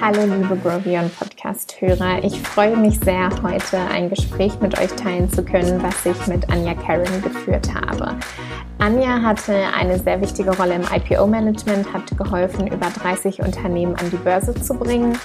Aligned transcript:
Hallo 0.00 0.20
liebe 0.22 0.56
Grovion 0.62 1.10
Podcast-Hörer, 1.18 2.22
ich 2.22 2.40
freue 2.40 2.76
mich 2.76 3.00
sehr, 3.00 3.28
heute 3.42 3.78
ein 3.90 4.10
Gespräch 4.10 4.52
mit 4.60 4.78
euch 4.78 4.92
teilen 4.92 5.28
zu 5.28 5.42
können, 5.42 5.82
was 5.82 6.06
ich 6.06 6.26
mit 6.28 6.48
Anja 6.50 6.74
Karen 6.74 7.20
geführt 7.20 7.68
habe. 7.74 8.14
Anja 8.78 9.20
hatte 9.22 9.56
eine 9.76 9.98
sehr 9.98 10.20
wichtige 10.20 10.56
Rolle 10.56 10.74
im 10.74 10.82
IPO-Management, 10.82 11.92
hat 11.92 12.16
geholfen, 12.16 12.68
über 12.68 12.86
30 12.86 13.40
Unternehmen 13.40 13.96
an 13.96 14.08
die 14.10 14.16
Börse 14.16 14.54
zu 14.54 14.74
bringen, 14.74 15.18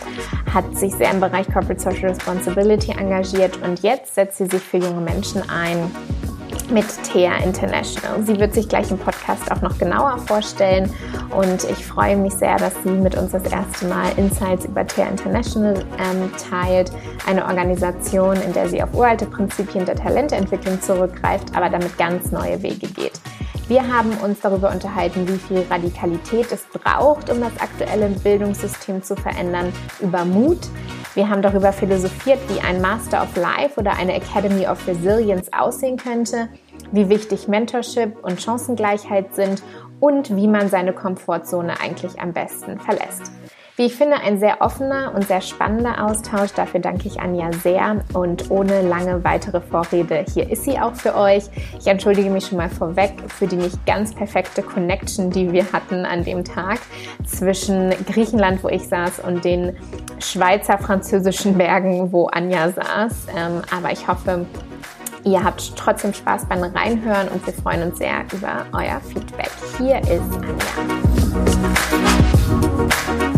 hat 0.51 0.75
sich 0.75 0.93
sehr 0.95 1.11
im 1.11 1.19
Bereich 1.19 1.45
Corporate 1.53 1.79
Social 1.79 2.09
Responsibility 2.09 2.93
engagiert 2.93 3.61
und 3.61 3.83
jetzt 3.83 4.15
setzt 4.15 4.39
sie 4.39 4.47
sich 4.47 4.61
für 4.61 4.77
junge 4.77 5.01
Menschen 5.01 5.47
ein 5.49 5.91
mit 6.69 6.85
TEA 7.03 7.37
International. 7.43 8.23
Sie 8.23 8.39
wird 8.39 8.53
sich 8.53 8.67
gleich 8.67 8.91
im 8.91 8.97
Podcast 8.97 9.51
auch 9.51 9.61
noch 9.61 9.77
genauer 9.77 10.17
vorstellen 10.19 10.91
und 11.29 11.63
ich 11.63 11.85
freue 11.85 12.17
mich 12.17 12.33
sehr, 12.33 12.57
dass 12.57 12.73
sie 12.83 12.91
mit 12.91 13.15
uns 13.15 13.31
das 13.31 13.43
erste 13.43 13.85
Mal 13.87 14.11
Insights 14.17 14.65
über 14.65 14.85
TEA 14.85 15.07
International 15.07 15.85
ähm, 15.99 16.31
teilt. 16.49 16.91
Eine 17.25 17.45
Organisation, 17.45 18.35
in 18.41 18.53
der 18.53 18.69
sie 18.69 18.81
auf 18.81 18.93
uralte 18.93 19.25
Prinzipien 19.25 19.85
der 19.85 19.95
Talententwicklung 19.95 20.81
zurückgreift, 20.81 21.55
aber 21.55 21.69
damit 21.69 21.97
ganz 21.97 22.31
neue 22.31 22.61
Wege 22.61 22.87
geht. 22.87 23.19
Wir 23.67 23.85
haben 23.85 24.11
uns 24.23 24.39
darüber 24.39 24.71
unterhalten, 24.71 25.27
wie 25.27 25.37
viel 25.37 25.65
Radikalität 25.69 26.53
es 26.53 26.63
braucht, 26.71 27.29
um 27.29 27.41
das 27.41 27.51
aktuelle 27.59 28.07
Bildungssystem 28.07 29.03
zu 29.03 29.17
verändern, 29.17 29.73
über 29.99 30.23
Mut. 30.23 30.59
Wir 31.15 31.27
haben 31.27 31.41
darüber 31.41 31.73
philosophiert, 31.73 32.39
wie 32.47 32.61
ein 32.61 32.79
Master 32.79 33.23
of 33.23 33.35
Life 33.35 33.77
oder 33.77 33.97
eine 33.97 34.13
Academy 34.13 34.65
of 34.65 34.87
Resilience 34.87 35.51
aussehen 35.51 35.97
könnte, 35.97 36.47
wie 36.91 37.09
wichtig 37.09 37.47
Mentorship 37.47 38.23
und 38.23 38.41
Chancengleichheit 38.41 39.35
sind 39.35 39.61
und 39.99 40.35
wie 40.35 40.47
man 40.47 40.69
seine 40.69 40.93
Komfortzone 40.93 41.79
eigentlich 41.79 42.19
am 42.19 42.33
besten 42.33 42.79
verlässt. 42.79 43.31
Wie 43.77 43.85
ich 43.85 43.95
finde, 43.95 44.15
ein 44.15 44.39
sehr 44.39 44.61
offener 44.61 45.13
und 45.13 45.27
sehr 45.27 45.39
spannender 45.39 46.03
Austausch. 46.03 46.51
Dafür 46.53 46.79
danke 46.79 47.07
ich 47.07 47.19
Anja 47.19 47.51
sehr. 47.53 48.03
Und 48.15 48.49
ohne 48.49 48.81
lange 48.81 49.23
weitere 49.23 49.61
Vorrede, 49.61 50.25
hier 50.33 50.49
ist 50.49 50.63
sie 50.63 50.79
auch 50.79 50.95
für 50.95 51.15
euch. 51.15 51.43
Ich 51.79 51.85
entschuldige 51.85 52.31
mich 52.31 52.47
schon 52.47 52.57
mal 52.57 52.69
vorweg 52.69 53.13
für 53.27 53.45
die 53.45 53.55
nicht 53.55 53.85
ganz 53.85 54.15
perfekte 54.15 54.63
Connection, 54.63 55.29
die 55.29 55.51
wir 55.51 55.71
hatten 55.71 56.05
an 56.05 56.23
dem 56.23 56.43
Tag 56.43 56.79
zwischen 57.23 57.91
Griechenland, 58.11 58.63
wo 58.63 58.69
ich 58.69 58.87
saß, 58.87 59.19
und 59.19 59.45
den 59.45 59.77
Schweizer 60.17 60.79
französischen 60.79 61.55
Bergen, 61.55 62.11
wo 62.11 62.25
Anja 62.25 62.71
saß. 62.71 63.27
Ähm, 63.37 63.61
aber 63.69 63.91
ich 63.91 64.07
hoffe, 64.07 64.47
Ihr 65.27 65.43
habt 65.43 65.75
trotzdem 65.75 66.13
Spaß 66.13 66.45
beim 66.45 66.63
Reinhören 66.63 67.27
und 67.27 67.45
wir 67.45 67.51
freuen 67.53 67.83
uns 67.83 67.97
sehr 67.97 68.23
über 68.31 68.65
euer 68.71 69.01
Feedback. 69.01 69.51
Hier 69.77 69.99
ist 69.99 70.21
Anja. 73.17 73.36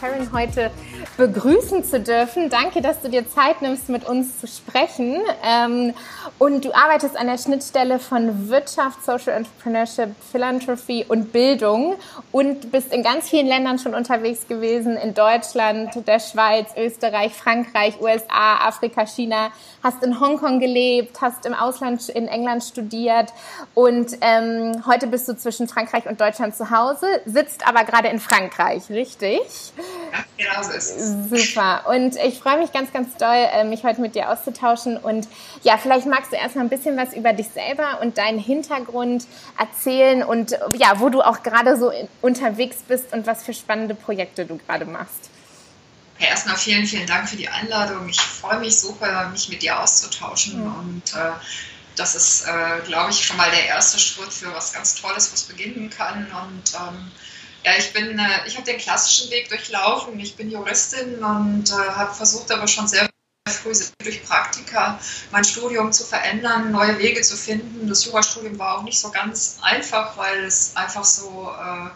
Karen 0.00 0.32
heute 0.32 0.70
begrüßen 1.18 1.84
zu 1.84 2.00
dürfen. 2.00 2.48
Danke, 2.48 2.80
dass 2.80 3.02
du 3.02 3.10
dir 3.10 3.28
Zeit 3.28 3.60
nimmst, 3.60 3.90
mit 3.90 4.08
uns 4.08 4.40
zu 4.40 4.46
sprechen. 4.46 5.20
Ähm, 5.44 5.92
und 6.38 6.64
du 6.64 6.74
arbeitest 6.74 7.18
an 7.18 7.26
der 7.26 7.36
Schnittstelle 7.36 7.98
von 7.98 8.48
Wirtschaft, 8.48 9.04
Social 9.04 9.34
Entrepreneurship, 9.34 10.14
Philanthropy 10.32 11.04
und 11.06 11.32
Bildung 11.32 11.96
und 12.32 12.72
bist 12.72 12.94
in 12.94 13.02
ganz 13.02 13.28
vielen 13.28 13.46
Ländern 13.46 13.78
schon 13.78 13.94
unterwegs 13.94 14.48
gewesen, 14.48 14.96
in 14.96 15.12
Deutschland, 15.12 15.90
der 16.06 16.18
Schweiz, 16.18 16.70
Österreich, 16.78 17.34
Frankreich, 17.34 18.00
USA, 18.00 18.66
Afrika, 18.66 19.04
China, 19.06 19.50
hast 19.82 20.02
in 20.02 20.18
Hongkong 20.18 20.60
gelebt, 20.60 21.20
hast 21.20 21.44
im 21.44 21.52
Ausland 21.52 22.08
in 22.08 22.26
England 22.26 22.64
studiert 22.64 23.32
und 23.74 24.16
ähm, 24.22 24.82
heute 24.86 25.06
bist 25.08 25.28
du 25.28 25.36
zwischen 25.36 25.68
Frankreich 25.68 26.06
und 26.06 26.20
Deutschland 26.20 26.56
zu 26.56 26.70
Hause, 26.70 27.06
sitzt 27.26 27.66
aber 27.68 27.84
gerade 27.84 28.08
in 28.08 28.18
Frankreich, 28.18 28.88
richtig? 28.88 29.40
Ja, 30.12 30.24
genau 30.36 30.62
so 30.62 30.72
ist 30.72 30.90
es. 30.90 31.30
Super. 31.30 31.88
Und 31.88 32.16
ich 32.16 32.38
freue 32.38 32.58
mich 32.58 32.72
ganz, 32.72 32.92
ganz 32.92 33.16
doll, 33.16 33.48
äh, 33.52 33.64
mich 33.64 33.84
heute 33.84 34.00
mit 34.00 34.14
dir 34.14 34.30
auszutauschen. 34.30 34.96
Und 34.96 35.28
ja, 35.62 35.78
vielleicht 35.78 36.06
magst 36.06 36.32
du 36.32 36.36
erstmal 36.36 36.64
ein 36.64 36.70
bisschen 36.70 36.96
was 36.96 37.14
über 37.14 37.32
dich 37.32 37.48
selber 37.48 38.00
und 38.00 38.18
deinen 38.18 38.38
Hintergrund 38.38 39.26
erzählen 39.58 40.22
und 40.22 40.52
ja, 40.74 40.98
wo 40.98 41.08
du 41.08 41.22
auch 41.22 41.42
gerade 41.42 41.76
so 41.76 41.92
unterwegs 42.22 42.78
bist 42.86 43.12
und 43.12 43.26
was 43.26 43.44
für 43.44 43.54
spannende 43.54 43.94
Projekte 43.94 44.46
du 44.46 44.58
gerade 44.58 44.84
machst. 44.84 45.30
Ja, 46.18 46.28
erstmal 46.28 46.56
vielen, 46.56 46.86
vielen 46.86 47.06
Dank 47.06 47.28
für 47.28 47.36
die 47.36 47.48
Einladung. 47.48 48.08
Ich 48.08 48.20
freue 48.20 48.60
mich 48.60 48.78
super, 48.78 49.28
mich 49.30 49.48
mit 49.48 49.62
dir 49.62 49.80
auszutauschen. 49.80 50.60
Mhm. 50.60 50.74
Und 50.74 51.14
äh, 51.14 51.32
das 51.96 52.14
ist, 52.14 52.46
äh, 52.46 52.80
glaube 52.86 53.10
ich, 53.10 53.24
schon 53.24 53.38
mal 53.38 53.50
der 53.50 53.66
erste 53.66 53.98
Schritt 53.98 54.32
für 54.32 54.52
was 54.54 54.72
ganz 54.72 54.94
Tolles, 54.96 55.32
was 55.32 55.44
beginnen 55.44 55.88
kann. 55.88 56.26
Und 56.26 56.74
ähm, 56.74 57.10
ja, 57.64 57.72
ich 57.78 57.92
bin, 57.92 58.18
äh, 58.18 58.46
ich 58.46 58.56
habe 58.56 58.64
den 58.64 58.78
klassischen 58.78 59.30
Weg 59.30 59.48
durchlaufen. 59.48 60.18
Ich 60.18 60.36
bin 60.36 60.50
Juristin 60.50 61.22
und 61.22 61.70
äh, 61.70 61.74
habe 61.74 62.14
versucht, 62.14 62.50
aber 62.50 62.66
schon 62.66 62.88
sehr 62.88 63.08
früh 63.48 63.72
durch 64.02 64.22
Praktika 64.24 64.98
mein 65.32 65.44
Studium 65.44 65.92
zu 65.92 66.04
verändern, 66.04 66.70
neue 66.70 66.98
Wege 66.98 67.20
zu 67.22 67.36
finden. 67.36 67.88
Das 67.88 68.04
Jurastudium 68.04 68.58
war 68.58 68.78
auch 68.78 68.82
nicht 68.82 68.98
so 68.98 69.10
ganz 69.10 69.58
einfach, 69.62 70.16
weil 70.16 70.44
es 70.44 70.76
einfach 70.76 71.04
so 71.04 71.50
äh, 71.50 71.90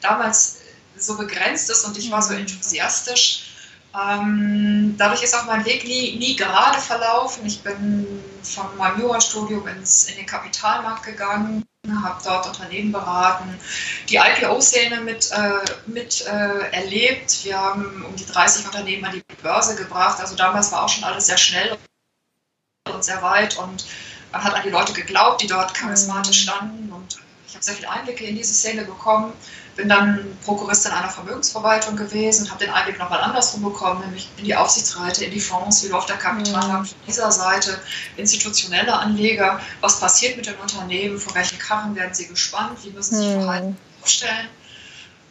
damals 0.00 0.58
so 0.96 1.16
begrenzt 1.16 1.70
ist 1.70 1.84
und 1.84 1.96
ich 1.98 2.10
war 2.10 2.22
so 2.22 2.32
mhm. 2.32 2.40
enthusiastisch. 2.40 3.52
Ähm, 3.98 4.94
dadurch 4.98 5.22
ist 5.22 5.34
auch 5.34 5.46
mein 5.46 5.64
Weg 5.64 5.84
nie, 5.84 6.16
nie 6.16 6.36
gerade 6.36 6.78
verlaufen. 6.78 7.46
Ich 7.46 7.62
bin 7.62 8.22
von 8.42 8.76
meinem 8.76 9.00
Jurastudium 9.00 9.66
ins, 9.68 10.08
in 10.08 10.16
den 10.16 10.26
Kapitalmarkt 10.26 11.04
gegangen 11.04 11.64
habe 12.02 12.20
dort 12.24 12.46
Unternehmen 12.46 12.92
beraten, 12.92 13.58
die 14.08 14.16
IPO-Szene 14.16 15.00
mit, 15.00 15.30
äh, 15.32 15.50
mit 15.86 16.26
äh, 16.26 16.70
erlebt. 16.72 17.44
Wir 17.44 17.58
haben 17.58 18.04
um 18.04 18.16
die 18.16 18.26
30 18.26 18.66
Unternehmen 18.66 19.04
an 19.04 19.12
die 19.12 19.42
Börse 19.42 19.76
gebracht. 19.76 20.20
Also 20.20 20.36
damals 20.36 20.72
war 20.72 20.84
auch 20.84 20.88
schon 20.88 21.04
alles 21.04 21.26
sehr 21.26 21.38
schnell 21.38 21.76
und 22.92 23.04
sehr 23.04 23.22
weit 23.22 23.56
und 23.58 23.84
man 24.32 24.44
hat 24.44 24.54
an 24.54 24.62
die 24.64 24.70
Leute 24.70 24.92
geglaubt, 24.92 25.42
die 25.42 25.46
dort 25.46 25.74
charismatisch 25.74 26.42
standen 26.42 26.92
und 26.92 27.18
ich 27.48 27.54
habe 27.54 27.64
sehr 27.64 27.74
viele 27.74 27.90
Einblicke 27.90 28.24
in 28.24 28.36
diese 28.36 28.52
Szene 28.52 28.84
bekommen 28.84 29.32
bin 29.76 29.88
dann 29.88 30.24
Prokuristin 30.44 30.92
einer 30.92 31.10
Vermögensverwaltung 31.10 31.96
gewesen, 31.96 32.50
habe 32.50 32.64
den 32.64 32.72
Einblick 32.72 32.98
nochmal 32.98 33.20
andersrum 33.20 33.62
bekommen, 33.62 34.00
nämlich 34.00 34.28
in 34.38 34.44
die 34.44 34.56
Aufsichtsräte, 34.56 35.24
in 35.26 35.30
die 35.30 35.40
Fonds, 35.40 35.84
wie 35.84 35.88
läuft 35.88 36.08
der 36.08 36.16
Kapitalmarkt 36.16 36.88
von 36.88 36.98
dieser 37.06 37.30
Seite, 37.30 37.78
institutionelle 38.16 38.94
Anleger, 38.94 39.60
was 39.82 40.00
passiert 40.00 40.36
mit 40.36 40.46
den 40.46 40.54
Unternehmen, 40.54 41.18
vor 41.18 41.34
welchen 41.34 41.58
Karren 41.58 41.94
werden 41.94 42.14
sie 42.14 42.26
gespannt, 42.26 42.78
wie 42.82 42.90
müssen 42.90 43.16
sie 43.16 43.28
sich 43.28 43.32
verhalten, 43.32 43.76
aufstellen. 44.02 44.48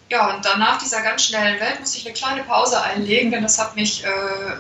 Ja, 0.10 0.36
und 0.36 0.46
dann 0.46 0.60
nach 0.60 0.78
dieser 0.78 1.02
ganz 1.02 1.24
schnellen 1.24 1.60
Welt 1.60 1.80
musste 1.80 1.98
ich 1.98 2.06
eine 2.06 2.14
kleine 2.14 2.44
Pause 2.44 2.80
einlegen, 2.80 3.32
denn 3.32 3.42
das 3.42 3.58
hat 3.58 3.76
mich, 3.76 4.04
äh, 4.04 4.08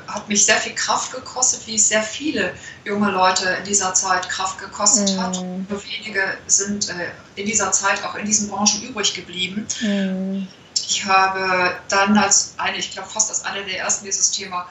hat 0.07 0.27
mich 0.27 0.43
sehr 0.43 0.57
viel 0.57 0.73
Kraft 0.73 1.11
gekostet, 1.11 1.67
wie 1.67 1.75
es 1.75 1.87
sehr 1.87 2.01
viele 2.01 2.55
junge 2.83 3.11
Leute 3.11 3.49
in 3.59 3.63
dieser 3.63 3.93
Zeit 3.93 4.27
Kraft 4.27 4.57
gekostet 4.57 5.15
mm. 5.15 5.21
hat. 5.21 5.37
Und 5.37 5.69
nur 5.69 5.83
wenige 5.83 6.37
sind 6.47 6.89
äh, 6.89 7.11
in 7.35 7.45
dieser 7.45 7.71
Zeit 7.71 8.03
auch 8.03 8.15
in 8.15 8.25
diesen 8.25 8.49
Branchen 8.49 8.81
übrig 8.81 9.13
geblieben. 9.13 9.67
Mm. 9.81 10.47
Ich 10.87 11.05
habe 11.05 11.75
dann 11.89 12.17
als 12.17 12.55
eine, 12.57 12.77
ich 12.77 12.91
glaube 12.91 13.07
fast 13.07 13.29
als 13.29 13.45
eine 13.45 13.63
der 13.65 13.77
ersten 13.77 14.03
dieses 14.03 14.31
Thema 14.31 14.67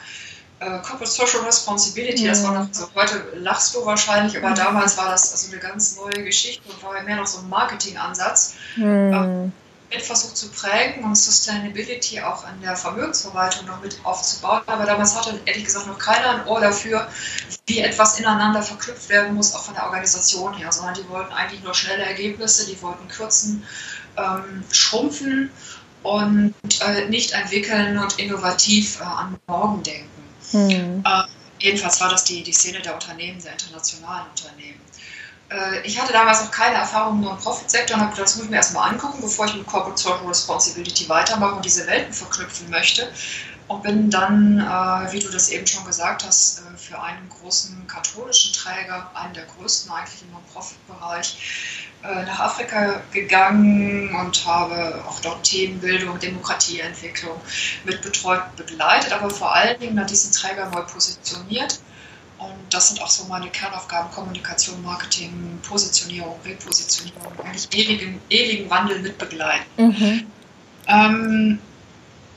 äh, 0.59 0.65
Corporate 0.81 1.07
Social 1.07 1.43
Responsibility, 1.43 2.25
mm. 2.25 2.27
das 2.27 2.43
war 2.43 2.53
noch 2.53 2.67
so, 2.73 2.89
heute 2.97 3.25
lachst 3.37 3.77
du 3.77 3.87
wahrscheinlich, 3.87 4.37
aber 4.37 4.55
damals 4.55 4.97
war 4.97 5.09
das 5.09 5.31
also 5.31 5.53
eine 5.53 5.61
ganz 5.61 5.97
neue 5.97 6.25
Geschichte 6.25 6.69
und 6.69 6.83
war 6.83 7.01
mehr 7.03 7.15
noch 7.15 7.29
so 7.29 7.39
ein 7.39 7.49
Marketingansatz. 7.49 8.55
Ähm, 8.77 9.45
mit 9.45 9.53
versucht 10.03 10.37
zu 10.37 10.49
prägen 10.50 11.05
und 11.05 11.16
Sustainability 11.16 12.21
auch 12.21 12.44
an 12.44 12.60
der 12.60 12.77
Vermögensverwaltung 12.77 13.66
noch 13.66 13.81
mit 13.81 13.99
aufzubauen. 14.05 14.62
Aber 14.66 14.84
damals 14.84 15.16
hatte 15.16 15.38
ehrlich 15.44 15.65
gesagt 15.65 15.87
noch 15.87 15.99
keiner 15.99 16.31
ein 16.31 16.47
Ohr 16.47 16.60
dafür, 16.60 17.09
wie 17.66 17.81
etwas 17.81 18.19
ineinander 18.19 18.62
verknüpft 18.62 19.09
werden 19.09 19.34
muss, 19.34 19.54
auch 19.54 19.62
von 19.62 19.75
der 19.75 19.84
Organisation 19.84 20.54
her, 20.54 20.71
sondern 20.72 20.95
die 20.95 21.09
wollten 21.09 21.33
eigentlich 21.33 21.63
nur 21.63 21.74
schnelle 21.74 22.04
Ergebnisse, 22.04 22.66
die 22.66 22.80
wollten 22.83 23.09
kürzen, 23.09 23.65
ähm, 24.16 24.65
schrumpfen 24.71 25.51
und 26.03 26.54
äh, 26.80 27.09
nicht 27.09 27.33
entwickeln 27.33 27.98
und 27.98 28.19
innovativ 28.19 29.01
äh, 29.01 29.04
an 29.04 29.39
morgen 29.47 29.83
denken. 29.83 30.09
Hm. 30.51 31.03
Äh, 31.04 31.22
jedenfalls 31.59 32.01
war 32.01 32.10
das 32.10 32.24
die, 32.24 32.42
die 32.42 32.53
Szene 32.53 32.80
der 32.80 32.95
Unternehmen, 32.95 33.42
der 33.42 33.53
internationalen 33.53 34.27
Unternehmen. 34.28 34.80
Äh, 35.51 35.81
ich 35.87 36.01
hatte 36.01 36.13
damals 36.13 36.43
noch 36.43 36.51
keine 36.51 36.77
Erfahrung 36.77 37.19
im 37.19 37.25
Non-Profit-Sektor 37.25 37.97
und 37.97 38.03
habe 38.03 38.13
gedacht, 38.13 38.29
das 38.29 38.37
muss 38.37 38.45
ich 38.45 38.51
mir 38.51 38.57
erstmal 38.57 38.91
angucken, 38.91 39.21
bevor 39.21 39.47
ich 39.47 39.55
mit 39.55 39.67
Corporate 39.67 40.01
Social 40.01 40.27
Responsibility 40.27 41.09
weitermache 41.09 41.57
und 41.57 41.65
diese 41.65 41.87
Welten 41.87 42.13
verknüpfen 42.13 42.71
möchte. 42.71 43.11
Und 43.67 43.83
bin 43.83 44.11
dann, 44.11 44.61
äh, 44.61 45.13
wie 45.13 45.21
du 45.21 45.31
das 45.31 45.49
eben 45.49 45.67
schon 45.67 45.85
gesagt 45.87 46.25
hast, 46.27 46.61
äh, 46.61 46.77
für 46.77 47.01
einen 47.01 47.29
großen 47.31 47.87
katholischen 47.87 48.53
Träger, 48.53 49.11
einen 49.15 49.33
der 49.35 49.45
größten 49.45 49.91
eigentlich 49.91 50.23
im 50.23 50.33
Non-Profit-Bereich, 50.33 51.81
nach 52.27 52.39
Afrika 52.39 53.01
gegangen 53.13 54.15
und 54.15 54.45
habe 54.45 55.03
auch 55.09 55.21
dort 55.21 55.43
Themenbildung, 55.43 56.19
Demokratieentwicklung 56.19 57.41
mit 57.85 58.03
betreut, 58.03 58.43
begleitet, 58.57 59.11
aber 59.11 59.31
vor 59.31 59.55
allen 59.55 59.81
Dingen 59.81 59.99
hat 59.99 60.11
diesen 60.11 60.31
Träger 60.31 60.69
neu 60.69 60.83
positioniert 60.83 61.81
Und 62.45 62.75
das 62.75 62.89
sind 62.89 63.03
auch 63.03 63.09
so 63.09 63.25
meine 63.25 63.49
Kernaufgaben: 63.51 64.11
Kommunikation, 64.11 64.83
Marketing, 64.83 65.59
Positionierung, 65.67 66.39
Repositionierung, 66.45 67.33
eigentlich 67.45 67.69
ewigen, 67.73 68.21
ewigen 68.31 68.71
Wandel 68.71 69.01
mitbegleiten. 69.01 69.67
Mhm. 69.77 70.27
Ähm, 70.87 71.59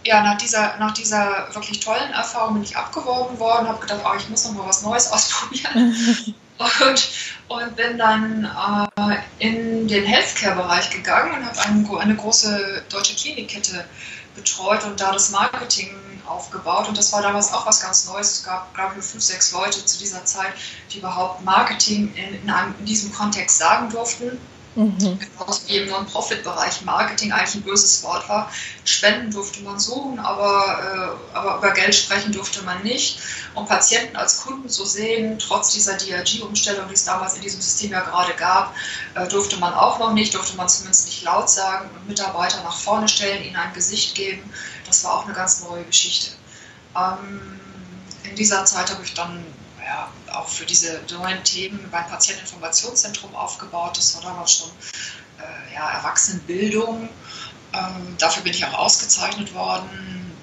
ja, 0.06 0.24
nach 0.24 0.38
dieser, 0.38 0.78
nach 0.78 0.94
dieser 0.94 1.48
wirklich 1.54 1.80
tollen 1.82 2.12
Erfahrung 2.14 2.56
bin 2.56 2.64
ich 2.64 2.78
abgeworben 2.78 3.38
worden, 3.40 3.68
habe 3.68 3.80
gedacht, 3.82 4.02
oh, 4.06 4.16
ich 4.18 4.30
muss 4.30 4.46
noch 4.46 4.54
mal 4.54 4.68
was 4.68 4.82
Neues 4.82 5.08
ausprobieren. 5.12 5.94
und, 6.58 7.10
und 7.50 7.76
bin 7.76 7.98
dann 7.98 8.46
äh, 8.46 9.18
in 9.40 9.88
den 9.88 10.06
Healthcare-Bereich 10.06 10.90
gegangen 10.90 11.38
und 11.38 11.46
habe 11.46 11.60
eine, 11.60 12.00
eine 12.00 12.16
große 12.16 12.84
deutsche 12.90 13.16
Klinikkette 13.16 13.86
betreut 14.36 14.84
und 14.86 15.00
da 15.00 15.12
das 15.12 15.32
Marketing 15.32 15.90
aufgebaut. 16.28 16.88
Und 16.88 16.98
das 16.98 17.12
war 17.14 17.22
damals 17.22 17.54
auch 17.54 17.66
was 17.66 17.82
ganz 17.82 18.06
Neues. 18.08 18.32
Es 18.32 18.44
gab, 18.44 18.74
glaube 18.74 18.92
ich, 18.92 18.96
nur 18.98 19.04
fünf, 19.04 19.24
sechs 19.24 19.52
Leute 19.52 19.84
zu 19.86 19.98
dieser 20.00 20.26
Zeit, 20.26 20.54
die 20.92 21.00
überhaupt 21.00 21.44
Marketing 21.44 22.14
in, 22.16 22.42
in, 22.42 22.50
einem, 22.50 22.76
in 22.80 22.86
diesem 22.86 23.14
Kontext 23.14 23.58
sagen 23.58 23.90
durften. 23.90 24.40
Mhm. 24.78 25.20
wie 25.66 25.78
im 25.78 25.90
Non-Profit-Bereich 25.90 26.84
Marketing 26.84 27.32
eigentlich 27.32 27.56
ein 27.56 27.64
böses 27.64 28.04
Wort 28.04 28.30
war. 28.30 28.52
Spenden 28.86 29.32
durfte 29.32 29.62
man 29.64 29.80
suchen, 29.80 30.20
aber, 30.20 31.18
äh, 31.34 31.36
aber 31.36 31.58
über 31.58 31.72
Geld 31.72 31.96
sprechen 31.96 32.32
durfte 32.32 32.62
man 32.62 32.84
nicht. 32.84 33.20
Und 33.56 33.68
Patienten 33.68 34.16
als 34.16 34.42
Kunden 34.42 34.70
zu 34.70 34.86
sehen, 34.86 35.40
trotz 35.40 35.72
dieser 35.72 35.98
DRG-Umstellung, 35.98 36.88
die 36.90 36.94
es 36.94 37.06
damals 37.06 37.34
in 37.34 37.42
diesem 37.42 37.60
System 37.60 37.90
ja 37.90 38.02
gerade 38.02 38.34
gab, 38.36 38.76
äh, 39.16 39.28
durfte 39.28 39.58
man 39.58 39.74
auch 39.74 39.98
noch 39.98 40.14
nicht, 40.14 40.36
durfte 40.36 40.56
man 40.56 40.70
zumindest 40.70 41.08
nicht 41.08 41.24
laut 41.24 41.50
sagen 41.50 41.90
und 41.96 42.08
Mitarbeiter 42.08 42.62
nach 42.62 42.78
vorne 42.78 43.08
stellen, 43.08 43.44
ihnen 43.44 43.56
ein 43.56 43.74
Gesicht 43.74 44.14
geben. 44.14 44.48
Das 44.88 45.04
war 45.04 45.16
auch 45.16 45.26
eine 45.26 45.34
ganz 45.34 45.62
neue 45.62 45.84
Geschichte. 45.84 46.32
Ähm, 46.96 47.60
in 48.24 48.36
dieser 48.36 48.66
Zeit 48.66 48.90
habe 48.90 49.04
ich 49.04 49.14
dann 49.14 49.44
ja, 49.86 50.10
auch 50.34 50.48
für 50.48 50.66
diese 50.66 51.02
neuen 51.12 51.44
Themen 51.44 51.88
beim 51.92 52.08
Patienteninformationszentrum 52.08 53.36
aufgebaut. 53.36 53.98
Das 53.98 54.16
war 54.16 54.22
damals 54.24 54.54
schon 54.54 54.70
äh, 55.40 55.74
ja, 55.76 55.92
Erwachsenenbildung. 55.92 57.10
Ähm, 57.74 58.16
dafür 58.18 58.44
bin 58.44 58.54
ich 58.54 58.66
auch 58.66 58.74
ausgezeichnet 58.74 59.54
worden. 59.54 60.36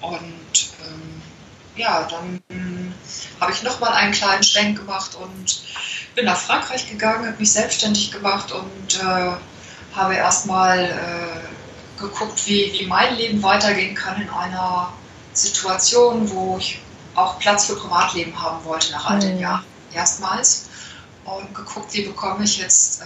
Und 0.00 0.72
ähm, 0.84 1.22
ja, 1.76 2.04
dann 2.04 2.42
habe 3.40 3.52
ich 3.52 3.62
nochmal 3.62 3.92
einen 3.94 4.12
kleinen 4.12 4.42
Schwenk 4.42 4.78
gemacht 4.78 5.14
und 5.14 5.62
bin 6.14 6.26
nach 6.26 6.36
Frankreich 6.36 6.88
gegangen, 6.88 7.26
habe 7.26 7.38
mich 7.38 7.52
selbstständig 7.52 8.12
gemacht 8.12 8.52
und 8.52 9.00
äh, 9.00 9.32
habe 9.94 10.14
erstmal 10.14 10.84
äh, 10.84 11.61
geguckt, 12.02 12.46
wie, 12.46 12.72
wie 12.78 12.86
mein 12.86 13.16
Leben 13.16 13.42
weitergehen 13.42 13.94
kann 13.94 14.20
in 14.20 14.28
einer 14.28 14.92
Situation, 15.32 16.30
wo 16.30 16.58
ich 16.58 16.80
auch 17.14 17.38
Platz 17.38 17.66
für 17.66 17.76
Privatleben 17.76 18.40
haben 18.40 18.64
wollte 18.64 18.92
nach 18.92 19.06
all 19.08 19.18
den 19.18 19.36
mhm. 19.36 19.42
Jahren 19.42 19.64
erstmals 19.94 20.66
und 21.24 21.54
geguckt, 21.54 21.92
wie 21.94 22.02
bekomme 22.02 22.44
ich 22.44 22.58
jetzt 22.58 23.02
äh, 23.02 23.04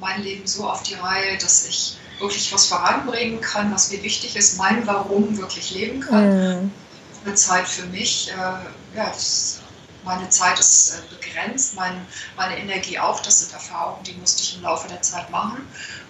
mein 0.00 0.22
Leben 0.22 0.46
so 0.46 0.68
auf 0.68 0.82
die 0.82 0.94
Reihe, 0.94 1.36
dass 1.38 1.66
ich 1.66 1.96
wirklich 2.18 2.52
was 2.52 2.66
voranbringen 2.66 3.40
kann, 3.40 3.72
was 3.72 3.90
mir 3.90 4.02
wichtig 4.02 4.36
ist, 4.36 4.58
mein 4.58 4.86
Warum 4.86 5.36
wirklich 5.36 5.70
leben 5.72 6.00
kann. 6.00 6.62
Mhm. 6.62 6.72
Eine 7.24 7.34
Zeit 7.34 7.68
für 7.68 7.86
mich, 7.86 8.30
äh, 8.30 8.96
ja, 8.96 9.08
das, 9.08 9.60
meine 10.04 10.28
Zeit 10.30 10.58
ist 10.58 10.94
äh, 10.94 11.14
begrenzt, 11.14 11.74
mein, 11.74 12.06
meine 12.36 12.56
Energie 12.58 12.98
auch, 12.98 13.20
das 13.20 13.40
sind 13.40 13.52
Erfahrungen, 13.52 14.02
die 14.04 14.14
musste 14.14 14.42
ich 14.42 14.56
im 14.56 14.62
Laufe 14.62 14.88
der 14.88 15.02
Zeit 15.02 15.30
machen. 15.30 15.66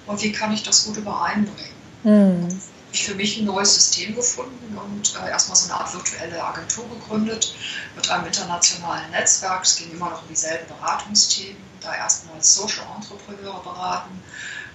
Und 0.07 0.23
wie 0.23 0.33
kann 0.33 0.53
ich 0.53 0.63
das 0.63 0.85
gut 0.85 0.97
übereinbringen? 0.99 1.76
Mhm 2.07 2.61
ich 2.97 3.05
für 3.05 3.15
mich 3.15 3.37
ein 3.37 3.45
neues 3.45 3.75
System 3.75 4.15
gefunden 4.15 4.79
und 4.79 5.15
äh, 5.17 5.29
erstmal 5.29 5.57
so 5.57 5.71
eine 5.71 5.81
Art 5.81 5.93
virtuelle 5.93 6.43
Agentur 6.43 6.89
gegründet 6.89 7.55
mit 7.95 8.11
einem 8.11 8.27
internationalen 8.27 9.11
Netzwerk. 9.11 9.65
Es 9.65 9.77
ging 9.77 9.91
immer 9.93 10.11
noch 10.11 10.23
um 10.23 10.29
dieselben 10.29 10.67
Beratungsthemen, 10.69 11.63
da 11.81 11.95
erstmal 11.95 12.43
Social 12.43 12.87
Entrepreneure 12.97 13.63
beraten. 13.63 14.23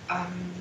Ähm, 0.09 0.51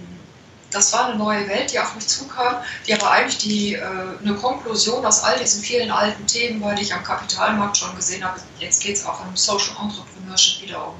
das 0.70 0.92
war 0.92 1.06
eine 1.06 1.16
neue 1.16 1.48
Welt, 1.48 1.72
die 1.72 1.80
auf 1.80 1.94
mich 1.96 2.06
zukam, 2.06 2.56
die 2.86 2.94
aber 2.94 3.10
eigentlich 3.10 3.38
die, 3.38 3.74
äh, 3.74 3.82
eine 3.82 4.34
Konklusion 4.36 5.04
aus 5.04 5.24
all 5.24 5.38
diesen 5.38 5.62
vielen 5.62 5.90
alten 5.90 6.26
Themen 6.26 6.62
war, 6.62 6.74
die 6.74 6.82
ich 6.82 6.94
am 6.94 7.02
Kapitalmarkt 7.02 7.76
schon 7.76 7.94
gesehen 7.96 8.24
habe. 8.24 8.40
Jetzt 8.58 8.82
geht 8.82 8.96
es 8.96 9.04
auch 9.04 9.20
im 9.26 9.36
Social 9.36 9.74
Entrepreneurship 9.82 10.62
wieder 10.62 10.86
um 10.86 10.94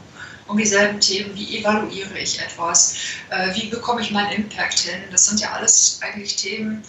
um 0.51 0.57
dieselben 0.57 1.01
Themen. 1.01 1.35
Wie 1.35 1.59
evaluiere 1.59 2.19
ich 2.19 2.41
etwas? 2.41 2.97
Äh, 3.31 3.55
wie 3.55 3.69
bekomme 3.69 4.03
ich 4.03 4.11
meinen 4.11 4.33
Impact 4.33 4.81
hin? 4.81 5.03
Das 5.11 5.27
sind 5.27 5.41
ja 5.41 5.53
alles 5.53 6.01
eigentlich 6.03 6.37
Themen, 6.37 6.83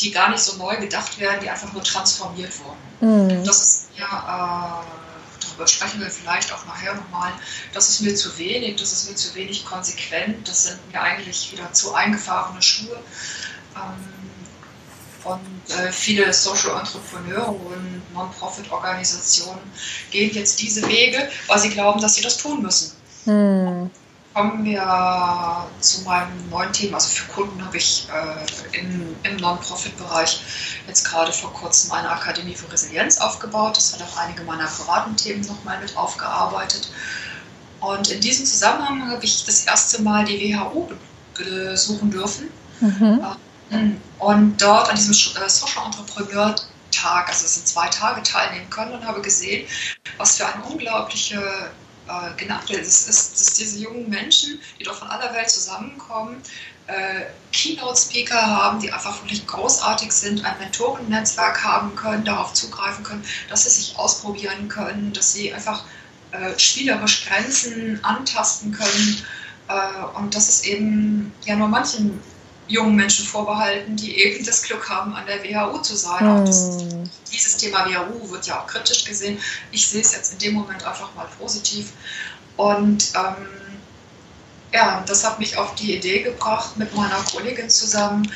die 0.00 0.10
gar 0.10 0.30
nicht 0.30 0.42
so 0.42 0.56
neu 0.56 0.76
gedacht 0.76 1.18
werden, 1.18 1.40
die 1.42 1.48
einfach 1.48 1.72
nur 1.72 1.82
transformiert 1.82 2.52
wurden. 2.60 3.28
Mhm. 3.28 3.44
Das 3.44 3.62
ist 3.62 3.88
ja, 3.96 4.82
äh, 4.82 5.46
darüber 5.46 5.66
sprechen 5.66 6.00
wir 6.00 6.10
vielleicht 6.10 6.52
auch 6.52 6.64
nachher 6.66 6.94
nochmal, 6.94 7.32
das 7.72 7.88
ist 7.88 8.00
mir 8.00 8.14
zu 8.14 8.36
wenig, 8.38 8.76
das 8.76 8.92
ist 8.92 9.08
mir 9.08 9.16
zu 9.16 9.34
wenig 9.34 9.64
konsequent, 9.64 10.48
das 10.48 10.64
sind 10.64 10.92
mir 10.92 11.00
eigentlich 11.00 11.52
wieder 11.52 11.72
zu 11.72 11.94
eingefahrene 11.94 12.62
Schuhe. 12.62 13.00
Ähm, 13.76 14.17
und 15.24 15.74
äh, 15.74 15.92
viele 15.92 16.32
Social 16.32 16.78
Entrepreneure 16.78 17.48
und 17.48 18.02
Non-Profit-Organisationen 18.14 19.60
gehen 20.10 20.32
jetzt 20.32 20.60
diese 20.60 20.86
Wege, 20.88 21.28
weil 21.46 21.58
sie 21.58 21.70
glauben, 21.70 22.00
dass 22.00 22.14
sie 22.14 22.22
das 22.22 22.36
tun 22.38 22.62
müssen. 22.62 22.92
Hm. 23.24 23.90
Kommen 24.34 24.64
wir 24.64 25.66
zu 25.80 26.02
meinem 26.02 26.48
neuen 26.50 26.72
Thema. 26.72 26.94
Also 26.94 27.08
für 27.08 27.32
Kunden 27.32 27.64
habe 27.64 27.76
ich 27.76 28.06
äh, 28.12 28.78
in, 28.78 29.16
im 29.24 29.36
Non-Profit-Bereich 29.36 30.40
jetzt 30.86 31.04
gerade 31.04 31.32
vor 31.32 31.52
kurzem 31.52 31.92
eine 31.92 32.10
Akademie 32.10 32.54
für 32.54 32.70
Resilienz 32.70 33.18
aufgebaut. 33.18 33.76
Das 33.76 33.92
hat 33.92 34.02
auch 34.02 34.16
einige 34.18 34.44
meiner 34.44 34.66
privaten 34.66 35.16
Themen 35.16 35.40
nochmal 35.40 35.80
mit 35.80 35.96
aufgearbeitet. 35.96 36.88
Und 37.80 38.10
in 38.10 38.20
diesem 38.20 38.46
Zusammenhang 38.46 39.10
habe 39.10 39.24
ich 39.24 39.44
das 39.44 39.64
erste 39.66 40.02
Mal 40.02 40.24
die 40.24 40.54
WHO 40.54 40.90
besuchen 41.34 42.10
dürfen. 42.10 42.48
Mhm. 42.80 43.20
Äh, 43.22 43.47
und 44.18 44.56
dort 44.60 44.88
an 44.88 44.96
diesem 44.96 45.12
äh, 45.42 45.48
Social 45.48 45.86
Entrepreneur 45.86 46.54
Tag, 46.90 47.28
also 47.28 47.44
es 47.44 47.54
sind 47.54 47.68
zwei 47.68 47.88
Tage, 47.88 48.22
teilnehmen 48.22 48.70
können 48.70 48.92
und 48.92 49.04
habe 49.06 49.20
gesehen, 49.20 49.68
was 50.16 50.36
für 50.36 50.46
eine 50.46 50.64
unglaubliche 50.64 51.74
äh, 52.06 52.44
Gnade 52.44 52.80
es 52.80 53.06
ist, 53.06 53.40
dass 53.40 53.54
diese 53.54 53.78
jungen 53.78 54.08
Menschen, 54.08 54.60
die 54.78 54.84
doch 54.84 54.94
von 54.98 55.08
aller 55.08 55.32
Welt 55.34 55.50
zusammenkommen, 55.50 56.42
äh, 56.86 57.26
Keynote-Speaker 57.52 58.40
haben, 58.40 58.80
die 58.80 58.90
einfach 58.90 59.20
wirklich 59.22 59.46
großartig 59.46 60.10
sind, 60.10 60.44
ein 60.44 60.58
Mentorennetzwerk 60.58 61.62
haben 61.62 61.94
können, 61.94 62.24
darauf 62.24 62.54
zugreifen 62.54 63.04
können, 63.04 63.24
dass 63.50 63.64
sie 63.64 63.70
sich 63.70 63.96
ausprobieren 63.98 64.68
können, 64.68 65.12
dass 65.12 65.32
sie 65.32 65.52
einfach 65.52 65.84
äh, 66.30 66.58
spielerisch 66.58 67.26
Grenzen 67.26 68.02
antasten 68.02 68.72
können. 68.72 69.26
Äh, 69.68 70.18
und 70.18 70.34
das 70.34 70.48
ist 70.48 70.66
eben 70.66 71.32
ja 71.44 71.56
nur 71.56 71.68
manchen 71.68 72.22
jungen 72.68 72.94
Menschen 72.94 73.26
vorbehalten, 73.26 73.96
die 73.96 74.18
eben 74.18 74.44
das 74.44 74.62
Glück 74.62 74.88
haben, 74.88 75.14
an 75.14 75.26
der 75.26 75.42
WHO 75.42 75.78
zu 75.78 75.96
sein. 75.96 76.42
Mm. 76.42 76.44
Das, 76.44 76.78
dieses 77.32 77.56
Thema 77.56 77.86
WHO 77.86 78.30
wird 78.30 78.46
ja 78.46 78.60
auch 78.60 78.66
kritisch 78.66 79.04
gesehen. 79.04 79.38
Ich 79.72 79.88
sehe 79.88 80.02
es 80.02 80.12
jetzt 80.12 80.34
in 80.34 80.38
dem 80.38 80.54
Moment 80.54 80.84
einfach 80.84 81.14
mal 81.14 81.26
positiv. 81.38 81.92
Und 82.56 83.12
ähm, 83.14 83.46
ja, 84.72 85.02
das 85.06 85.24
hat 85.24 85.38
mich 85.38 85.56
auf 85.56 85.74
die 85.74 85.96
Idee 85.96 86.22
gebracht, 86.22 86.76
mit 86.76 86.94
meiner 86.94 87.22
Kollegin 87.32 87.70
zusammen 87.70 88.30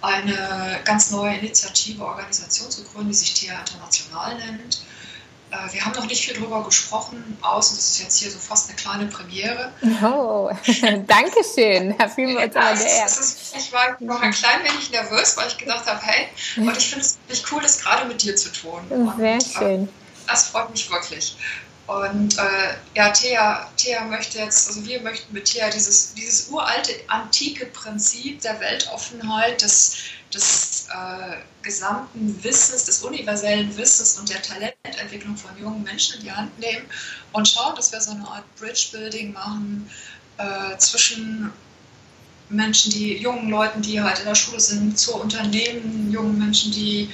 eine 0.00 0.80
ganz 0.84 1.10
neue 1.10 1.36
Initiative, 1.36 2.04
Organisation 2.04 2.70
zu 2.70 2.84
gründen, 2.84 3.08
die 3.08 3.14
sich 3.14 3.34
TIA 3.34 3.58
International 3.58 4.36
nennt. 4.36 4.82
Äh, 5.50 5.72
wir 5.72 5.84
haben 5.84 5.92
noch 5.92 6.06
nicht 6.06 6.24
viel 6.24 6.34
drüber 6.34 6.62
gesprochen, 6.64 7.38
aus, 7.40 7.70
das 7.70 7.78
ist 7.78 8.00
jetzt 8.00 8.18
hier 8.18 8.30
so 8.30 8.38
fast 8.38 8.68
eine 8.68 8.76
kleine 8.76 9.06
Premiere. 9.06 9.72
Oh, 10.02 10.50
danke 11.06 11.40
schön, 11.42 11.94
Herr 11.98 12.08
Vielmals 12.10 12.54
ja, 12.54 13.06
Ich 13.58 13.72
war 13.72 13.96
noch 14.00 14.20
ein 14.20 14.32
klein 14.32 14.62
wenig 14.64 14.90
nervös, 14.90 15.36
weil 15.36 15.48
ich 15.48 15.56
gedacht 15.56 15.86
habe, 15.86 16.00
hey, 16.02 16.28
und 16.56 16.76
ich 16.76 16.88
finde 16.88 17.04
es 17.04 17.18
nicht 17.28 17.50
cool, 17.50 17.62
das 17.62 17.80
gerade 17.80 18.06
mit 18.06 18.22
dir 18.22 18.36
zu 18.36 18.52
tun. 18.52 18.80
Sehr 19.16 19.34
und, 19.34 19.42
schön. 19.42 19.84
Äh, 19.84 19.88
das 20.26 20.48
freut 20.48 20.70
mich 20.70 20.90
wirklich. 20.90 21.36
Und 21.88 22.36
äh, 22.36 22.74
ja, 22.94 23.10
Thea, 23.10 23.66
Thea 23.78 24.04
möchte 24.04 24.38
jetzt, 24.38 24.68
also 24.68 24.84
wir 24.84 25.00
möchten 25.00 25.32
mit 25.32 25.46
Thea 25.46 25.70
dieses, 25.70 26.12
dieses 26.12 26.48
uralte, 26.50 26.92
antike 27.06 27.64
Prinzip 27.64 28.42
der 28.42 28.60
Weltoffenheit, 28.60 29.62
des, 29.62 29.96
des 30.32 30.86
äh, 30.90 31.36
gesamten 31.62 32.44
Wissens, 32.44 32.84
des 32.84 33.02
universellen 33.02 33.74
Wissens 33.78 34.18
und 34.18 34.28
der 34.28 34.42
Talententwicklung 34.42 35.34
von 35.34 35.50
jungen 35.58 35.82
Menschen 35.82 36.18
in 36.18 36.24
die 36.24 36.30
Hand 36.30 36.58
nehmen 36.58 36.84
und 37.32 37.48
schauen, 37.48 37.74
dass 37.74 37.90
wir 37.90 38.02
so 38.02 38.10
eine 38.10 38.28
Art 38.28 38.44
Bridge-Building 38.56 39.32
machen 39.32 39.88
äh, 40.36 40.76
zwischen 40.76 41.50
Menschen, 42.50 42.92
die 42.92 43.16
jungen 43.16 43.48
Leuten, 43.48 43.80
die 43.80 44.02
halt 44.02 44.18
in 44.18 44.26
der 44.26 44.34
Schule 44.34 44.60
sind, 44.60 44.98
zu 44.98 45.14
Unternehmen, 45.14 46.12
jungen 46.12 46.38
Menschen, 46.38 46.70
die, 46.70 47.08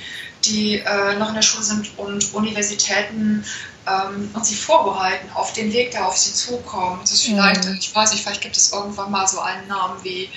die 0.45 0.79
äh, 0.79 1.17
noch 1.17 1.29
in 1.29 1.37
der 1.37 1.43
Schule 1.43 1.63
sind 1.63 1.97
und 1.97 2.35
Universitäten 2.35 3.45
ähm, 3.87 4.31
und 4.33 4.47
sie 4.47 4.55
vorbereiten 4.55 5.31
auf 5.35 5.53
den 5.53 5.73
Weg, 5.73 5.91
der 5.93 6.07
auf 6.07 6.17
sie 6.17 6.33
zukommt. 6.33 7.03
Das 7.03 7.13
ist 7.13 7.25
vielleicht, 7.25 7.65
mhm. 7.65 7.75
ich 7.75 7.95
weiß 7.95 8.13
nicht, 8.13 8.23
vielleicht 8.23 8.41
gibt 8.41 8.57
es 8.57 8.73
irgendwann 8.73 9.11
mal 9.11 9.27
so 9.27 9.41
einen 9.41 9.67
Namen 9.69 10.03
wie 10.03 10.31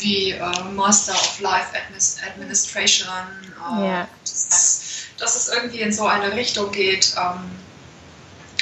wie 0.00 0.30
äh, 0.30 0.62
Master 0.74 1.12
of 1.12 1.40
Life 1.40 1.68
Administration. 2.26 3.08
Äh, 3.78 3.86
ja. 3.86 4.08
dass, 4.22 4.80
dass, 5.18 5.36
es 5.36 5.48
irgendwie 5.48 5.80
in 5.80 5.92
so 5.92 6.06
eine 6.06 6.32
Richtung 6.34 6.72
geht, 6.72 7.14
ähm, 7.18 7.50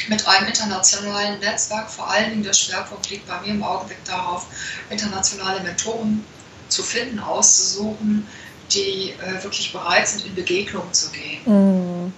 mit 0.08 0.26
einem 0.26 0.48
internationalen 0.48 1.38
Netzwerk. 1.40 1.90
Vor 1.90 2.10
allen 2.10 2.30
Dingen 2.30 2.42
der 2.42 2.52
Schwerpunkt 2.52 3.10
liegt 3.10 3.26
bei 3.26 3.40
mir 3.40 3.48
im 3.48 3.62
Augenblick 3.62 4.04
darauf, 4.04 4.46
internationale 4.90 5.60
Mentoren 5.60 6.24
zu 6.68 6.82
finden, 6.82 7.18
auszusuchen, 7.18 8.26
die 8.72 9.12
äh, 9.12 9.42
wirklich 9.42 9.72
bereit 9.72 10.08
sind, 10.08 10.26
in 10.26 10.34
Begegnungen 10.34 10.92
zu 10.92 11.10
gehen. 11.10 11.40
Mhm. 11.46 12.12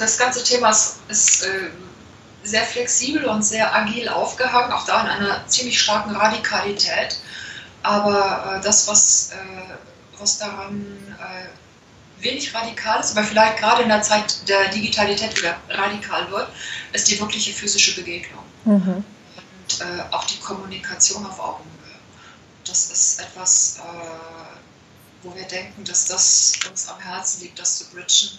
Das 0.00 0.16
ganze 0.16 0.42
Thema 0.42 0.70
ist, 0.70 0.96
ist 1.08 1.42
äh, 1.42 1.68
sehr 2.42 2.64
flexibel 2.64 3.26
und 3.26 3.42
sehr 3.42 3.74
agil 3.74 4.08
aufgehangen, 4.08 4.72
auch 4.72 4.86
da 4.86 5.02
in 5.02 5.08
einer 5.08 5.46
ziemlich 5.46 5.78
starken 5.78 6.16
Radikalität. 6.16 7.18
Aber 7.82 8.56
äh, 8.56 8.64
das, 8.64 8.88
was, 8.88 9.32
äh, 9.32 9.74
was 10.18 10.38
daran 10.38 10.86
äh, 11.20 12.22
wenig 12.22 12.54
radikal 12.54 13.00
ist, 13.00 13.14
aber 13.14 13.26
vielleicht 13.26 13.58
gerade 13.58 13.82
in 13.82 13.90
der 13.90 14.00
Zeit 14.00 14.48
der 14.48 14.68
Digitalität 14.70 15.36
wieder 15.36 15.58
radikal 15.68 16.30
wird, 16.30 16.48
ist 16.94 17.06
die 17.10 17.20
wirkliche 17.20 17.52
physische 17.52 17.94
Begegnung. 17.94 18.44
Mhm. 18.64 19.04
Und 19.04 19.80
äh, 19.80 20.02
auch 20.12 20.24
die 20.24 20.38
Kommunikation 20.38 21.26
auf 21.26 21.38
Augenhöhe. 21.38 21.98
Das 22.66 22.90
ist 22.90 23.20
etwas, 23.20 23.80
äh, 23.80 25.24
wo 25.24 25.34
wir 25.34 25.44
denken, 25.44 25.84
dass 25.84 26.06
das 26.06 26.54
uns 26.70 26.88
am 26.88 26.98
Herzen 27.00 27.42
liegt, 27.42 27.58
das 27.58 27.76
zu 27.76 27.90
bridgen 27.90 28.38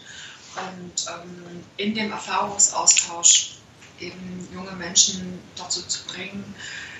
und 0.55 1.05
ähm, 1.07 1.63
in 1.77 1.93
dem 1.93 2.11
Erfahrungsaustausch 2.11 3.57
eben 3.99 4.47
junge 4.53 4.71
Menschen 4.71 5.39
dazu 5.55 5.81
zu 5.87 6.05
bringen, 6.07 6.55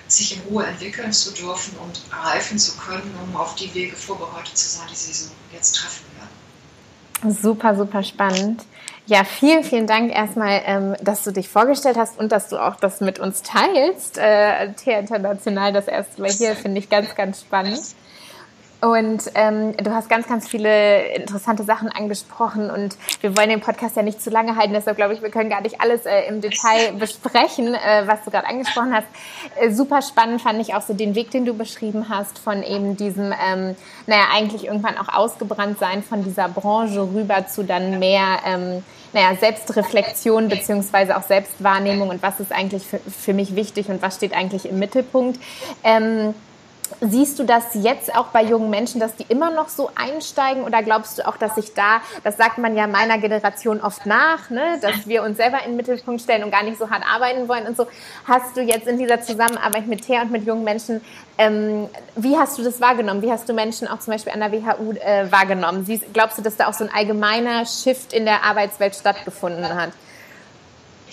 sich 0.08 0.36
in 0.36 0.42
Ruhe 0.50 0.66
entwickeln 0.66 1.12
zu 1.14 1.34
dürfen 1.34 1.76
und 1.78 2.02
reifen 2.12 2.60
zu 2.60 2.78
können, 2.78 3.16
um 3.24 3.36
auf 3.36 3.56
die 3.56 3.74
Wege 3.74 3.96
vorbereitet 3.96 4.58
zu 4.58 4.68
sein, 4.68 4.88
die 4.90 4.96
sie 4.96 5.14
so 5.14 5.32
jetzt 5.54 5.76
treffen 5.76 6.06
werden. 6.18 7.42
Super, 7.42 7.76
super 7.76 8.04
spannend. 8.04 8.64
Ja, 9.06 9.24
vielen, 9.24 9.64
vielen 9.64 9.88
Dank 9.88 10.14
erstmal, 10.14 10.62
ähm, 10.66 10.96
dass 11.02 11.24
du 11.24 11.32
dich 11.32 11.50
vorgestellt 11.50 11.98
hast 11.98 12.18
und 12.18 12.32
dass 12.32 12.50
du 12.50 12.58
auch 12.58 12.76
das 12.76 13.02
mit 13.02 13.20
uns 13.20 13.42
teilst. 13.42 14.18
Äh, 14.18 14.74
International, 14.86 15.74
das 15.74 15.88
erste 15.88 16.22
Mal 16.22 16.32
hier, 16.32 16.56
finde 16.56 16.80
ich 16.80 16.90
ganz, 16.90 17.16
ganz 17.16 17.42
spannend. 17.42 17.82
Und 18.82 19.32
ähm, 19.36 19.78
du 19.78 19.94
hast 19.94 20.10
ganz, 20.10 20.28
ganz 20.28 20.48
viele 20.48 21.06
interessante 21.10 21.64
Sachen 21.64 21.90
angesprochen 21.90 22.72
und 22.72 22.98
wir 23.22 23.38
wollen 23.38 23.50
den 23.50 23.62
Podcast 23.62 23.96
ja 23.96 24.02
nicht 24.02 24.20
zu 24.20 24.32
lange 24.32 24.56
halten, 24.56 24.74
deshalb 24.74 24.98
glaube 24.98 25.14
ich, 25.14 25.22
wir 25.22 25.30
können 25.30 25.52
gar 25.52 25.62
nicht 25.62 25.80
alles 25.80 26.08
äh, 26.08 26.22
im 26.28 26.42
Detail 26.42 26.94
besprechen, 27.00 27.76
äh, 27.76 28.08
was 28.08 28.24
du 28.24 28.32
gerade 28.32 28.48
angesprochen 28.48 28.92
hast. 28.96 29.06
Äh, 29.60 29.70
super 29.70 30.02
spannend 30.02 30.42
fand 30.42 30.60
ich 30.60 30.74
auch 30.74 30.82
so 30.82 30.96
den 30.96 31.14
Weg, 31.14 31.30
den 31.30 31.46
du 31.46 31.54
beschrieben 31.54 32.10
hast, 32.10 32.40
von 32.40 32.64
eben 32.64 32.98
diesem, 32.98 33.26
ähm, 33.26 33.76
naja, 34.08 34.24
eigentlich 34.34 34.66
irgendwann 34.66 34.98
auch 34.98 35.14
ausgebrannt 35.14 35.78
sein 35.78 36.02
von 36.02 36.24
dieser 36.24 36.50
Branche 36.50 37.02
rüber 37.02 37.46
zu 37.46 37.64
dann 37.64 38.00
mehr, 38.00 38.40
ähm, 38.48 38.84
naja, 39.14 39.36
Selbstreflexion 39.40 40.50
beziehungsweise 40.50 41.18
auch 41.18 41.24
Selbstwahrnehmung 41.24 42.10
und 42.10 42.24
was 42.24 42.40
ist 42.40 42.52
eigentlich 42.52 42.88
für, 42.88 42.98
für 42.98 43.34
mich 43.34 43.56
wichtig 43.56 43.90
und 43.90 44.02
was 44.02 44.16
steht 44.16 44.34
eigentlich 44.34 44.68
im 44.68 44.80
Mittelpunkt. 44.80 45.40
Ähm, 45.84 46.34
Siehst 47.00 47.40
du 47.40 47.44
das 47.44 47.64
jetzt 47.74 48.14
auch 48.14 48.28
bei 48.28 48.44
jungen 48.44 48.70
Menschen, 48.70 49.00
dass 49.00 49.16
die 49.16 49.26
immer 49.30 49.52
noch 49.52 49.70
so 49.70 49.90
einsteigen 49.96 50.64
oder 50.64 50.84
glaubst 50.84 51.20
du 51.20 51.28
auch, 51.28 51.38
dass 51.38 51.56
sich 51.56 51.74
da, 51.74 52.02
das 52.24 52.38
sagt 52.38 52.58
man 52.58 52.76
ja 52.76 52.88
meiner 52.88 53.18
Generation 53.18 53.82
oft 53.82 54.06
nach, 54.06 54.50
ne, 54.50 54.80
dass 54.82 55.08
wir 55.08 55.24
uns 55.24 55.38
selber 55.38 55.60
in 55.64 55.72
den 55.72 55.78
Mittelpunkt 55.78 56.22
stellen 56.22 56.44
und 56.44 56.52
gar 56.52 56.64
nicht 56.64 56.78
so 56.78 56.90
hart 56.90 57.04
arbeiten 57.06 57.48
wollen 57.48 57.68
und 57.68 57.78
so. 57.78 57.88
Hast 58.26 58.58
du 58.58 58.62
jetzt 58.62 58.88
in 58.88 58.98
dieser 58.98 59.22
Zusammenarbeit 59.22 59.88
mit 59.88 60.06
Thea 60.06 60.22
und 60.22 60.32
mit 60.32 60.46
jungen 60.46 60.64
Menschen, 60.64 61.02
ähm, 61.38 61.90
wie 62.16 62.38
hast 62.38 62.58
du 62.58 62.64
das 62.64 62.82
wahrgenommen? 62.82 63.22
Wie 63.22 63.32
hast 63.32 63.48
du 63.48 63.54
Menschen 63.54 63.88
auch 63.88 64.00
zum 64.00 64.14
Beispiel 64.14 64.34
an 64.34 64.40
der 64.40 64.52
WHU 64.52 64.92
äh, 64.94 65.32
wahrgenommen? 65.32 65.86
Siehst, 65.86 66.14
glaubst 66.14 66.38
du, 66.38 66.42
dass 66.42 66.58
da 66.58 66.68
auch 66.68 66.74
so 66.74 66.84
ein 66.84 66.92
allgemeiner 66.94 67.66
Shift 67.66 68.14
in 68.14 68.26
der 68.26 68.44
Arbeitswelt 68.44 68.96
stattgefunden 68.96 69.74
hat? 69.76 69.92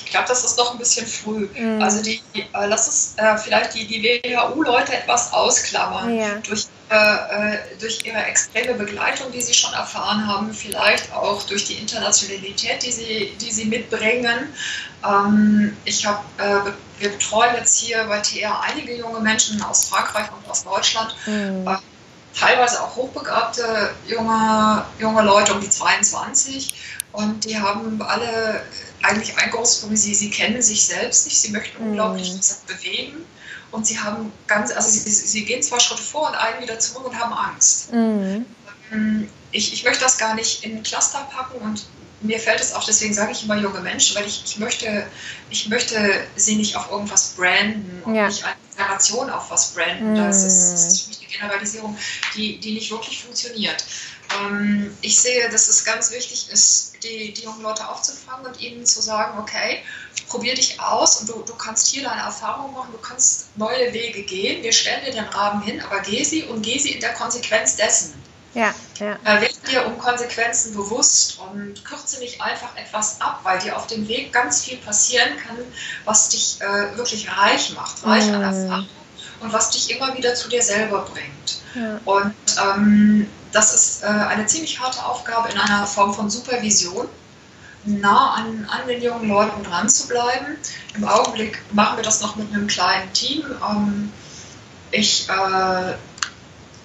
Ich 0.05 0.11
glaube, 0.11 0.27
das 0.29 0.45
ist 0.45 0.57
noch 0.57 0.73
ein 0.73 0.79
bisschen 0.79 1.07
früh. 1.07 1.49
Mhm. 1.55 1.83
Also 1.83 2.03
die, 2.03 2.21
äh, 2.35 2.67
lass 2.67 2.89
es 2.89 3.15
äh, 3.17 3.37
vielleicht 3.37 3.75
die, 3.75 3.87
die 3.87 4.03
WHU-Leute 4.03 4.95
etwas 4.95 5.33
ausklammern. 5.33 6.17
Ja. 6.17 6.35
Durch, 6.37 6.67
äh, 6.91 6.95
äh, 6.95 7.59
durch 7.81 8.05
ihre 8.05 8.19
extreme 8.25 8.75
Begleitung, 8.75 9.31
die 9.33 9.41
sie 9.41 9.55
schon 9.55 9.73
erfahren 9.75 10.27
haben, 10.27 10.53
vielleicht 10.55 11.13
auch 11.13 11.43
durch 11.43 11.65
die 11.65 11.75
Internationalität, 11.75 12.83
die 12.83 12.93
sie, 12.93 13.37
die 13.41 13.51
sie 13.51 13.67
mitbringen. 13.67 14.55
Ähm, 15.05 15.77
ich 15.85 16.07
habe, 16.07 16.21
äh, 16.39 17.01
wir 17.01 17.11
betreuen 17.11 17.55
jetzt 17.57 17.79
hier 17.79 18.05
bei 18.05 18.21
TR 18.21 18.61
einige 18.63 18.97
junge 18.97 19.21
Menschen 19.21 19.61
aus 19.63 19.89
Frankreich 19.89 20.29
und 20.33 20.51
aus 20.51 20.65
Deutschland. 20.65 21.15
Mhm 21.27 21.67
äh, 21.67 21.77
teilweise 22.39 22.83
auch 22.83 22.95
hochbegabte 22.97 23.95
junge, 24.07 24.85
junge 24.99 25.23
Leute 25.23 25.55
um 25.55 25.61
die 25.61 25.71
22 25.71 26.75
und 27.13 27.45
die 27.45 27.59
haben 27.59 28.01
alle 28.03 28.63
eigentlich 29.03 29.37
ein 29.39 29.51
großes 29.51 29.81
Problem, 29.81 29.97
sie, 29.97 30.15
sie 30.15 30.31
kennen 30.31 30.61
sich 30.63 30.85
selbst 30.85 31.27
nicht, 31.27 31.41
sie 31.41 31.51
möchten 31.51 31.83
mhm. 31.83 31.91
unglaublich 31.91 32.33
mm. 32.33 32.67
bewegen 32.67 33.25
und 33.71 33.87
sie 33.87 33.99
haben 33.99 34.33
ganz, 34.47 34.73
also 34.73 34.89
sie, 34.89 35.11
sie, 35.11 35.45
gehen 35.45 35.63
zwei 35.63 35.79
Schritte 35.79 36.03
vor 36.03 36.29
und 36.29 36.35
einen 36.35 36.63
wieder 36.63 36.79
zurück 36.79 37.07
und 37.07 37.19
haben 37.19 37.33
Angst. 37.33 37.93
Mm. 37.93 38.43
Ich, 39.53 39.73
ich 39.73 39.85
möchte 39.85 40.03
das 40.03 40.19
gar 40.19 40.35
nicht 40.35 40.65
in 40.65 40.79
ein 40.79 40.83
Cluster 40.83 41.27
packen 41.31 41.59
und 41.59 41.87
mir 42.21 42.41
fällt 42.41 42.61
es 42.61 42.75
auch, 42.75 42.85
deswegen 42.85 43.15
sage 43.15 43.33
ich 43.33 43.45
immer 43.45 43.57
junge 43.57 43.81
Menschen, 43.81 44.17
weil 44.17 44.27
ich, 44.27 44.43
ich, 44.45 44.59
möchte, 44.59 45.07
ich 45.51 45.69
möchte 45.69 46.27
sie 46.37 46.57
nicht 46.57 46.77
auf 46.77 46.91
irgendwas 46.91 47.35
branden 47.37 48.03
und 48.05 48.15
ja. 48.15 48.27
nicht 48.27 48.45
eine 48.45 48.57
Generation 48.77 49.31
auf 49.31 49.51
was 49.51 49.75
branden. 49.75 50.15
Mm. 50.15 50.17
Das, 50.17 50.43
ist, 50.43 50.73
das 50.73 50.85
ist 50.85 51.21
eine 51.21 51.29
Generalisierung, 51.29 51.97
die, 52.35 52.59
die 52.59 52.75
nicht 52.75 52.91
wirklich 52.91 53.23
funktioniert. 53.23 53.85
Ähm, 54.41 54.97
ich 55.01 55.21
sehe, 55.21 55.49
dass 55.51 55.69
es 55.69 55.85
ganz 55.85 56.11
wichtig 56.11 56.51
ist, 56.51 56.95
die, 57.03 57.33
die 57.33 57.43
jungen 57.43 57.63
Leute 57.63 57.89
aufzufangen 57.89 58.47
und 58.47 58.61
ihnen 58.61 58.85
zu 58.85 59.01
sagen, 59.01 59.39
okay, 59.39 59.83
probier 60.29 60.55
dich 60.55 60.81
aus 60.81 61.21
und 61.21 61.29
du, 61.29 61.43
du 61.47 61.55
kannst 61.55 61.87
hier 61.89 62.03
deine 62.03 62.23
Erfahrungen 62.23 62.75
machen, 62.75 62.93
du 62.93 62.99
kannst 62.99 63.57
neue 63.57 63.93
Wege 63.93 64.23
gehen, 64.23 64.63
wir 64.63 64.73
stellen 64.73 65.05
dir 65.05 65.13
den 65.13 65.25
Rahmen 65.25 65.63
hin, 65.63 65.81
aber 65.81 66.01
geh 66.01 66.25
sie 66.25 66.45
und 66.45 66.63
geh 66.63 66.79
sie 66.79 66.93
in 66.93 67.01
der 67.01 67.15
Konsequenz 67.15 67.77
dessen. 67.77 68.15
Ja, 68.59 68.75
ja. 68.99 69.17
Äh, 69.23 69.41
werd 69.41 69.71
dir 69.71 69.87
um 69.87 69.97
Konsequenzen 69.99 70.75
bewusst 70.75 71.39
und 71.39 71.85
kürze 71.85 72.19
nicht 72.19 72.41
einfach 72.43 72.75
etwas 72.75 73.21
ab, 73.21 73.39
weil 73.45 73.61
dir 73.61 73.77
auf 73.77 73.87
dem 73.87 74.09
Weg 74.09 74.33
ganz 74.33 74.65
viel 74.65 74.79
passieren 74.79 75.29
kann, 75.47 75.59
was 76.05 76.31
dich 76.31 76.59
äh, 76.61 76.97
wirklich 76.97 77.31
reich 77.31 77.73
macht, 77.75 78.05
reich 78.05 78.27
mm. 78.27 78.35
an 78.35 78.43
Erfahrung 78.43 78.89
und 79.39 79.53
was 79.53 79.71
dich 79.71 79.97
immer 79.97 80.17
wieder 80.17 80.35
zu 80.35 80.49
dir 80.49 80.61
selber 80.61 81.03
bringt. 81.03 81.61
Ja. 81.77 82.01
Und 82.05 82.35
ähm, 82.61 83.29
das 83.53 83.73
ist 83.73 84.03
äh, 84.03 84.07
eine 84.07 84.47
ziemlich 84.47 84.81
harte 84.81 85.05
Aufgabe 85.05 85.51
in 85.51 85.59
einer 85.59 85.87
Form 85.87 86.13
von 86.13 86.29
Supervision, 86.29 87.09
nah 87.85 88.35
an, 88.35 88.69
an 88.69 88.89
den 88.89 89.01
jungen 89.01 89.29
Leuten 89.29 89.63
dran 89.63 89.89
zu 89.89 90.09
bleiben. 90.09 90.57
Im 90.97 91.05
Augenblick 91.05 91.63
machen 91.73 91.97
wir 91.97 92.03
das 92.03 92.21
noch 92.23 92.35
mit 92.35 92.53
einem 92.53 92.67
kleinen 92.67 93.13
Team. 93.13 93.45
Ähm, 93.71 94.13
ich, 94.91 95.29
äh, 95.29 95.95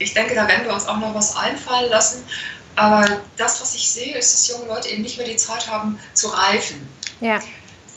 ich 0.03 0.13
denke, 0.13 0.36
da 0.36 0.48
werden 0.48 0.65
wir 0.65 0.74
uns 0.74 0.88
auch 0.88 0.98
noch 0.98 1.15
was 1.15 1.36
einfallen 1.36 1.89
lassen. 1.89 2.24
Aber 2.75 3.22
das, 3.38 3.62
was 3.62 3.75
ich 3.75 3.89
sehe, 3.89 4.17
ist, 4.17 4.33
dass 4.33 4.48
junge 4.48 4.65
Leute 4.65 4.89
eben 4.89 5.03
nicht 5.03 5.17
mehr 5.17 5.27
die 5.27 5.36
Zeit 5.36 5.67
haben 5.69 6.00
zu 6.13 6.27
reifen. 6.27 6.88
Ja. 7.22 7.39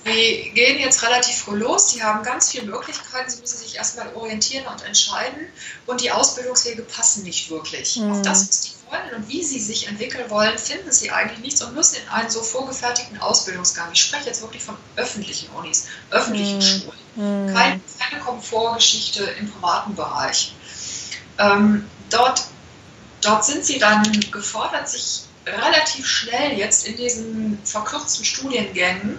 Die 0.05 0.53
gehen 0.55 0.79
jetzt 0.79 1.03
relativ 1.03 1.37
früh 1.39 1.57
los, 1.57 1.91
sie 1.91 2.03
haben 2.03 2.23
ganz 2.23 2.53
viele 2.53 2.67
Möglichkeiten, 2.67 3.29
sie 3.29 3.41
müssen 3.41 3.59
sich 3.59 3.75
erstmal 3.75 4.15
orientieren 4.15 4.65
und 4.67 4.85
entscheiden 4.85 5.49
und 5.87 6.01
die 6.01 6.13
Ausbildungswege 6.13 6.83
passen 6.83 7.25
nicht 7.25 7.51
wirklich. 7.51 7.97
Mhm. 7.97 8.13
Auf 8.13 8.23
das, 8.23 8.49
was 8.49 8.61
die 8.61 8.71
wollen 8.89 9.15
und 9.17 9.29
wie 9.29 9.43
sie 9.43 9.59
sich 9.59 9.89
entwickeln 9.89 10.31
wollen, 10.31 10.57
finden 10.59 10.93
sie 10.93 11.11
eigentlich 11.11 11.41
nichts 11.41 11.63
und 11.63 11.75
müssen 11.75 11.97
in 11.97 12.09
einen 12.09 12.31
so 12.31 12.41
vorgefertigten 12.41 13.19
Ausbildungsgang. 13.19 13.89
Ich 13.93 14.03
spreche 14.03 14.27
jetzt 14.27 14.43
wirklich 14.43 14.63
von 14.63 14.77
öffentlichen 14.95 15.49
Unis, 15.51 15.87
öffentlichen 16.11 16.59
mhm. 16.59 16.63
Schulen. 16.63 17.47
Mhm. 17.49 17.53
Keine, 17.53 17.81
keine 17.99 18.23
Komfortgeschichte 18.23 19.25
im 19.41 19.51
privaten 19.51 19.97
Bereich. 19.97 20.55
Ähm, 21.39 21.91
dort, 22.11 22.45
dort 23.21 23.45
sind 23.45 23.65
sie 23.65 23.79
dann 23.79 24.03
gefordert, 24.31 24.89
sich 24.89 25.23
relativ 25.47 26.07
schnell 26.07 26.59
jetzt 26.59 26.87
in 26.87 26.97
diesen 26.97 27.59
verkürzten 27.65 28.25
Studiengängen 28.25 29.19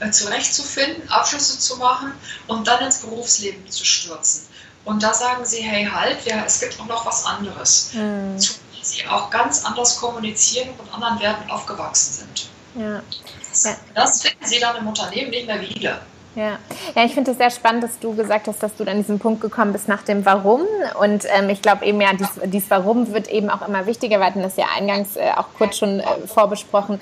äh, 0.00 0.10
zurechtzufinden, 0.10 1.08
Abschlüsse 1.08 1.58
zu 1.58 1.76
machen 1.76 2.12
und 2.46 2.68
dann 2.68 2.84
ins 2.84 2.98
Berufsleben 3.00 3.68
zu 3.68 3.84
stürzen. 3.84 4.46
Und 4.84 5.02
da 5.02 5.12
sagen 5.14 5.44
sie, 5.44 5.62
hey, 5.62 5.86
halt, 5.86 6.24
ja, 6.26 6.44
es 6.44 6.60
gibt 6.60 6.78
auch 6.78 6.86
noch 6.86 7.06
was 7.06 7.24
anderes. 7.24 7.90
Mhm. 7.94 8.38
Zu 8.38 8.54
sie 8.84 9.06
auch 9.06 9.30
ganz 9.30 9.64
anders 9.64 9.96
kommunizieren 9.96 10.70
und 10.78 10.92
anderen 10.92 11.20
Werten 11.20 11.50
aufgewachsen 11.50 12.12
sind. 12.12 12.48
Ja. 12.74 13.02
Das, 13.48 13.64
ja. 13.64 13.76
das 13.94 14.22
finden 14.22 14.44
sie 14.44 14.60
dann 14.60 14.76
im 14.76 14.86
Unternehmen 14.86 15.30
nicht 15.30 15.46
mehr 15.46 15.60
wieder. 15.60 16.00
Ja, 16.34 16.58
ja 16.94 17.04
ich 17.04 17.14
finde 17.14 17.30
es 17.30 17.38
sehr 17.38 17.50
spannend, 17.50 17.84
dass 17.84 17.98
du 17.98 18.14
gesagt 18.14 18.48
hast, 18.48 18.62
dass 18.62 18.74
du 18.76 18.84
an 18.84 18.96
diesen 18.96 19.18
Punkt 19.18 19.40
gekommen 19.40 19.72
bist 19.72 19.88
nach 19.88 20.02
dem 20.02 20.24
Warum. 20.26 20.62
Und 21.00 21.24
ähm, 21.36 21.48
ich 21.48 21.62
glaube 21.62 21.84
eben 21.84 22.00
ja, 22.00 22.10
dies, 22.12 22.28
dies 22.46 22.64
Warum 22.70 23.12
wird 23.12 23.28
eben 23.28 23.50
auch 23.50 23.66
immer 23.66 23.86
wichtiger. 23.86 24.18
Wir 24.18 24.26
hatten 24.26 24.42
das 24.42 24.56
ja 24.56 24.66
eingangs 24.76 25.16
äh, 25.16 25.30
auch 25.36 25.46
kurz 25.56 25.78
schon 25.78 26.00
äh, 26.00 26.04
vorbesprochen. 26.26 26.98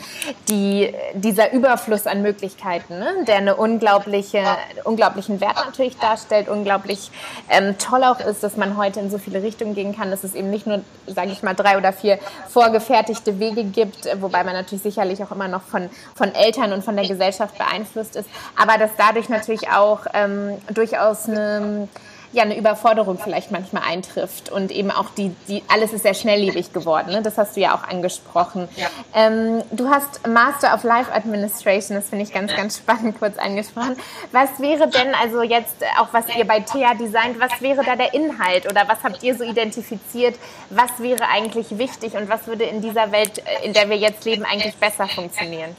Die, 0.48 0.92
dieser 1.14 1.52
Überfluss 1.52 2.06
an 2.06 2.22
Möglichkeiten, 2.22 2.98
ne? 2.98 3.24
der 3.26 3.36
eine 3.36 3.56
unglaubliche, 3.56 4.42
unglaublichen 4.84 5.40
Wert 5.40 5.56
natürlich 5.64 5.96
darstellt, 5.98 6.48
unglaublich 6.48 7.10
ähm, 7.48 7.76
toll 7.78 8.04
auch 8.04 8.20
ist, 8.20 8.42
dass 8.42 8.56
man 8.56 8.76
heute 8.76 9.00
in 9.00 9.10
so 9.10 9.18
viele 9.18 9.42
Richtungen 9.42 9.74
gehen 9.74 9.96
kann, 9.96 10.10
dass 10.10 10.24
es 10.24 10.34
eben 10.34 10.50
nicht 10.50 10.66
nur, 10.66 10.80
sage 11.06 11.30
ich 11.30 11.42
mal, 11.42 11.54
drei 11.54 11.78
oder 11.78 11.92
vier 11.92 12.18
vorgefertigte 12.48 13.38
Wege 13.38 13.64
gibt, 13.64 14.08
wobei 14.20 14.44
man 14.44 14.54
natürlich 14.54 14.82
sicherlich 14.82 15.22
auch 15.22 15.30
immer 15.30 15.48
noch 15.48 15.62
von, 15.62 15.88
von 16.14 16.34
Eltern 16.34 16.72
und 16.72 16.84
von 16.84 16.96
der 16.96 17.06
Gesellschaft 17.06 17.56
beeinflusst 17.56 18.16
ist, 18.16 18.28
aber 18.56 18.78
dass 18.78 18.90
dadurch 18.96 19.21
dadurch 19.22 19.28
natürlich 19.28 19.68
auch 19.68 20.00
ähm, 20.14 20.58
durchaus 20.72 21.28
eine, 21.28 21.88
ja, 22.32 22.42
eine 22.42 22.56
Überforderung 22.56 23.18
vielleicht 23.18 23.50
manchmal 23.50 23.82
eintrifft 23.82 24.50
und 24.50 24.70
eben 24.70 24.90
auch 24.90 25.10
die, 25.10 25.34
die 25.48 25.62
alles 25.68 25.92
ist 25.92 26.02
sehr 26.02 26.14
schnelllebig 26.14 26.72
geworden. 26.72 27.12
Ne? 27.12 27.22
Das 27.22 27.36
hast 27.36 27.56
du 27.56 27.60
ja 27.60 27.74
auch 27.74 27.84
angesprochen. 27.84 28.68
Ja. 28.76 28.88
Ähm, 29.14 29.62
du 29.70 29.90
hast 29.90 30.26
Master 30.26 30.74
of 30.74 30.82
Life 30.82 31.12
Administration, 31.12 31.96
das 31.96 32.08
finde 32.08 32.24
ich 32.24 32.32
ganz, 32.32 32.54
ganz 32.54 32.78
spannend 32.78 33.18
kurz 33.18 33.38
angesprochen. 33.38 33.96
Was 34.32 34.60
wäre 34.60 34.88
denn 34.88 35.14
also 35.14 35.42
jetzt 35.42 35.76
auch 36.00 36.08
was 36.12 36.24
ihr 36.34 36.46
bei 36.46 36.60
TEA 36.60 36.94
designt, 36.94 37.38
was 37.38 37.60
wäre 37.60 37.84
da 37.84 37.96
der 37.96 38.14
Inhalt 38.14 38.66
oder 38.66 38.88
was 38.88 39.02
habt 39.04 39.22
ihr 39.22 39.36
so 39.36 39.44
identifiziert? 39.44 40.36
Was 40.70 40.98
wäre 40.98 41.28
eigentlich 41.28 41.78
wichtig 41.78 42.14
und 42.14 42.28
was 42.28 42.46
würde 42.46 42.64
in 42.64 42.80
dieser 42.80 43.12
Welt, 43.12 43.38
äh, 43.38 43.66
in 43.66 43.72
der 43.72 43.88
wir 43.90 43.96
jetzt 43.96 44.24
leben, 44.24 44.44
eigentlich 44.44 44.76
besser 44.76 45.06
funktionieren? 45.06 45.76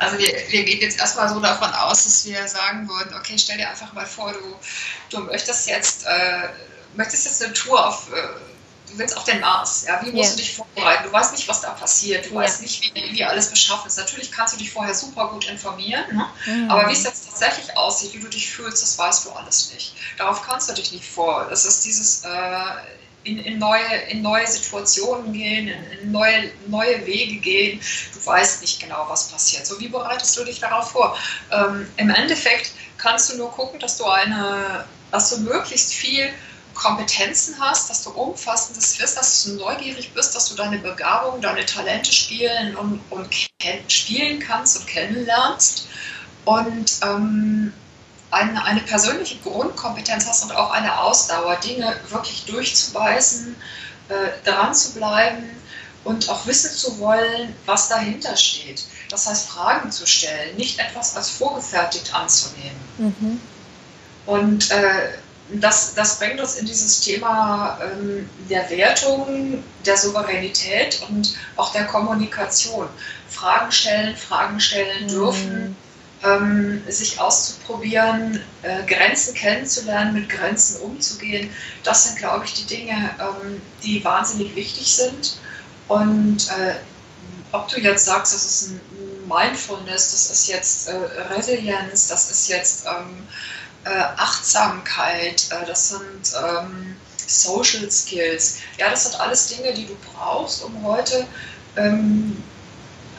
Also 0.00 0.18
wir, 0.18 0.32
wir 0.48 0.64
gehen 0.64 0.80
jetzt 0.80 0.98
erstmal 0.98 1.28
so 1.28 1.38
davon 1.40 1.70
aus, 1.74 2.04
dass 2.04 2.24
wir 2.24 2.48
sagen 2.48 2.88
würden, 2.88 3.14
okay, 3.14 3.36
stell 3.36 3.58
dir 3.58 3.68
einfach 3.68 3.92
mal 3.92 4.06
vor, 4.06 4.32
du, 4.32 4.56
du 5.10 5.20
möchtest 5.24 5.68
jetzt, 5.68 6.06
äh, 6.06 6.48
möchtest 6.94 7.26
jetzt 7.26 7.44
eine 7.44 7.52
Tour 7.52 7.86
auf, 7.86 8.10
äh, 8.10 8.22
du 8.90 8.98
willst 8.98 9.14
auf 9.14 9.24
den 9.24 9.40
Mars, 9.40 9.84
ja, 9.86 10.00
wie 10.02 10.10
musst 10.10 10.30
yeah. 10.30 10.30
du 10.30 10.36
dich 10.38 10.56
vorbereiten? 10.56 11.04
Du 11.04 11.12
weißt 11.12 11.32
nicht, 11.32 11.46
was 11.48 11.60
da 11.60 11.72
passiert, 11.72 12.24
du 12.24 12.30
yeah. 12.30 12.40
weißt 12.40 12.62
nicht, 12.62 12.82
wie, 12.82 13.12
wie 13.12 13.24
alles 13.24 13.50
beschaffen 13.50 13.88
ist. 13.88 13.98
Natürlich 13.98 14.32
kannst 14.32 14.54
du 14.54 14.58
dich 14.58 14.72
vorher 14.72 14.94
super 14.94 15.28
gut 15.28 15.46
informieren, 15.46 16.16
ne? 16.16 16.26
mhm. 16.46 16.70
aber 16.70 16.88
wie 16.88 16.94
es 16.94 17.04
jetzt 17.04 17.28
tatsächlich 17.28 17.76
aussieht, 17.76 18.14
wie 18.14 18.20
du 18.20 18.28
dich 18.28 18.50
fühlst, 18.50 18.82
das 18.82 18.96
weißt 18.96 19.26
du 19.26 19.32
alles 19.32 19.70
nicht. 19.74 19.94
Darauf 20.16 20.40
kannst 20.40 20.70
du 20.70 20.72
dich 20.72 20.92
nicht 20.92 21.04
vor. 21.04 21.46
Das 21.50 21.66
ist 21.66 21.84
dieses... 21.84 22.24
Äh, 22.24 22.28
in, 23.24 23.38
in, 23.38 23.58
neue, 23.58 23.84
in 24.08 24.22
neue 24.22 24.46
Situationen 24.46 25.32
gehen, 25.32 25.68
in, 25.68 26.10
neue, 26.10 26.50
neue 26.68 27.04
Wege 27.06 27.36
gehen. 27.36 27.80
Du 28.14 28.24
weißt 28.24 28.62
nicht 28.62 28.80
genau, 28.80 29.06
was 29.08 29.28
passiert. 29.28 29.66
So, 29.66 29.78
wie 29.80 29.88
bereitest 29.88 30.36
du 30.36 30.44
dich 30.44 30.60
darauf 30.60 30.92
vor? 30.92 31.16
Ähm, 31.50 31.86
Im 31.96 32.10
Endeffekt 32.10 32.72
kannst 32.96 33.32
du 33.32 33.36
nur 33.36 33.50
gucken, 33.50 33.78
dass 33.80 33.98
du 33.98 34.04
eine, 34.04 34.84
dass 35.10 35.30
du 35.30 35.40
möglichst 35.40 35.92
viel 35.92 36.30
Kompetenzen 36.74 37.56
hast, 37.60 37.90
dass 37.90 38.04
du 38.04 38.10
umfassendes 38.10 38.98
Wissen, 38.98 39.16
dass 39.16 39.42
du 39.42 39.54
neugierig 39.56 40.14
bist, 40.14 40.34
dass 40.34 40.48
du 40.48 40.54
deine 40.54 40.78
Begabung, 40.78 41.40
deine 41.40 41.66
Talente 41.66 42.12
spielen 42.12 42.74
und, 42.76 43.02
und 43.10 43.28
spielen 43.88 44.38
kannst 44.38 44.78
und 44.78 44.86
kennenlernst. 44.86 45.88
Und 46.46 46.90
ähm, 47.02 47.74
eine, 48.30 48.64
eine 48.64 48.80
persönliche 48.80 49.38
Grundkompetenz 49.38 50.26
hast 50.26 50.44
und 50.44 50.52
auch 50.52 50.70
eine 50.70 51.00
Ausdauer, 51.00 51.56
Dinge 51.56 51.96
wirklich 52.08 52.44
durchzubeißen, 52.46 53.56
äh, 54.08 54.48
dran 54.48 54.74
zu 54.74 54.94
bleiben 54.94 55.44
und 56.04 56.28
auch 56.30 56.46
wissen 56.46 56.70
zu 56.70 56.98
wollen, 56.98 57.54
was 57.66 57.88
dahinter 57.88 58.36
steht. 58.36 58.84
Das 59.10 59.26
heißt, 59.26 59.48
Fragen 59.48 59.90
zu 59.90 60.06
stellen, 60.06 60.56
nicht 60.56 60.78
etwas 60.78 61.16
als 61.16 61.30
vorgefertigt 61.30 62.14
anzunehmen. 62.14 62.80
Mhm. 62.98 63.40
Und 64.26 64.70
äh, 64.70 65.10
das, 65.54 65.94
das 65.94 66.18
bringt 66.20 66.40
uns 66.40 66.54
in 66.54 66.66
dieses 66.66 67.00
Thema 67.00 67.78
ähm, 67.82 68.30
der 68.48 68.70
Wertung, 68.70 69.64
der 69.84 69.96
Souveränität 69.96 71.02
und 71.08 71.34
auch 71.56 71.72
der 71.72 71.86
Kommunikation. 71.86 72.88
Fragen 73.28 73.72
stellen, 73.72 74.16
Fragen 74.16 74.60
stellen 74.60 75.08
dürfen. 75.08 75.68
Mhm 75.70 75.76
ähm, 76.22 76.82
sich 76.88 77.20
auszuprobieren, 77.20 78.40
äh, 78.62 78.82
Grenzen 78.86 79.34
kennenzulernen, 79.34 80.14
mit 80.14 80.28
Grenzen 80.28 80.82
umzugehen. 80.82 81.50
Das 81.82 82.04
sind, 82.04 82.18
glaube 82.18 82.44
ich, 82.44 82.54
die 82.54 82.66
Dinge, 82.66 83.10
ähm, 83.18 83.60
die 83.82 84.04
wahnsinnig 84.04 84.54
wichtig 84.54 84.94
sind. 84.94 85.38
Und 85.88 86.48
äh, 86.50 86.74
ob 87.52 87.68
du 87.68 87.80
jetzt 87.80 88.04
sagst, 88.04 88.34
das 88.34 88.44
ist 88.44 88.70
ein 88.70 88.80
Mindfulness, 89.26 90.10
das 90.10 90.30
ist 90.30 90.48
jetzt 90.48 90.88
äh, 90.88 90.96
Resilienz, 91.34 92.08
das 92.08 92.30
ist 92.30 92.48
jetzt 92.48 92.86
ähm, 92.86 93.26
äh, 93.84 93.90
Achtsamkeit, 94.16 95.46
äh, 95.50 95.66
das 95.66 95.88
sind 95.88 96.32
ähm, 96.46 96.96
Social 97.26 97.90
Skills. 97.90 98.58
Ja, 98.76 98.90
das 98.90 99.04
sind 99.04 99.20
alles 99.20 99.48
Dinge, 99.48 99.72
die 99.72 99.86
du 99.86 99.96
brauchst, 100.12 100.62
um 100.64 100.82
heute 100.84 101.26
ähm, 101.76 102.42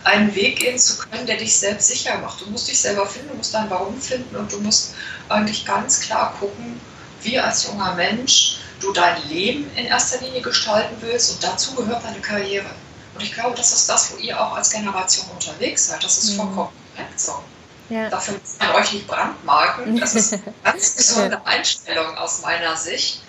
einen 0.03 0.33
Weg 0.35 0.59
gehen 0.59 0.77
zu 0.79 0.97
können, 0.97 1.25
der 1.25 1.37
dich 1.37 1.55
selbst 1.55 1.87
sicher 1.87 2.17
macht. 2.19 2.41
Du 2.41 2.49
musst 2.49 2.67
dich 2.67 2.79
selber 2.79 3.05
finden, 3.05 3.29
du 3.29 3.35
musst 3.35 3.53
dein 3.53 3.69
Warum 3.69 3.99
finden 4.01 4.35
und 4.35 4.51
du 4.51 4.59
musst 4.59 4.95
eigentlich 5.29 5.65
ganz 5.65 6.01
klar 6.01 6.33
gucken, 6.39 6.79
wie 7.21 7.39
als 7.39 7.67
junger 7.67 7.93
Mensch 7.95 8.57
du 8.79 8.91
dein 8.93 9.27
Leben 9.29 9.69
in 9.75 9.85
erster 9.85 10.19
Linie 10.21 10.41
gestalten 10.41 10.95
willst 11.01 11.33
und 11.33 11.43
dazu 11.43 11.75
gehört 11.75 12.03
deine 12.03 12.19
Karriere. 12.19 12.69
Und 13.13 13.21
ich 13.21 13.33
glaube, 13.33 13.55
das 13.55 13.71
ist 13.71 13.89
das, 13.89 14.11
wo 14.11 14.17
ihr 14.17 14.39
auch 14.39 14.55
als 14.55 14.71
Generation 14.71 15.27
unterwegs 15.33 15.87
seid. 15.87 16.03
Das 16.03 16.17
ist 16.17 16.31
mhm. 16.31 16.37
vollkommen 16.37 16.69
korrekt 16.95 17.19
so. 17.19 17.43
Ja. 17.89 18.09
Dafür 18.09 18.35
muss 18.35 18.57
man 18.59 18.71
euch 18.81 18.93
nicht 18.93 19.07
brandmarken. 19.07 19.99
Das 19.99 20.15
ist 20.15 20.33
eine 20.33 20.43
ganz 20.63 20.95
gesunde 20.95 21.45
Einstellung 21.45 22.17
aus 22.17 22.41
meiner 22.41 22.75
Sicht. 22.77 23.21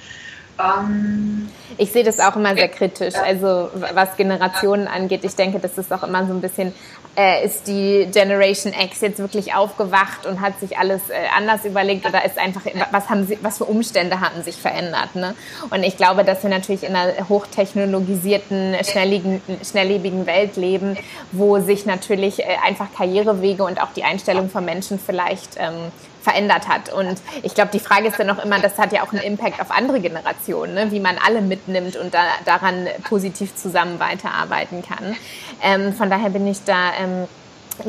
Ähm, 0.62 1.48
ich 1.79 1.90
sehe 1.90 2.05
das 2.05 2.20
auch 2.20 2.37
immer 2.37 2.55
sehr 2.55 2.68
kritisch. 2.68 3.14
Also 3.14 3.70
was 3.94 4.16
Generationen 4.16 4.87
angeht, 4.87 5.25
ich 5.25 5.35
denke, 5.35 5.59
das 5.59 5.79
ist 5.79 5.92
auch 5.92 6.03
immer 6.03 6.27
so 6.27 6.33
ein 6.33 6.40
bisschen, 6.40 6.72
äh, 7.16 7.44
ist 7.44 7.66
die 7.66 8.09
Generation 8.12 8.72
X 8.72 9.01
jetzt 9.01 9.18
wirklich 9.18 9.55
aufgewacht 9.55 10.27
und 10.27 10.40
hat 10.40 10.59
sich 10.61 10.79
alles 10.79 11.01
äh, 11.09 11.14
anders 11.37 11.64
überlegt 11.64 12.07
oder 12.07 12.25
ist 12.25 12.38
einfach, 12.38 12.62
was 12.90 13.09
haben 13.09 13.27
sie, 13.27 13.38
was 13.42 13.59
für 13.59 13.64
Umstände 13.64 14.20
hatten 14.20 14.42
sich 14.42 14.57
verändert? 14.57 15.14
Ne? 15.14 15.35
Und 15.70 15.83
ich 15.83 15.96
glaube, 15.96 16.25
dass 16.25 16.42
wir 16.42 16.51
natürlich 16.51 16.85
in 16.85 16.94
einer 16.94 17.29
hochtechnologisierten, 17.29 18.77
schnelllebigen, 18.85 19.40
schnelllebigen 19.64 20.27
Welt 20.27 20.57
leben, 20.57 20.96
wo 21.33 21.59
sich 21.61 21.87
natürlich 21.87 22.40
äh, 22.40 22.57
einfach 22.64 22.87
Karrierewege 22.96 23.64
und 23.64 23.81
auch 23.83 23.92
die 23.94 24.05
Einstellung 24.05 24.51
von 24.51 24.64
Menschen 24.64 24.98
vielleicht 24.98 25.57
ähm, 25.57 25.90
verändert 26.22 26.68
hat. 26.68 26.92
Und 26.92 27.20
ich 27.42 27.54
glaube, 27.54 27.70
die 27.72 27.80
Frage 27.80 28.08
ist 28.08 28.18
dann 28.18 28.30
auch 28.30 28.42
immer, 28.42 28.58
das 28.58 28.78
hat 28.78 28.92
ja 28.92 29.02
auch 29.02 29.12
einen 29.12 29.22
Impact 29.22 29.61
auf 29.61 29.70
andere 29.70 30.00
Generationen, 30.00 30.74
ne? 30.74 30.90
wie 30.90 31.00
man 31.00 31.16
alle 31.18 31.42
mitnimmt 31.42 31.96
und 31.96 32.14
da, 32.14 32.24
daran 32.44 32.88
positiv 33.08 33.54
zusammen 33.54 33.98
weiterarbeiten 34.00 34.82
kann. 34.82 35.16
Ähm, 35.62 35.92
von 35.92 36.11
daher 36.11 36.30
bin 36.30 36.46
ich 36.46 36.64
da 36.64 36.92
ähm, 37.00 37.28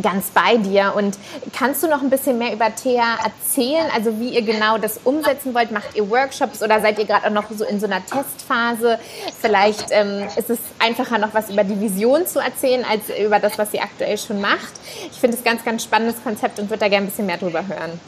ganz 0.02 0.28
bei 0.28 0.58
dir. 0.58 0.94
Und 0.96 1.18
kannst 1.54 1.84
du 1.84 1.88
noch 1.88 2.02
ein 2.02 2.10
bisschen 2.10 2.38
mehr 2.38 2.54
über 2.54 2.74
TEA 2.74 3.18
erzählen? 3.24 3.90
Also 3.94 4.20
wie 4.20 4.30
ihr 4.30 4.42
genau 4.42 4.78
das 4.78 5.00
umsetzen 5.04 5.54
wollt? 5.54 5.72
Macht 5.72 5.96
ihr 5.96 6.10
Workshops 6.10 6.62
oder 6.62 6.82
seid 6.82 7.00
ihr 7.00 7.06
gerade 7.06 7.28
auch 7.28 7.32
noch 7.32 7.50
so 7.52 7.66
in 7.66 7.80
so 7.80 7.86
einer 7.86 8.04
Testphase? 8.06 9.00
Vielleicht 9.40 9.88
ähm, 9.92 10.28
ist 10.36 10.50
es 10.50 10.60
einfacher, 10.80 11.18
noch 11.18 11.34
was 11.34 11.50
über 11.50 11.64
die 11.64 11.80
Vision 11.80 12.26
zu 12.26 12.40
erzählen, 12.40 12.86
als 12.90 13.04
über 13.20 13.40
das, 13.40 13.58
was 13.58 13.74
ihr 13.74 13.84
aktuell 13.84 14.18
schon 14.18 14.42
macht. 14.42 14.74
Ich 15.12 15.20
finde 15.20 15.38
es 15.38 15.44
ganz, 15.44 15.64
ganz 15.64 15.84
spannendes 15.84 16.24
Konzept 16.24 16.60
und 16.60 16.70
würde 16.70 16.80
da 16.80 16.88
gerne 16.88 17.06
ein 17.06 17.10
bisschen 17.10 17.26
mehr 17.26 17.38
drüber 17.38 17.66
hören. 17.68 18.00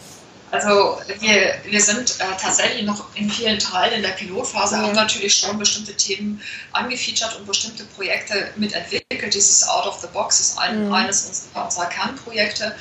Also 0.55 1.01
wir, 1.19 1.55
wir 1.65 1.81
sind 1.81 2.11
äh, 2.21 2.23
tatsächlich 2.39 2.83
noch 2.83 3.13
in 3.15 3.29
vielen 3.29 3.59
Teilen 3.59 3.95
in 3.95 4.01
der 4.03 4.11
Pilotphase, 4.11 4.77
haben 4.77 4.93
natürlich 4.93 5.35
schon 5.35 5.59
bestimmte 5.59 5.93
Themen 5.93 6.41
angefeatured 6.71 7.35
und 7.37 7.45
bestimmte 7.45 7.83
Projekte 7.83 8.51
mitentwickelt. 8.55 9.33
Dieses 9.33 9.67
Out 9.67 9.85
of 9.85 9.99
the 9.99 10.07
Box 10.13 10.39
ist 10.39 10.57
ein, 10.57 10.87
mhm. 10.87 10.93
eines 10.93 11.25
unserer, 11.25 11.65
unserer 11.65 11.85
Kernprojekte. 11.87 12.73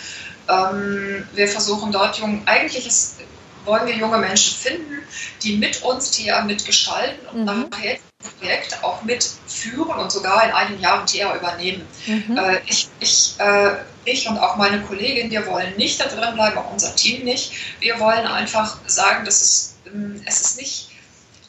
Ähm, 0.48 1.26
wir 1.32 1.48
versuchen 1.48 1.90
dort 1.90 2.16
jung, 2.18 2.46
eigentlich 2.46 2.87
ist, 2.87 3.16
wollen 3.64 3.88
wir 3.88 3.96
junge 3.96 4.18
Menschen 4.18 4.56
finden, 4.56 5.02
die 5.42 5.56
mit 5.56 5.82
uns 5.82 6.12
TEA 6.12 6.44
mitgestalten 6.44 7.26
und 7.26 7.40
mhm. 7.40 7.68
nachher 7.70 7.98
Projekt 8.38 8.82
auch 8.82 9.02
mitführen 9.02 9.98
und 9.98 10.10
sogar 10.10 10.44
in 10.44 10.52
einigen 10.52 10.80
Jahren 10.80 11.06
TEA 11.06 11.37
übernehmen. 11.37 11.87
Mhm. 12.06 12.37
Äh, 12.37 12.60
ich, 12.66 12.88
ich 13.00 13.34
äh, 13.38 13.76
ich 14.04 14.28
und 14.28 14.38
auch 14.38 14.56
meine 14.56 14.82
Kollegin, 14.82 15.30
wir 15.30 15.46
wollen 15.46 15.76
nicht 15.76 16.00
da 16.00 16.06
drin 16.06 16.34
bleiben, 16.34 16.58
auch 16.58 16.70
unser 16.70 16.94
Team 16.94 17.24
nicht. 17.24 17.52
Wir 17.80 17.98
wollen 18.00 18.26
einfach 18.26 18.78
sagen, 18.87 19.24
dass 19.24 19.40
es, 19.40 19.74
ähm, 19.87 20.22
es 20.26 20.40
ist 20.40 20.58
nicht, 20.58 20.90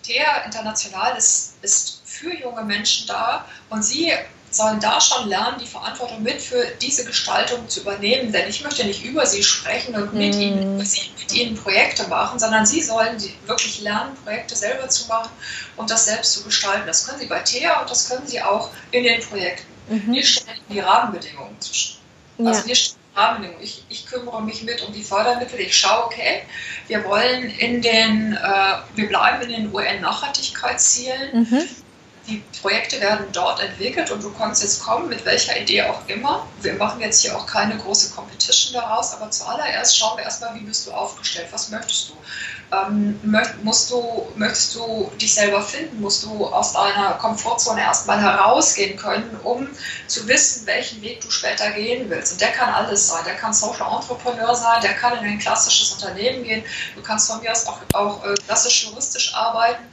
TEA 0.03 0.43
International 0.45 1.17
ist, 1.17 1.55
ist 1.61 2.01
für 2.05 2.33
junge 2.33 2.63
Menschen 2.63 3.07
da 3.07 3.45
und 3.69 3.83
sie 3.83 4.13
sollen 4.56 4.80
da 4.80 5.02
schon 5.02 5.28
lernen, 5.28 5.58
die 5.60 5.68
Verantwortung 5.68 6.24
mit 6.24 6.41
für 6.41 6.65
diese 6.82 7.06
Gestaltung 7.06 7.68
zu 7.68 7.82
übernehmen. 7.82 8.32
Denn 8.32 8.48
ich 8.50 8.63
möchte 8.63 8.86
nicht 8.86 9.04
über 9.04 9.26
sie 9.26 9.44
sprechen 9.44 9.96
und 9.96 10.13
mit, 10.13 10.36
mm. 10.36 10.39
ihnen, 10.39 10.78
mit 10.78 11.34
ihnen 11.34 11.56
Projekte 11.56 12.08
machen, 12.08 12.39
sondern 12.39 12.65
sie 12.65 12.82
sollen 12.82 13.22
wirklich 13.46 13.82
lernen, 13.82 14.15
Projekte 14.24 14.56
selber 14.56 14.88
zu 14.89 15.08
machen 15.08 15.30
und 15.76 15.89
das 15.89 16.06
selbst 16.06 16.34
zu 16.34 16.44
gestalten. 16.44 16.88
Das 16.88 17.06
können 17.06 17.20
sie 17.20 17.26
bei 17.26 17.39
TEA 17.39 17.82
und 17.82 17.89
das 17.89 18.10
können 18.10 18.26
sie 18.28 18.41
auch 18.41 18.70
in 18.91 19.04
den 19.04 19.22
Projekten. 19.22 19.65
Mhm. 19.89 20.13
Wir 20.13 20.24
stellen 20.24 20.60
die 20.70 20.80
Rahmenbedingungen 20.80 21.60
zu. 21.60 21.72
Also 22.39 22.62
ja. 22.62 22.68
wir 22.68 22.76
stellen 22.76 23.00
Rahmenbedingungen. 23.15 23.63
Ich, 23.63 23.84
ich 23.89 24.06
kümmere 24.06 24.41
mich 24.41 24.63
mit 24.63 24.82
um 24.84 24.94
die 24.94 25.04
Fördermittel. 25.04 25.60
Ich 25.60 25.78
schaue, 25.78 26.06
okay, 26.06 26.44
wir 26.88 27.04
wollen 27.06 27.50
in 27.50 27.82
den, 27.82 28.34
äh, 28.34 28.76
wir 28.96 29.08
bleiben 29.08 29.41
in 29.44 29.50
den 29.50 29.74
UN-Nachhaltigkeitszielen. 29.74 31.41
Mhm. 31.41 31.68
Die 32.27 32.43
Projekte 32.59 32.99
werden 32.99 33.27
dort 33.33 33.61
entwickelt 33.61 34.09
und 34.09 34.23
du 34.23 34.33
kannst 34.33 34.63
jetzt 34.63 34.81
kommen, 34.81 35.09
mit 35.09 35.23
welcher 35.25 35.59
Idee 35.59 35.83
auch 35.83 36.01
immer. 36.07 36.47
Wir 36.61 36.73
machen 36.73 36.99
jetzt 36.99 37.21
hier 37.21 37.38
auch 37.38 37.45
keine 37.45 37.77
große 37.77 38.15
Competition 38.15 38.73
daraus, 38.73 39.13
aber 39.13 39.29
zuallererst 39.29 39.97
schauen 39.97 40.17
wir 40.17 40.23
erstmal, 40.23 40.55
wie 40.55 40.61
bist 40.61 40.88
du 40.88 40.91
aufgestellt, 40.91 41.47
was 41.51 41.69
möchtest 41.69 42.09
du. 42.09 42.13
Ähm, 42.71 43.19
musst 43.61 43.91
du, 43.91 44.27
möchtest 44.35 44.73
du 44.75 45.11
dich 45.21 45.35
selber 45.35 45.61
finden, 45.61 46.01
musst 46.01 46.23
du 46.23 46.47
aus 46.47 46.73
deiner 46.73 47.11
Komfortzone 47.13 47.81
erstmal 47.81 48.19
herausgehen 48.19 48.97
können, 48.97 49.39
um 49.43 49.67
zu 50.07 50.27
wissen, 50.27 50.65
welchen 50.65 51.01
Weg 51.03 51.21
du 51.21 51.29
später 51.29 51.69
gehen 51.71 52.09
willst. 52.09 52.33
Und 52.33 52.41
der 52.41 52.51
kann 52.51 52.73
alles 52.73 53.07
sein. 53.07 53.23
Der 53.25 53.35
kann 53.35 53.53
Social 53.53 53.93
Entrepreneur 53.95 54.55
sein, 54.55 54.81
der 54.81 54.93
kann 54.93 55.17
in 55.19 55.25
ein 55.25 55.39
klassisches 55.39 55.91
Unternehmen 55.91 56.43
gehen. 56.43 56.63
Du 56.95 57.03
kannst 57.03 57.29
von 57.29 57.39
mir 57.41 57.51
aus 57.51 57.67
auch, 57.67 57.79
auch 57.93 58.25
äh, 58.25 58.33
klassisch 58.47 58.85
juristisch 58.85 59.35
arbeiten. 59.35 59.83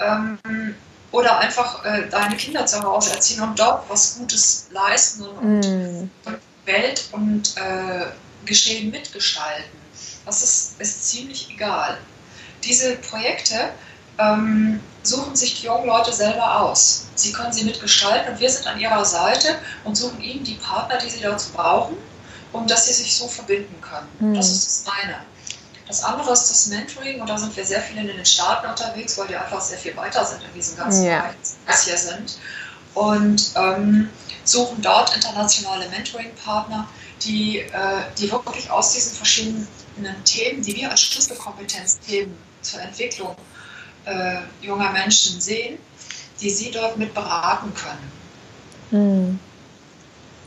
Ähm, 0.00 0.74
oder 1.16 1.38
einfach 1.38 1.82
äh, 1.84 2.08
deine 2.10 2.36
Kinder 2.36 2.66
zu 2.66 2.82
Hause 2.82 3.14
erziehen 3.14 3.40
und 3.40 3.58
dort 3.58 3.88
was 3.88 4.18
Gutes 4.18 4.66
leisten 4.70 5.22
und, 5.22 5.60
mm. 5.60 6.10
und 6.26 6.38
Welt 6.66 7.08
und 7.12 7.56
äh, 7.56 8.04
Geschehen 8.44 8.90
mitgestalten. 8.90 9.70
Das 10.26 10.42
ist, 10.42 10.78
ist 10.78 11.08
ziemlich 11.08 11.50
egal. 11.50 11.96
Diese 12.62 12.96
Projekte 12.96 13.70
ähm, 14.18 14.80
suchen 15.02 15.34
sich 15.34 15.60
die 15.60 15.66
jungen 15.66 15.86
Leute 15.86 16.12
selber 16.12 16.60
aus. 16.60 17.06
Sie 17.14 17.32
können 17.32 17.52
sie 17.52 17.64
mitgestalten 17.64 18.34
und 18.34 18.40
wir 18.40 18.50
sind 18.50 18.66
an 18.66 18.78
ihrer 18.78 19.04
Seite 19.04 19.56
und 19.84 19.96
suchen 19.96 20.20
ihnen 20.20 20.44
die 20.44 20.54
Partner, 20.54 20.98
die 20.98 21.08
sie 21.08 21.20
dazu 21.20 21.50
brauchen, 21.52 21.96
um 22.52 22.66
dass 22.66 22.86
sie 22.86 22.92
sich 22.92 23.16
so 23.16 23.26
verbinden 23.26 23.80
können. 23.80 24.32
Mm. 24.32 24.34
Das 24.34 24.50
ist 24.50 24.86
das 24.86 24.94
eine. 25.02 25.16
Das 25.86 26.02
andere 26.02 26.32
ist 26.32 26.50
das 26.50 26.66
Mentoring 26.66 27.20
und 27.20 27.28
da 27.28 27.38
sind 27.38 27.56
wir 27.56 27.64
sehr 27.64 27.80
viel 27.80 27.96
in 27.98 28.08
den 28.08 28.26
Staaten 28.26 28.68
unterwegs, 28.68 29.16
weil 29.18 29.28
die 29.28 29.36
einfach 29.36 29.60
sehr 29.60 29.78
viel 29.78 29.96
weiter 29.96 30.24
sind 30.24 30.42
in 30.42 30.52
diesem 30.52 30.76
ganzen 30.76 31.04
ja. 31.04 31.20
Bereich, 31.20 31.34
als 31.66 31.84
hier 31.84 31.96
sind. 31.96 32.38
Und 32.94 33.50
ähm, 33.54 34.08
suchen 34.42 34.80
dort 34.82 35.14
internationale 35.14 35.88
Mentoring-Partner, 35.90 36.88
die, 37.22 37.58
äh, 37.58 37.70
die 38.18 38.30
wirklich 38.30 38.70
aus 38.70 38.94
diesen 38.94 39.16
verschiedenen 39.16 40.24
Themen, 40.24 40.62
die 40.62 40.74
wir 40.76 40.90
als 40.90 41.02
Schlüsselkompetenzthemen 41.02 42.36
zur 42.62 42.80
Entwicklung 42.80 43.36
äh, 44.06 44.38
junger 44.60 44.90
Menschen 44.90 45.40
sehen, 45.40 45.78
die 46.40 46.50
sie 46.50 46.70
dort 46.70 46.96
mit 46.96 47.14
beraten 47.14 47.72
können. 47.74 48.12
Hm. 48.90 49.38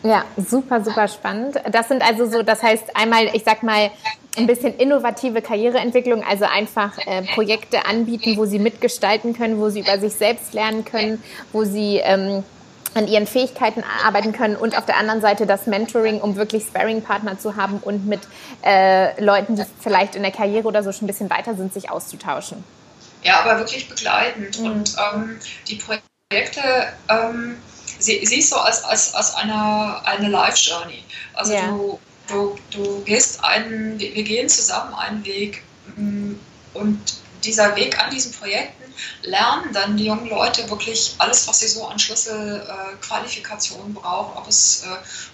Ja, 0.02 0.24
super, 0.38 0.84
super 0.84 1.08
spannend. 1.08 1.58
Das 1.72 1.90
sind 1.90 2.02
also 2.02 2.30
so, 2.30 2.42
das 2.42 2.64
heißt 2.64 2.96
einmal, 2.96 3.30
ich 3.36 3.44
sag 3.44 3.64
mal, 3.64 3.92
ein 4.38 4.48
bisschen 4.48 4.78
innovative 4.78 5.42
Karriereentwicklung, 5.42 6.24
also 6.24 6.46
einfach 6.46 6.98
äh, 7.06 7.24
Projekte 7.34 7.86
anbieten, 7.86 8.38
wo 8.38 8.46
sie 8.46 8.60
mitgestalten 8.60 9.34
können, 9.34 9.60
wo 9.60 9.70
sie 9.70 9.82
über 9.82 10.00
sich 10.00 10.14
selbst 10.14 10.54
lernen 10.54 10.86
können, 10.86 11.24
wo 11.52 11.64
sie 11.64 11.98
ähm, 11.98 12.44
an 12.94 13.08
ihren 13.08 13.28
Fähigkeiten 13.28 13.84
arbeiten 14.04 14.32
können 14.32 14.56
und 14.56 14.78
auf 14.78 14.86
der 14.86 14.98
anderen 14.98 15.22
Seite 15.22 15.46
das 15.46 15.68
Mentoring, 15.68 16.22
um 16.22 16.36
wirklich 16.36 16.64
Sparring-Partner 16.64 17.40
zu 17.40 17.56
haben 17.56 17.80
und 17.80 18.08
mit 18.08 18.22
äh, 18.64 19.22
Leuten, 19.24 19.56
die 19.56 19.64
vielleicht 19.80 20.16
in 20.16 20.24
der 20.24 20.32
Karriere 20.32 20.68
oder 20.68 20.84
so 20.84 20.92
schon 20.92 21.06
ein 21.06 21.08
bisschen 21.08 21.30
weiter 21.30 21.56
sind, 21.56 21.74
sich 21.74 21.90
auszutauschen. 21.90 22.64
Ja, 23.24 23.42
aber 23.42 23.60
wirklich 23.60 23.90
begleitend. 23.90 24.60
Mhm. 24.60 24.66
Und 24.66 24.96
ähm, 25.14 25.40
die 25.68 25.76
Projekte 25.76 26.62
ähm, 27.10 27.58
sie, 28.00 28.26
siehst 28.26 28.52
du 28.52 28.58
als, 28.58 28.84
als, 28.84 29.14
als 29.14 29.36
eine, 29.36 30.02
eine 30.06 30.30
Life-Journey. 30.30 31.04
Also 31.34 31.54
ja. 31.54 31.68
du 31.68 32.00
du, 32.30 32.56
du 32.72 33.02
gehst 33.04 33.44
einen, 33.44 34.00
wir 34.00 34.24
gehen 34.24 34.50
zusammen 34.50 34.94
einen 34.94 35.26
Weg 35.26 35.62
mm, 35.96 36.34
und 36.74 36.98
dieser 37.44 37.76
Weg 37.76 38.00
an 38.04 38.12
diesen 38.12 38.32
Projekten 38.34 38.80
lernen 39.22 39.72
dann 39.74 39.98
die 39.98 40.06
jungen 40.06 40.28
Leute 40.28 40.70
wirklich 40.70 41.16
alles, 41.18 41.48
was 41.48 41.60
sie 41.60 41.68
so 41.68 41.88
an 41.88 42.00
Schlüsselqualifikationen 42.00 43.96
äh, 43.96 44.00
brauchen, 44.00 44.38
ob 44.38 44.48
es, 44.48 44.84
äh, 44.84 44.88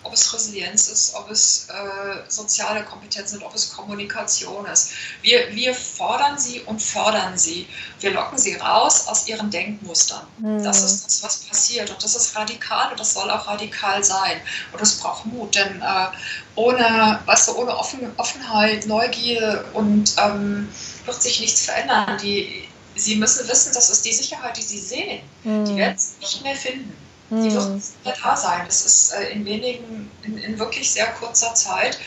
ob 0.04 0.14
es 0.14 0.34
Resilienz 0.34 0.88
ist, 0.88 1.16
ob 1.16 1.30
es 1.30 1.68
äh, 1.70 2.30
soziale 2.30 2.84
Kompetenz 2.84 3.32
sind, 3.32 3.44
ob 3.44 3.54
es 3.56 3.72
Kommunikation 3.74 4.66
ist. 4.66 4.92
Wir, 5.22 5.54
wir 5.56 5.74
fordern 5.74 6.38
sie 6.38 6.62
und 6.62 6.82
fördern 6.82 7.38
sie. 7.38 7.68
Wir 8.00 8.12
locken 8.12 8.38
sie 8.38 8.56
raus 8.56 9.08
aus 9.08 9.28
ihren 9.28 9.50
Denkmustern. 9.50 10.26
Mhm. 10.38 10.64
Das 10.64 10.84
ist 10.84 11.06
das, 11.06 11.24
was 11.24 11.38
passiert. 11.38 11.90
Und 11.90 12.04
das 12.04 12.16
ist 12.16 12.36
radikal 12.36 12.92
und 12.92 13.00
das 13.00 13.14
soll 13.14 13.30
auch 13.30 13.48
radikal 13.48 14.04
sein. 14.04 14.42
Und 14.72 14.82
es 14.82 15.00
braucht 15.00 15.26
Mut, 15.26 15.56
denn 15.56 15.82
äh, 15.82 16.08
ohne, 16.56 17.20
weißt 17.26 17.50
du, 17.50 17.56
ohne 17.58 17.78
Offen, 17.78 18.12
Offenheit, 18.18 18.86
Neugier 18.86 19.66
und 19.74 20.16
ähm, 20.18 20.70
wird 21.06 21.22
sich 21.22 21.40
nichts 21.40 21.66
verändern. 21.66 22.18
Die, 22.22 22.68
Sie 22.96 23.16
müssen 23.16 23.48
wissen, 23.48 23.74
das 23.74 23.90
ist 23.90 24.06
die 24.06 24.14
Sicherheit, 24.14 24.56
die 24.58 24.62
Sie 24.62 24.80
sehen. 24.80 25.22
Mhm. 25.44 25.66
Die 25.66 25.76
werden 25.76 25.96
es 25.96 26.16
nicht 26.20 26.44
mehr 26.44 26.56
finden. 26.56 26.96
Mhm. 27.30 27.44
Die 27.44 27.54
wird 27.54 27.70
nicht 27.76 28.06
mehr 28.06 28.16
da 28.24 28.38
sein. 28.38 28.66
Das 28.66 28.86
ist 28.86 29.14
äh, 29.14 29.32
in 29.32 29.46
wenigen, 29.46 30.10
in, 30.24 30.38
in, 30.38 30.60
wirklich 30.60 30.90
sehr 30.90 31.08
kurzer 31.08 31.54
Zeit, 31.56 32.00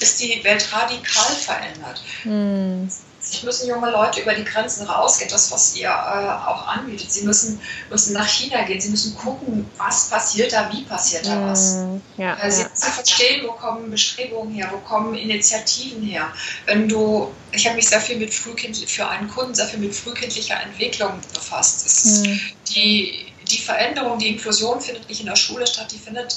ist 0.00 0.20
die 0.20 0.42
Welt 0.44 0.70
radikal 0.72 1.34
verändert. 1.34 2.02
Mhm. 2.24 2.90
Sich 3.24 3.42
müssen 3.42 3.68
junge 3.68 3.90
Leute 3.90 4.20
über 4.20 4.34
die 4.34 4.44
Grenzen 4.44 4.86
rausgehen, 4.86 5.30
das, 5.30 5.50
was 5.50 5.74
ihr 5.76 5.88
äh, 5.88 5.90
auch 5.90 6.66
anbietet. 6.66 7.10
Sie 7.10 7.24
müssen, 7.24 7.58
müssen 7.88 8.12
nach 8.12 8.28
China 8.28 8.62
gehen, 8.64 8.78
sie 8.78 8.90
müssen 8.90 9.16
gucken, 9.16 9.66
was 9.78 10.10
passiert 10.10 10.52
da, 10.52 10.70
wie 10.70 10.82
passiert 10.82 11.26
da 11.26 11.48
was. 11.48 11.76
Mm, 11.76 11.96
ja, 12.18 12.36
äh, 12.36 12.50
sie 12.50 12.62
ja. 12.62 12.68
müssen 12.68 12.92
verstehen, 12.92 13.46
wo 13.46 13.52
kommen 13.52 13.90
Bestrebungen 13.90 14.54
her, 14.54 14.68
wo 14.70 14.78
kommen 14.78 15.14
Initiativen 15.14 16.02
her. 16.02 16.30
Wenn 16.66 16.86
du, 16.86 17.32
ich 17.52 17.66
habe 17.66 17.76
mich 17.76 17.88
sehr 17.88 18.00
viel 18.00 18.18
mit 18.18 18.34
Frühkind, 18.34 18.76
für 18.76 19.08
einen 19.08 19.28
Kunden 19.28 19.54
sehr 19.54 19.66
viel 19.66 19.80
mit 19.80 19.94
frühkindlicher 19.94 20.60
Entwicklung 20.60 21.12
befasst. 21.32 22.26
Mm. 22.26 22.38
die, 22.74 23.32
die 23.50 23.58
Veränderung, 23.58 24.18
die 24.18 24.28
Inklusion 24.28 24.82
findet 24.82 25.08
nicht 25.08 25.20
in 25.20 25.26
der 25.26 25.36
Schule 25.36 25.66
statt, 25.66 25.90
die 25.90 25.98
findet 25.98 26.36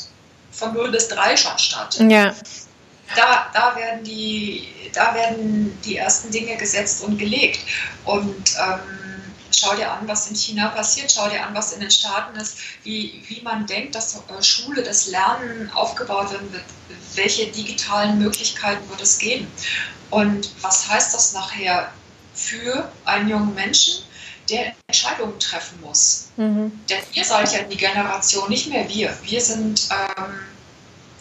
von 0.52 0.73
0 0.73 0.89
bis 0.91 1.10
3 1.10 1.36
schon 1.36 1.60
statt. 1.60 1.97
Ja 2.00 2.34
da, 3.15 3.50
da, 3.54 3.76
werden 3.76 4.04
die, 4.04 4.67
da 4.93 5.13
werden 5.15 5.80
die 5.84 5.98
ersten 5.98 6.32
Dinge 6.32 6.58
gesetzt 6.58 7.04
und 7.04 7.17
gelegt. 7.17 7.60
Und 8.06 8.56
ähm, 8.60 8.98
schau 9.52 9.76
dir 9.76 9.91
an, 9.91 10.08
was 10.08 10.28
in 10.30 10.36
China 10.36 10.70
passiert, 10.70 11.12
schau 11.12 11.30
dir 11.30 11.46
an, 11.46 11.56
was 11.56 11.74
in 11.74 11.80
den 11.80 11.91
Staaten 11.91 12.38
ist, 12.38 12.58
wie, 12.84 13.24
wie 13.28 13.41
man 13.41 13.65
denkt, 13.65 13.96
dass 13.96 14.15
äh, 14.15 14.43
Schule, 14.43 14.84
das 14.84 15.08
Lernen 15.08 15.72
aufgebaut 15.74 16.32
werden 16.32 16.52
wird, 16.52 16.63
welche 17.15 17.48
digitalen 17.48 18.20
Möglichkeiten 18.20 18.88
wird 18.89 19.02
es 19.02 19.17
geben. 19.20 19.48
Und 20.10 20.52
was 20.62 20.88
heißt 20.89 21.13
das 21.13 21.34
nachher 21.34 21.91
für 22.34 22.91
einen 23.06 23.30
jungen 23.30 23.54
Menschen, 23.56 24.04
der 24.50 24.74
Entscheidungen 24.88 25.39
treffen 25.39 25.82
muss? 25.82 26.30
Mhm. 26.38 26.72
Denn 26.89 27.00
ihr 27.13 27.26
seid 27.26 27.52
ja 27.52 27.63
die 27.63 27.76
Generation, 27.76 28.50
nicht 28.50 28.67
mehr 28.67 28.88
wir. 28.89 29.17
Wir 29.24 29.41
sind. 29.41 29.89
Ähm, 29.91 30.39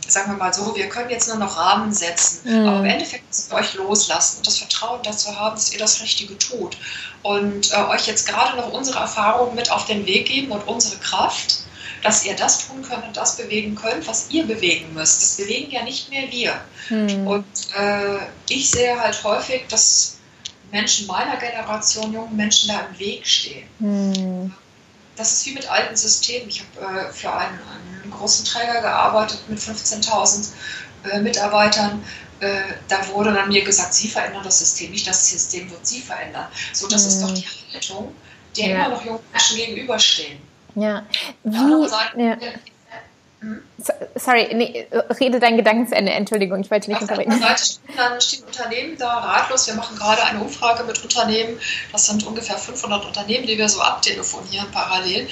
sagen 0.09 0.33
wir 0.33 0.37
mal 0.37 0.53
so, 0.53 0.75
wir 0.75 0.89
können 0.89 1.11
jetzt 1.11 1.29
nur 1.29 1.37
noch 1.37 1.57
Rahmen 1.57 1.93
setzen, 1.93 2.41
mhm. 2.45 2.69
aber 2.69 2.79
im 2.81 2.85
Endeffekt 2.87 3.27
müssen 3.29 3.51
wir 3.51 3.59
euch 3.59 3.75
loslassen 3.75 4.39
und 4.39 4.47
das 4.47 4.59
Vertrauen 4.59 5.01
dazu 5.03 5.39
haben, 5.39 5.57
dass 5.57 5.73
ihr 5.73 5.79
das 5.79 6.01
Richtige 6.01 6.37
tut 6.39 6.77
und 7.23 7.73
äh, 7.73 7.77
euch 7.77 8.07
jetzt 8.07 8.29
gerade 8.29 8.57
noch 8.57 8.73
unsere 8.73 8.99
Erfahrungen 8.99 9.55
mit 9.55 9.71
auf 9.71 9.87
den 9.87 10.07
Weg 10.07 10.27
geben 10.27 10.53
und 10.53 10.67
unsere 10.67 10.97
Kraft, 10.99 11.65
dass 12.03 12.25
ihr 12.25 12.37
das 12.37 12.67
tun 12.67 12.83
könnt 12.83 13.05
und 13.05 13.17
das 13.17 13.37
bewegen 13.37 13.75
könnt, 13.75 14.07
was 14.07 14.31
ihr 14.31 14.47
bewegen 14.47 14.95
müsst. 14.95 15.23
Das 15.23 15.37
bewegen 15.37 15.71
ja 15.73 15.83
nicht 15.83 16.11
mehr 16.11 16.31
wir. 16.31 16.61
Mhm. 16.89 17.27
Und 17.27 17.45
äh, 17.77 18.19
ich 18.49 18.71
sehe 18.71 19.01
halt 19.01 19.23
häufig, 19.25 19.65
dass 19.69 20.19
Menschen 20.71 21.07
meiner 21.07 21.37
Generation, 21.37 22.13
jungen 22.13 22.37
Menschen 22.37 22.69
da 22.69 22.81
im 22.81 22.99
Weg 22.99 23.27
stehen. 23.27 23.67
Mhm 23.79 24.53
das 25.17 25.33
ist 25.33 25.47
wie 25.47 25.55
mit 25.55 25.71
alten 25.71 25.97
Systemen. 25.97 26.49
Ich 26.49 26.63
habe 26.79 27.09
äh, 27.09 27.13
für 27.13 27.33
einen, 27.33 27.59
einen, 27.59 28.11
großen 28.11 28.45
Träger 28.45 28.81
gearbeitet 28.81 29.41
mit 29.49 29.59
15.000 29.59 30.49
äh, 31.11 31.21
Mitarbeitern. 31.21 32.05
Äh, 32.41 32.61
da 32.89 33.07
wurde 33.09 33.33
dann 33.33 33.49
mir 33.49 33.65
gesagt, 33.65 33.95
Sie 33.95 34.09
verändern 34.09 34.43
das 34.45 34.59
System, 34.59 34.91
nicht 34.91 35.07
das 35.07 35.29
System 35.29 35.71
wird 35.71 35.87
Sie 35.87 36.01
verändern. 36.01 36.47
So, 36.73 36.87
das 36.87 37.03
mhm. 37.03 37.09
ist 37.09 37.23
doch 37.23 37.35
die 37.35 37.47
Haltung, 37.73 38.15
der 38.57 38.67
ja. 38.69 38.75
immer 38.77 38.89
noch 38.91 39.05
jungen 39.05 39.21
Menschen 39.33 39.57
gegenüberstehen. 39.57 40.39
Ja. 40.77 41.05
Wie, 41.43 41.89
Seite, 41.89 42.21
ja. 42.21 42.37
Sorry, 44.15 44.49
nee, 44.55 44.87
rede 45.21 45.39
deinen 45.39 45.59
Gedanken 45.59 45.87
zu 45.87 45.95
Ende. 45.95 46.13
Entschuldigung, 46.13 46.61
ich 46.61 46.71
wollte 46.71 46.91
nicht 46.91 47.03
unterbrechen. 47.03 47.33
Auf 47.33 47.39
der 47.39 47.49
Seite 47.49 47.65
stehen, 47.65 47.97
dann 47.97 48.21
stehen 48.21 48.45
Unternehmen 48.45 48.99
da 48.99 49.19
ratlos. 49.19 49.67
Wir 49.67 49.75
machen 49.75 49.97
gerade 49.97 50.25
eine 50.25 50.41
Umfrage 50.41 50.85
mit 50.85 51.03
Unternehmen. 51.03 51.61
Das 51.93 52.07
sind 52.07 52.27
ungefähr 52.27 52.57
500 52.57 53.05
Unternehmen, 53.05 53.47
die 53.47 53.59
wir 53.59 53.69
so 53.69 53.81
abtelefonieren 53.81 54.71
parallel. 54.73 55.29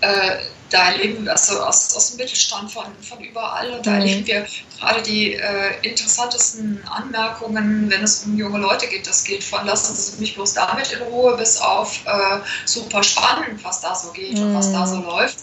Äh, 0.00 0.36
da 0.70 0.90
erleben 0.90 1.24
wir 1.24 1.32
also 1.32 1.60
aus, 1.60 1.96
aus 1.96 2.10
dem 2.10 2.18
Mittelstand 2.18 2.70
von, 2.70 2.84
von 3.00 3.20
überall 3.20 3.70
und 3.70 3.86
da 3.86 3.92
mhm. 3.92 4.00
erleben 4.00 4.26
wir 4.26 4.46
gerade 4.78 5.02
die 5.02 5.34
äh, 5.34 5.72
interessantesten 5.82 6.82
Anmerkungen, 6.88 7.90
wenn 7.90 8.02
es 8.02 8.24
um 8.24 8.36
junge 8.36 8.58
Leute 8.58 8.86
geht. 8.86 9.06
Das 9.06 9.24
geht 9.24 9.42
von 9.42 9.66
lassen 9.66 9.94
Sie 9.96 10.20
mich 10.20 10.34
bloß 10.34 10.54
damit 10.54 10.92
in 10.92 11.02
Ruhe 11.02 11.36
bis 11.36 11.58
auf 11.58 12.00
äh, 12.06 12.38
super 12.66 13.02
spannend, 13.02 13.64
was 13.64 13.80
da 13.80 13.94
so 13.94 14.12
geht 14.12 14.36
mhm. 14.36 14.48
und 14.48 14.54
was 14.54 14.72
da 14.72 14.86
so 14.86 14.96
mhm. 14.96 15.06
läuft. 15.06 15.38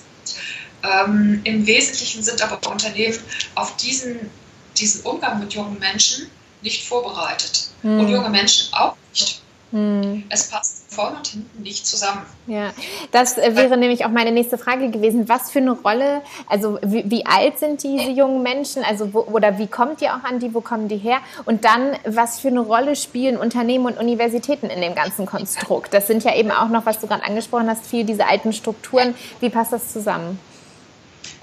Ähm, 0.86 1.42
Im 1.44 1.66
Wesentlichen 1.66 2.24
sind 2.24 2.42
aber 2.42 2.60
Unternehmen 2.70 3.18
auf 3.56 3.76
diesen 3.78 4.30
diesen 4.78 5.06
Umgang 5.06 5.40
mit 5.40 5.54
jungen 5.54 5.80
Menschen 5.80 6.28
nicht 6.62 6.88
vorbereitet. 6.88 7.70
Mhm. 7.84 8.00
Und 8.00 8.10
junge 8.10 8.30
Menschen 8.30 8.74
auch 8.74 8.96
nicht. 9.12 9.42
Mhm. 9.72 10.24
Es 10.30 10.50
passt 10.50 10.94
vorne 10.94 11.18
und 11.18 11.28
hinten 11.28 11.64
nicht 11.64 11.86
zusammen. 11.86 12.22
Ja, 12.48 12.72
das 13.12 13.38
äh, 13.38 13.56
wäre 13.56 13.76
nämlich 13.76 14.06
auch 14.06 14.10
meine 14.10 14.32
nächste 14.32 14.58
Frage 14.58 14.90
gewesen. 14.90 15.28
Was 15.28 15.52
für 15.52 15.60
eine 15.60 15.72
Rolle, 15.72 16.22
also 16.48 16.80
wie, 16.82 17.04
wie 17.10 17.26
alt 17.26 17.60
sind 17.60 17.84
diese 17.84 18.10
jungen 18.10 18.42
Menschen, 18.42 18.84
also 18.84 19.14
wo, 19.14 19.22
oder 19.22 19.58
wie 19.58 19.68
kommt 19.68 20.02
ihr 20.02 20.16
auch 20.16 20.24
an 20.24 20.40
die, 20.40 20.54
wo 20.54 20.62
kommen 20.62 20.88
die 20.88 20.98
her? 20.98 21.18
Und 21.46 21.66
dann, 21.66 21.98
was 22.06 22.40
für 22.40 22.48
eine 22.48 22.62
Rolle 22.62 22.96
spielen 22.96 23.38
Unternehmen 23.38 23.86
und 23.86 23.98
Universitäten 23.98 24.68
in 24.68 24.82
dem 24.82 24.96
ganzen 24.96 25.26
Konstrukt? 25.26 25.94
Das 25.94 26.08
sind 26.08 26.24
ja 26.24 26.34
eben 26.36 26.52
auch 26.52 26.70
noch, 26.70 26.86
was 26.86 27.00
du 27.00 27.08
gerade 27.08 27.24
angesprochen 27.24 27.70
hast, 27.70 27.86
viel 27.86 28.06
diese 28.06 28.28
alten 28.28 28.54
Strukturen. 28.54 29.16
Wie 29.42 29.50
passt 29.50 29.74
das 29.74 29.92
zusammen? 29.92 30.40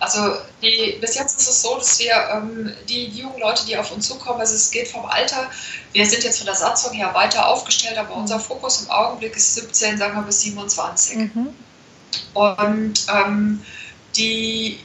Also 0.03 0.35
die, 0.61 0.99
bis 1.01 1.15
jetzt 1.15 1.39
ist 1.39 1.49
es 1.49 1.63
so, 1.63 1.77
dass 1.77 1.97
wir 2.01 2.13
ähm, 2.33 2.75
die 2.89 3.07
jungen 3.07 3.39
Leute, 3.39 3.65
die 3.67 3.77
auf 3.77 3.93
uns 3.93 4.09
zukommen, 4.09 4.41
also 4.41 4.53
es 4.53 4.73
geht 4.73 4.89
vom 4.89 5.05
Alter, 5.05 5.49
wir 5.93 6.05
sind 6.05 6.25
jetzt 6.25 6.39
von 6.39 6.47
der 6.47 6.57
Satzung 6.57 6.93
her 6.93 7.15
weiter 7.15 7.47
aufgestellt, 7.47 7.97
aber 7.97 8.13
unser 8.17 8.41
Fokus 8.41 8.83
im 8.83 8.91
Augenblick 8.91 9.37
ist 9.37 9.55
17, 9.55 9.99
sagen 9.99 10.17
wir 10.17 10.23
bis 10.23 10.41
27. 10.41 11.19
Mhm. 11.19 11.55
Und 12.35 13.07
ähm, 13.15 13.65
die 14.17 14.81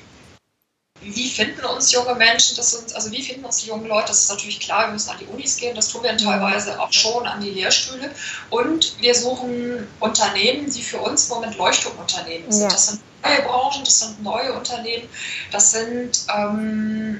wie 1.01 1.30
finden 1.30 1.65
uns 1.65 1.91
junge 1.91 2.15
Menschen? 2.15 2.56
Das 2.56 2.71
sind, 2.71 2.93
also 2.95 3.12
wie 3.12 3.23
finden 3.23 3.45
uns 3.45 3.58
die 3.58 3.69
jungen 3.69 3.88
Leute? 3.88 4.10
Das 4.10 4.19
ist 4.19 4.30
natürlich 4.30 4.60
klar, 4.60 4.88
wir 4.88 4.93
müssen 4.93 5.10
an 5.10 5.17
die 5.19 5.25
Unis 5.25 5.58
gehen, 5.58 5.75
das 5.75 5.89
tun 5.89 6.03
wir 6.03 6.15
teilweise 6.17 6.80
auch 6.80 6.91
schon 6.91 7.25
an 7.25 7.41
die 7.41 7.51
Lehrstühle. 7.51 8.12
Und 8.49 9.01
wir 9.01 9.15
suchen 9.15 9.88
Unternehmen, 9.99 10.71
die 10.71 10.84
für 10.84 10.97
uns 10.99 11.30
im 11.30 11.36
Moment 11.36 11.58
Leuchtturmunternehmen 11.58 12.51
sind. 12.51 12.63
Ja. 12.63 12.69
Das 12.69 12.88
sind 12.88 13.01
neue 13.23 13.41
Branchen, 13.41 13.84
das 13.84 13.99
sind 13.99 14.23
neue 14.23 14.53
Unternehmen, 14.53 15.08
das 15.51 15.71
sind 15.71 16.25
ähm, 16.36 17.19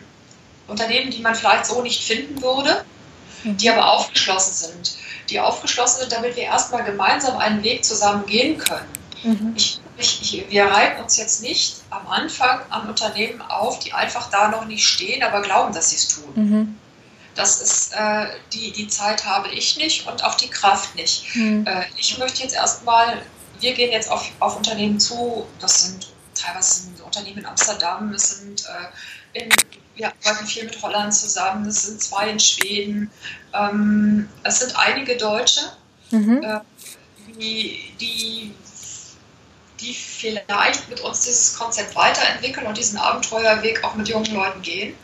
Unternehmen, 0.68 1.12
die 1.12 1.22
man 1.22 1.36
vielleicht 1.36 1.66
so 1.66 1.82
nicht 1.82 2.04
finden 2.04 2.42
würde, 2.42 2.84
die 3.44 3.70
aber 3.70 3.92
aufgeschlossen 3.92 4.54
sind. 4.54 4.98
Die 5.30 5.40
aufgeschlossen 5.40 6.02
sind, 6.02 6.12
damit 6.12 6.36
wir 6.36 6.44
erstmal 6.44 6.84
gemeinsam 6.84 7.38
einen 7.38 7.64
Weg 7.64 7.84
zusammen 7.84 8.26
gehen 8.26 8.58
können. 8.58 8.88
Mhm. 9.24 9.54
Ich, 9.56 9.80
ich, 9.98 10.46
wir 10.50 10.66
reiten 10.66 11.02
uns 11.02 11.18
jetzt 11.18 11.42
nicht 11.42 11.82
am 11.90 12.08
Anfang 12.08 12.62
an 12.70 12.88
Unternehmen 12.88 13.42
auf, 13.42 13.80
die 13.80 13.94
einfach 13.94 14.30
da 14.30 14.50
noch 14.50 14.66
nicht 14.66 14.88
stehen, 14.88 15.24
aber 15.24 15.42
glauben, 15.42 15.74
dass 15.74 15.90
sie 15.90 15.96
es 15.96 16.08
tun. 16.10 16.32
Mhm. 16.36 16.78
Das 17.36 17.62
ist, 17.62 17.94
äh, 17.94 18.28
die, 18.54 18.72
die 18.72 18.88
Zeit 18.88 19.26
habe 19.26 19.50
ich 19.50 19.78
nicht 19.78 20.08
und 20.08 20.24
auch 20.24 20.36
die 20.36 20.50
Kraft 20.50 20.96
nicht. 20.96 21.36
Mhm. 21.36 21.66
Äh, 21.68 21.84
ich 21.96 22.18
möchte 22.18 22.42
jetzt 22.44 22.56
erstmal, 22.56 23.22
wir 23.60 23.74
gehen 23.74 23.92
jetzt 23.92 24.12
auf, 24.12 24.32
auf 24.40 24.58
Unternehmen 24.58 25.00
zu, 25.00 25.48
das 25.60 25.84
sind 25.84 26.08
teilweise 26.36 26.82
sind 26.82 27.02
Unternehmen 27.02 27.40
in 27.40 27.46
Amsterdam, 27.46 28.14
es 28.14 28.40
sind 28.40 28.66
äh, 28.66 29.40
in, 29.40 29.50
wir 29.96 30.08
arbeiten 30.08 30.46
viel 30.46 30.66
mit 30.66 30.82
Holland 30.82 31.14
zusammen, 31.14 31.68
es 31.68 31.88
sind 31.88 32.02
zwei 32.02 32.30
in 32.30 32.40
Schweden, 32.40 33.12
ähm, 33.54 34.30
es 34.44 34.60
sind 34.60 34.78
einige 34.78 35.18
Deutsche, 35.18 35.62
mhm. 36.12 36.44
äh, 36.44 36.60
die, 37.40 37.94
die 38.00 38.54
die 39.80 39.94
vielleicht 39.94 40.90
mit 40.90 41.02
uns 41.02 41.22
dieses 41.22 41.58
Konzept 41.58 41.96
weiterentwickeln 41.96 42.66
und 42.66 42.78
diesen 42.78 42.98
Abenteuerweg 42.98 43.84
auch 43.84 43.96
mit 43.96 44.08
jungen 44.10 44.34
Leuten 44.34 44.62
gehen. 44.62 44.96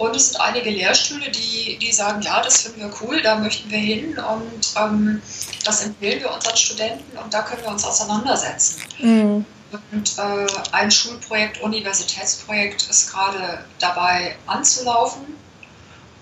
Und 0.00 0.16
es 0.16 0.30
sind 0.30 0.40
einige 0.40 0.70
Lehrstühle, 0.70 1.30
die, 1.30 1.76
die 1.76 1.92
sagen, 1.92 2.22
ja, 2.22 2.40
das 2.40 2.62
finden 2.62 2.80
wir 2.80 2.90
cool, 3.02 3.20
da 3.20 3.36
möchten 3.36 3.70
wir 3.70 3.78
hin 3.78 4.18
und 4.18 4.74
ähm, 4.74 5.20
das 5.62 5.84
empfehlen 5.84 6.22
wir 6.22 6.32
unseren 6.32 6.56
Studenten 6.56 7.18
und 7.18 7.34
da 7.34 7.42
können 7.42 7.60
wir 7.60 7.68
uns 7.68 7.84
auseinandersetzen. 7.84 8.80
Mhm. 8.98 9.44
Und 9.92 10.18
äh, 10.18 10.46
ein 10.72 10.90
Schulprojekt, 10.90 11.60
Universitätsprojekt 11.60 12.88
ist 12.88 13.12
gerade 13.12 13.62
dabei 13.78 14.36
anzulaufen. 14.46 15.36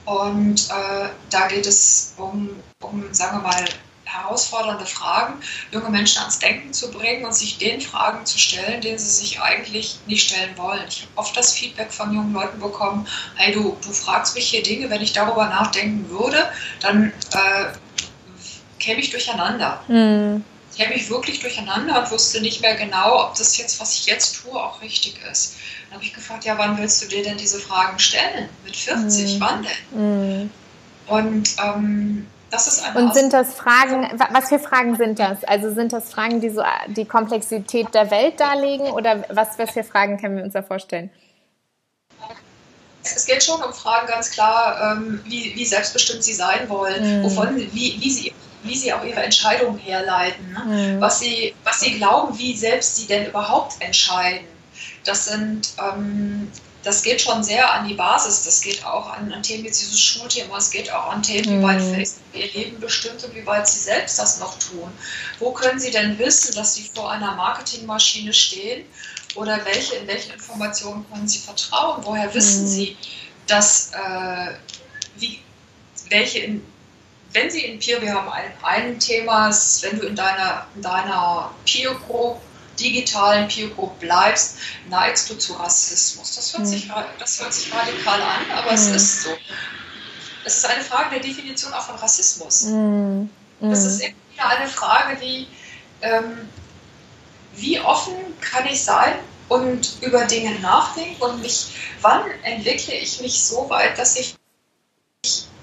Und 0.06 0.68
äh, 0.70 1.10
da 1.30 1.46
geht 1.46 1.66
es 1.66 2.14
um, 2.16 2.50
um, 2.80 3.14
sagen 3.14 3.38
wir 3.38 3.42
mal, 3.42 3.64
herausfordernde 4.09 4.87
Fragen, 4.87 5.35
junge 5.71 5.90
Menschen 5.90 6.21
ans 6.21 6.38
Denken 6.38 6.73
zu 6.73 6.90
bringen 6.90 7.25
und 7.25 7.35
sich 7.35 7.59
den 7.59 7.81
Fragen 7.81 8.25
zu 8.25 8.38
stellen, 8.38 8.81
denen 8.81 8.99
sie 8.99 9.11
sich 9.11 9.40
eigentlich 9.40 9.99
nicht 10.07 10.29
stellen 10.29 10.57
wollen. 10.57 10.83
Ich 10.88 11.03
habe 11.03 11.12
oft 11.16 11.37
das 11.37 11.53
Feedback 11.53 11.92
von 11.92 12.12
jungen 12.12 12.33
Leuten 12.33 12.59
bekommen, 12.59 13.07
hey, 13.37 13.53
du, 13.53 13.77
du 13.85 13.92
fragst 13.92 14.35
mich 14.35 14.49
hier 14.49 14.62
Dinge, 14.62 14.88
wenn 14.90 15.03
ich 15.03 15.12
darüber 15.12 15.47
nachdenken 15.47 16.09
würde, 16.09 16.51
dann 16.81 17.12
äh, 17.33 17.73
käme 18.79 19.01
ich 19.01 19.11
durcheinander. 19.11 19.83
Mhm. 19.88 20.44
Ich 20.71 20.79
käme 20.79 20.94
ich 20.94 21.11
wirklich 21.11 21.40
durcheinander 21.40 22.03
und 22.03 22.11
wusste 22.11 22.40
nicht 22.40 22.61
mehr 22.61 22.77
genau, 22.77 23.25
ob 23.25 23.35
das 23.35 23.59
jetzt, 23.59 23.81
was 23.81 23.94
ich 23.94 24.07
jetzt 24.07 24.42
tue, 24.42 24.53
auch 24.53 24.81
richtig 24.81 25.18
ist. 25.31 25.57
Dann 25.88 25.97
habe 25.97 26.05
ich 26.05 26.14
gefragt, 26.14 26.44
ja, 26.44 26.57
wann 26.57 26.79
willst 26.79 27.03
du 27.03 27.09
dir 27.09 27.23
denn 27.23 27.37
diese 27.37 27.59
Fragen 27.59 27.99
stellen? 27.99 28.49
Mit 28.64 28.77
40, 28.77 29.35
mhm. 29.35 29.40
wann 29.40 29.62
denn? 29.62 30.40
Mhm. 30.40 30.51
Und 31.09 31.57
ähm, 31.62 32.27
und 32.94 33.14
sind 33.14 33.32
das 33.32 33.54
Fragen, 33.54 34.08
was 34.32 34.48
für 34.48 34.58
Fragen 34.58 34.96
sind 34.96 35.18
das? 35.18 35.44
Also 35.44 35.72
sind 35.74 35.92
das 35.92 36.12
Fragen, 36.12 36.40
die 36.40 36.50
so 36.50 36.62
die 36.88 37.04
Komplexität 37.04 37.94
der 37.94 38.11
Welt 38.11 38.40
darlegen 38.40 38.87
oder 38.87 39.24
was, 39.28 39.58
was 39.58 39.72
für 39.72 39.84
Fragen 39.84 40.18
können 40.18 40.37
wir 40.37 40.44
uns 40.44 40.54
da 40.54 40.62
vorstellen? 40.62 41.11
Es 43.02 43.26
geht 43.26 43.42
schon 43.42 43.62
um 43.62 43.72
Fragen 43.72 44.06
ganz 44.06 44.30
klar, 44.30 44.96
ähm, 44.96 45.20
wie, 45.24 45.54
wie 45.54 45.64
selbstbestimmt 45.64 46.22
sie 46.22 46.34
sein 46.34 46.68
wollen, 46.68 47.20
mhm. 47.20 47.24
wovon, 47.24 47.56
wie, 47.56 47.96
wie, 48.00 48.11
sie, 48.11 48.34
wie 48.62 48.76
sie 48.76 48.92
auch 48.92 49.04
ihre 49.04 49.22
Entscheidungen 49.22 49.78
herleiten, 49.78 50.52
ne? 50.52 50.64
mhm. 50.64 51.00
was, 51.00 51.20
sie, 51.20 51.54
was 51.64 51.80
sie 51.80 51.96
glauben, 51.96 52.37
wie 52.38 52.56
selbst 52.56 52.96
sie 52.96 53.06
denn 53.06 53.26
überhaupt 53.26 53.80
entscheiden. 53.80 54.46
Das 55.04 55.26
sind 55.26 55.70
ähm, 55.78 56.50
das 56.88 57.03
geht 57.03 57.20
schon 57.20 57.44
sehr 57.44 57.70
an 57.70 57.87
die 57.87 57.92
Basis. 57.92 58.44
Das 58.44 58.62
geht 58.62 58.83
auch 58.83 59.12
an, 59.12 59.31
an 59.31 59.42
Themen 59.42 59.64
wie 59.64 59.68
dieses 59.68 60.01
Schulthema. 60.01 60.57
Es 60.57 60.70
geht 60.70 60.90
auch 60.90 61.12
an 61.12 61.22
Themen, 61.22 61.61
wie 61.61 61.62
weit 61.62 61.83
mhm. 61.83 61.94
Facebook 61.96 62.22
ihr 62.33 62.51
Leben 62.51 62.81
bestimmt 62.81 63.22
und 63.22 63.35
wie 63.35 63.44
weit 63.44 63.68
sie 63.68 63.79
selbst 63.79 64.18
das 64.18 64.40
noch 64.40 64.59
tun. 64.59 64.90
Wo 65.38 65.53
können 65.53 65.79
sie 65.79 65.90
denn 65.90 66.18
wissen, 66.18 66.55
dass 66.55 66.77
sie 66.77 66.90
vor 66.94 67.12
einer 67.12 67.35
Marketingmaschine 67.35 68.33
stehen? 68.33 68.87
Oder 69.35 69.62
welche, 69.66 69.96
in 69.96 70.07
welchen 70.07 70.33
Informationen 70.33 71.05
können 71.12 71.29
sie 71.29 71.40
vertrauen? 71.40 72.03
Woher 72.07 72.33
wissen 72.33 72.62
mhm. 72.62 72.68
sie, 72.68 72.96
dass, 73.46 73.90
äh, 73.92 74.55
wie, 75.18 75.42
welche 76.09 76.38
in, 76.38 76.64
wenn 77.35 77.51
Sie 77.51 77.66
in 77.66 77.79
Peer, 77.79 78.01
wir 78.01 78.14
haben 78.14 78.31
ein, 78.31 78.51
ein 78.62 78.98
Thema, 78.98 79.51
wenn 79.83 79.98
du 79.98 80.07
in 80.07 80.16
deiner, 80.16 80.66
in 80.74 80.81
deiner 80.81 81.51
Peer 81.66 81.94
Group 82.07 82.40
digitalen 82.78 83.48
Peer-Group 83.48 83.98
bleibst, 83.98 84.56
neigst 84.88 85.30
du 85.30 85.34
zu 85.34 85.54
Rassismus. 85.54 86.36
Das 86.36 86.56
hört, 86.56 86.66
sich, 86.66 86.90
das 87.18 87.40
hört 87.40 87.52
sich 87.52 87.72
radikal 87.72 88.20
an, 88.20 88.50
aber 88.56 88.72
es 88.72 88.86
ist 88.86 89.22
so. 89.24 89.30
Es 90.44 90.56
ist 90.58 90.66
eine 90.66 90.82
Frage 90.82 91.10
der 91.10 91.20
Definition 91.20 91.72
auch 91.74 91.82
von 91.82 91.96
Rassismus. 91.96 92.62
Mhm. 92.62 93.28
Es 93.60 93.84
ist 93.84 94.00
immer 94.00 94.14
wieder 94.32 94.48
eine 94.48 94.68
Frage, 94.68 95.20
wie, 95.20 95.46
ähm, 96.00 96.48
wie 97.54 97.80
offen 97.80 98.14
kann 98.40 98.64
ich 98.66 98.82
sein 98.82 99.14
und 99.48 99.98
über 100.00 100.24
Dinge 100.24 100.58
nachdenken 100.60 101.20
und 101.22 101.42
mich, 101.42 101.74
wann 102.00 102.22
entwickle 102.42 102.94
ich 102.94 103.20
mich 103.20 103.42
so 103.42 103.68
weit, 103.68 103.98
dass 103.98 104.16
ich 104.16 104.38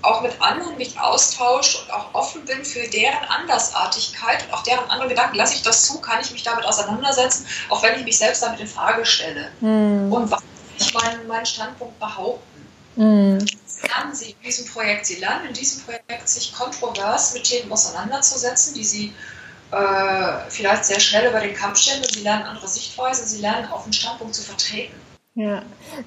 auch 0.06 0.22
mit 0.22 0.40
anderen 0.42 0.78
mich 0.78 1.00
austausche 1.00 1.80
und 1.80 1.92
auch 1.92 2.14
offen 2.14 2.46
bin 2.46 2.64
für 2.64 2.88
deren 2.88 3.24
Andersartigkeit 3.28 4.46
und 4.46 4.54
auch 4.54 4.64
deren 4.64 4.90
anderen 4.90 5.10
Gedanken. 5.10 5.36
Lasse 5.36 5.56
ich 5.56 5.64
das 5.64 5.86
zu, 5.86 6.00
kann 6.00 6.22
ich 6.22 6.32
mich 6.32 6.44
damit 6.44 6.66
auseinandersetzen, 6.66 7.46
auch 7.70 7.84
wenn 7.84 8.00
ich 8.00 8.06
mich 8.06 8.18
selbst 8.18 8.44
damit 8.44 8.60
in 8.60 8.68
Frage 8.68 9.06
stelle. 9.06 9.50
Mhm. 9.62 10.12
Und 10.12 10.32
was 10.32 10.44
ich 10.78 10.94
meinen, 10.94 11.28
meinen 11.28 11.46
Standpunkt 11.46 12.00
behaupten. 12.00 12.68
Mhm. 12.96 13.46
Lernen 13.84 14.16
Sie 14.16 14.32
in 14.32 14.42
diesem 14.44 14.68
Projekt, 14.68 15.06
Sie 15.06 15.16
lernen 15.16 15.48
in 15.48 15.54
diesem 15.54 15.84
Projekt, 15.84 16.30
sich 16.30 16.54
kontrovers 16.54 17.34
mit 17.34 17.44
Themen 17.44 17.72
auseinanderzusetzen, 17.72 18.74
die 18.74 18.84
Sie 18.84 19.14
äh, 19.72 20.50
vielleicht 20.50 20.86
sehr 20.86 21.00
schnell 21.00 21.30
über 21.30 21.42
den 21.42 21.54
Kampf 21.54 21.80
stellen. 21.80 22.04
Sie 22.04 22.22
lernen 22.22 22.44
andere 22.44 22.68
Sichtweisen, 22.68 23.28
Sie 23.28 23.42
lernen 23.42 23.70
auch 23.72 23.84
einen 23.84 23.94
Standpunkt 23.94 24.34
zu 24.36 24.44
vertreten. 24.44 24.94
Ja, 25.38 25.64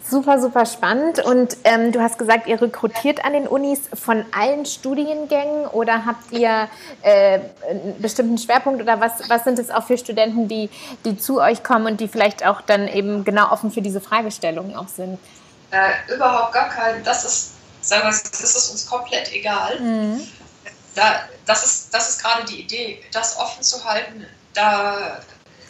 super, 0.09 0.41
super 0.41 0.65
spannend. 0.65 1.19
Und 1.23 1.59
ähm, 1.65 1.93
du 1.93 2.01
hast 2.01 2.19
gesagt, 2.19 2.47
ihr 2.47 2.61
rekrutiert 2.63 3.27
an 3.27 3.35
den 3.35 3.47
Unis 3.47 3.81
von 3.93 4.25
allen 4.33 4.65
Studiengängen 4.65 5.67
oder 5.67 6.07
habt 6.07 6.33
ihr 6.33 6.67
äh, 7.03 7.41
einen 7.69 8.01
bestimmten 8.01 8.39
Schwerpunkt 8.39 8.81
oder 8.81 9.01
was, 9.01 9.29
was 9.29 9.45
sind 9.45 9.59
es 9.59 9.71
auch 9.71 9.85
für 9.85 9.99
Studenten, 9.99 10.49
die, 10.49 10.71
die 11.05 11.19
zu 11.19 11.43
euch 11.43 11.63
kommen 11.63 11.87
und 11.87 12.01
die 12.01 12.09
vielleicht 12.09 12.47
auch 12.47 12.63
dann 12.63 12.89
eben 12.89 13.23
genau 13.23 13.53
offen 13.53 13.71
für 13.71 13.83
diese 13.83 14.01
Fragestellungen 14.01 14.75
auch 14.75 14.89
sind? 14.89 15.19
Äh, 15.73 16.15
überhaupt 16.15 16.55
gar 16.55 16.71
kein. 16.71 17.05
Das 17.05 17.27
ist, 17.27 17.53
sagen 17.83 18.05
wir, 18.05 18.11
das 18.11 18.41
ist 18.41 18.71
uns 18.71 18.87
komplett 18.87 19.31
egal. 19.35 19.79
Mhm. 19.79 20.27
Da, 20.95 21.29
das 21.45 21.67
ist, 21.67 21.93
das 21.93 22.09
ist 22.09 22.23
gerade 22.23 22.47
die 22.47 22.63
Idee, 22.63 23.03
das 23.13 23.39
offen 23.39 23.63
zu 23.63 23.85
halten. 23.85 24.27
Da 24.55 25.21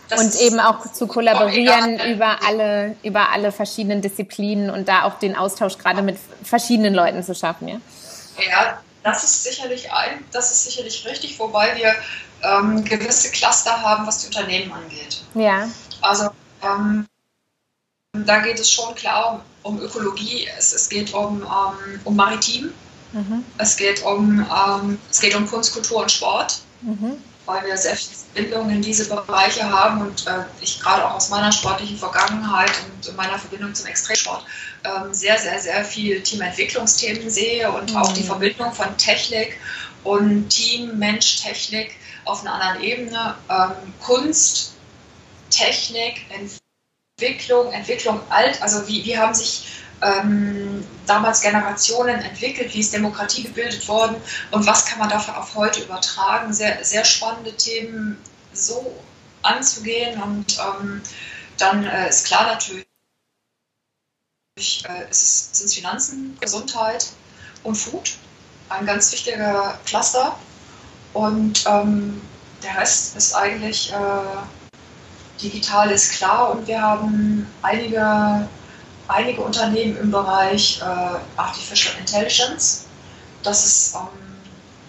das 0.08 0.20
und 0.20 0.40
eben 0.40 0.60
auch 0.60 0.90
zu 0.92 1.06
kollaborieren 1.06 1.98
über 2.00 2.38
alle, 2.46 2.96
über 3.02 3.30
alle 3.30 3.52
verschiedenen 3.52 4.00
Disziplinen 4.00 4.70
und 4.70 4.88
da 4.88 5.04
auch 5.04 5.18
den 5.18 5.36
Austausch 5.36 5.78
gerade 5.78 6.02
mit 6.02 6.18
verschiedenen 6.42 6.94
Leuten 6.94 7.22
zu 7.22 7.34
schaffen. 7.34 7.68
Ja, 7.68 7.80
ja 8.48 8.78
das 9.02 9.24
ist 9.24 9.44
sicherlich 9.44 9.92
ein, 9.92 10.24
das 10.32 10.50
ist 10.50 10.64
sicherlich 10.64 11.06
richtig, 11.06 11.38
wobei 11.38 11.76
wir 11.76 11.94
ähm, 12.42 12.84
gewisse 12.84 13.30
Cluster 13.30 13.80
haben, 13.82 14.06
was 14.06 14.20
die 14.20 14.26
Unternehmen 14.26 14.72
angeht. 14.72 15.22
Ja. 15.34 15.68
Also 16.00 16.30
ähm, 16.62 17.06
da 18.12 18.40
geht 18.40 18.58
es 18.58 18.70
schon 18.70 18.94
klar 18.94 19.42
um, 19.62 19.74
um 19.74 19.82
Ökologie, 19.82 20.48
es, 20.56 20.72
es 20.72 20.88
geht 20.88 21.12
um, 21.14 21.42
um, 21.42 21.74
um 22.04 22.16
Maritim, 22.16 22.72
mhm. 23.12 23.44
es, 23.58 23.76
geht 23.76 24.02
um, 24.02 24.40
ähm, 24.40 24.98
es 25.10 25.20
geht 25.20 25.34
um 25.34 25.46
Kunst, 25.46 25.72
Kultur 25.72 26.02
und 26.02 26.10
Sport, 26.10 26.60
mhm. 26.82 27.22
Weil 27.48 27.64
wir 27.64 27.76
sehr 27.78 27.96
viele 27.96 28.18
Bindungen 28.34 28.76
in 28.76 28.82
diese 28.82 29.08
Bereiche 29.08 29.64
haben 29.64 30.02
und 30.02 30.26
äh, 30.26 30.44
ich 30.60 30.80
gerade 30.80 31.04
auch 31.04 31.14
aus 31.14 31.30
meiner 31.30 31.50
sportlichen 31.50 31.96
Vergangenheit 31.96 32.70
und 32.84 33.16
meiner 33.16 33.38
Verbindung 33.38 33.74
zum 33.74 33.86
Extremsport 33.86 34.44
ähm, 34.84 35.14
sehr, 35.14 35.38
sehr, 35.38 35.58
sehr 35.58 35.82
viel 35.82 36.22
Teamentwicklungsthemen 36.22 37.30
sehe 37.30 37.72
und 37.72 37.90
mhm. 37.90 37.96
auch 37.96 38.12
die 38.12 38.22
Verbindung 38.22 38.72
von 38.74 38.94
Technik 38.98 39.58
und 40.04 40.50
Team, 40.50 40.98
Mensch, 40.98 41.42
Technik 41.42 41.96
auf 42.26 42.42
einer 42.42 42.52
anderen 42.52 42.82
Ebene. 42.82 43.34
Ähm, 43.48 43.94
Kunst, 44.02 44.74
Technik, 45.48 46.26
Entwicklung, 47.18 47.72
Entwicklung 47.72 48.20
alt, 48.28 48.60
also 48.60 48.86
wie, 48.86 49.06
wie 49.06 49.16
haben 49.18 49.32
sich 49.32 49.66
ähm, 50.02 50.86
damals 51.06 51.40
Generationen 51.40 52.20
entwickelt, 52.20 52.72
wie 52.74 52.80
ist 52.80 52.92
Demokratie 52.92 53.42
gebildet 53.44 53.86
worden 53.88 54.16
und 54.50 54.66
was 54.66 54.86
kann 54.86 54.98
man 54.98 55.08
dafür 55.08 55.38
auf 55.38 55.54
heute 55.54 55.82
übertragen. 55.82 56.52
Sehr, 56.52 56.84
sehr 56.84 57.04
spannende 57.04 57.56
Themen 57.56 58.18
so 58.52 58.96
anzugehen 59.42 60.20
und 60.22 60.58
ähm, 60.58 61.02
dann 61.58 61.84
äh, 61.84 62.08
ist 62.08 62.26
klar 62.26 62.46
natürlich, 62.46 62.86
äh, 64.56 65.04
es 65.10 65.50
sind 65.52 65.72
Finanzen, 65.72 66.36
Gesundheit 66.40 67.08
und 67.64 67.74
Food, 67.74 68.16
ein 68.68 68.86
ganz 68.86 69.12
wichtiger 69.12 69.78
Cluster. 69.84 70.38
Und 71.14 71.64
ähm, 71.66 72.20
der 72.62 72.76
Rest 72.76 73.16
ist 73.16 73.34
eigentlich 73.34 73.92
äh, 73.92 73.96
digital 75.42 75.90
ist 75.90 76.12
klar 76.12 76.50
und 76.50 76.66
wir 76.66 76.80
haben 76.80 77.46
einige, 77.62 78.48
einige 79.08 79.40
Unternehmen 79.40 79.96
im 79.96 80.10
Bereich 80.10 80.80
äh, 80.80 81.18
Artificial 81.36 81.94
Intelligence. 81.98 82.84
Das 83.42 83.64
ist 83.64 83.94
ähm, 83.94 84.08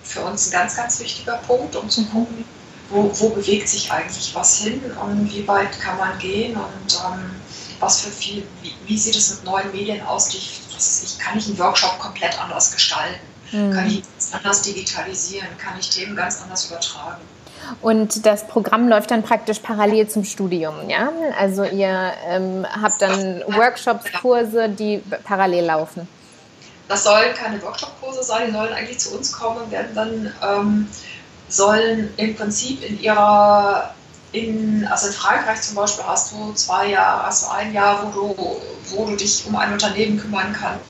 für 0.03 0.21
uns 0.21 0.47
ein 0.47 0.51
ganz, 0.51 0.75
ganz 0.75 0.99
wichtiger 0.99 1.37
Punkt, 1.47 1.75
um 1.75 1.89
zu 1.89 2.05
gucken, 2.05 2.45
wo, 2.89 3.11
wo 3.13 3.29
bewegt 3.29 3.69
sich 3.69 3.91
eigentlich 3.91 4.33
was 4.35 4.57
hin 4.59 4.81
und 5.01 5.31
wie 5.31 5.47
weit 5.47 5.79
kann 5.79 5.97
man 5.97 6.17
gehen 6.19 6.55
und 6.55 6.99
ähm, 7.05 7.31
was 7.79 8.01
für 8.01 8.11
viel, 8.11 8.45
wie, 8.61 8.73
wie, 8.85 8.97
sieht 8.97 9.15
es 9.15 9.35
mit 9.35 9.45
neuen 9.45 9.71
Medien 9.71 10.05
aus? 10.05 10.29
Die, 10.29 10.41
was 10.73 11.03
ich, 11.03 11.19
kann 11.19 11.37
ich 11.37 11.47
einen 11.47 11.57
Workshop 11.57 11.97
komplett 11.99 12.37
anders 12.41 12.71
gestalten? 12.71 13.19
Mhm. 13.51 13.71
Kann 13.71 13.87
ich 13.87 14.03
anders 14.31 14.61
digitalisieren? 14.63 15.47
Kann 15.57 15.79
ich 15.79 15.89
Themen 15.89 16.15
ganz 16.15 16.41
anders 16.41 16.65
übertragen? 16.65 17.21
Und 17.81 18.25
das 18.25 18.47
Programm 18.47 18.87
läuft 18.87 19.11
dann 19.11 19.23
praktisch 19.23 19.59
parallel 19.59 20.07
zum 20.07 20.23
Studium, 20.23 20.89
ja? 20.89 21.11
Also 21.37 21.63
ihr 21.63 22.13
ähm, 22.27 22.65
habt 22.69 23.01
dann 23.01 23.43
Workshops, 23.47 24.11
Kurse, 24.21 24.69
die 24.69 25.01
parallel 25.23 25.65
laufen. 25.65 26.07
Das 26.87 27.03
sollen 27.03 27.33
keine 27.35 27.61
Workshop-Kurse 27.61 28.23
sein, 28.23 28.47
die 28.47 28.53
sollen 28.53 28.73
eigentlich 28.73 28.99
zu 28.99 29.15
uns 29.15 29.31
kommen 29.31 29.61
und 29.61 29.71
werden 29.71 29.93
dann 29.93 30.33
ähm, 30.43 30.87
sollen 31.47 32.11
im 32.17 32.35
Prinzip 32.35 32.83
in 32.83 32.99
ihrer 32.99 33.93
in, 34.31 34.87
also 34.87 35.07
in 35.07 35.13
Frankreich 35.13 35.61
zum 35.61 35.75
Beispiel 35.75 36.05
hast 36.05 36.31
du 36.31 36.53
zwei 36.53 36.89
Jahre, 36.89 37.25
hast 37.25 37.45
du 37.45 37.51
ein 37.51 37.73
Jahr, 37.73 38.03
wo 38.03 38.11
du, 38.11 38.61
wo 38.95 39.05
du 39.05 39.15
dich 39.15 39.43
um 39.47 39.55
ein 39.55 39.73
Unternehmen 39.73 40.19
kümmern 40.19 40.55
kannst 40.59 40.89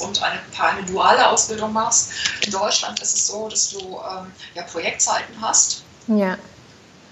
und 0.00 0.22
eine, 0.22 0.40
eine 0.58 0.86
duale 0.86 1.28
Ausbildung 1.28 1.72
machst. 1.72 2.10
In 2.42 2.52
Deutschland 2.52 3.00
ist 3.00 3.14
es 3.14 3.26
so, 3.26 3.48
dass 3.48 3.70
du 3.70 3.78
ähm, 3.78 4.32
ja, 4.54 4.62
Projektzeiten 4.62 5.34
hast. 5.40 5.82
Ja. 6.08 6.36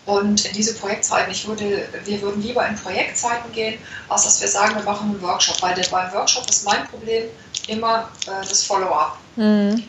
Und 0.07 0.45
in 0.45 0.53
diese 0.53 0.75
Projektzeiten, 0.75 1.33
ich 1.33 1.47
würde, 1.47 1.89
wir 2.05 2.21
würden 2.21 2.43
lieber 2.43 2.67
in 2.67 2.77
Projektzeiten 2.77 3.51
gehen, 3.53 3.81
als 4.09 4.25
dass 4.25 4.41
wir 4.41 4.49
sagen, 4.49 4.75
wir 4.75 4.83
machen 4.83 5.11
einen 5.11 5.23
Workshop. 5.23 5.63
Weil 5.63 5.75
der, 5.75 5.89
beim 5.89 6.13
Workshop 6.13 6.49
ist 6.49 6.65
mein 6.65 6.87
Problem 6.89 7.25
immer 7.69 8.11
äh, 8.27 8.47
das 8.47 8.65
Follow-up. 8.65 9.17
Mhm. 9.37 9.83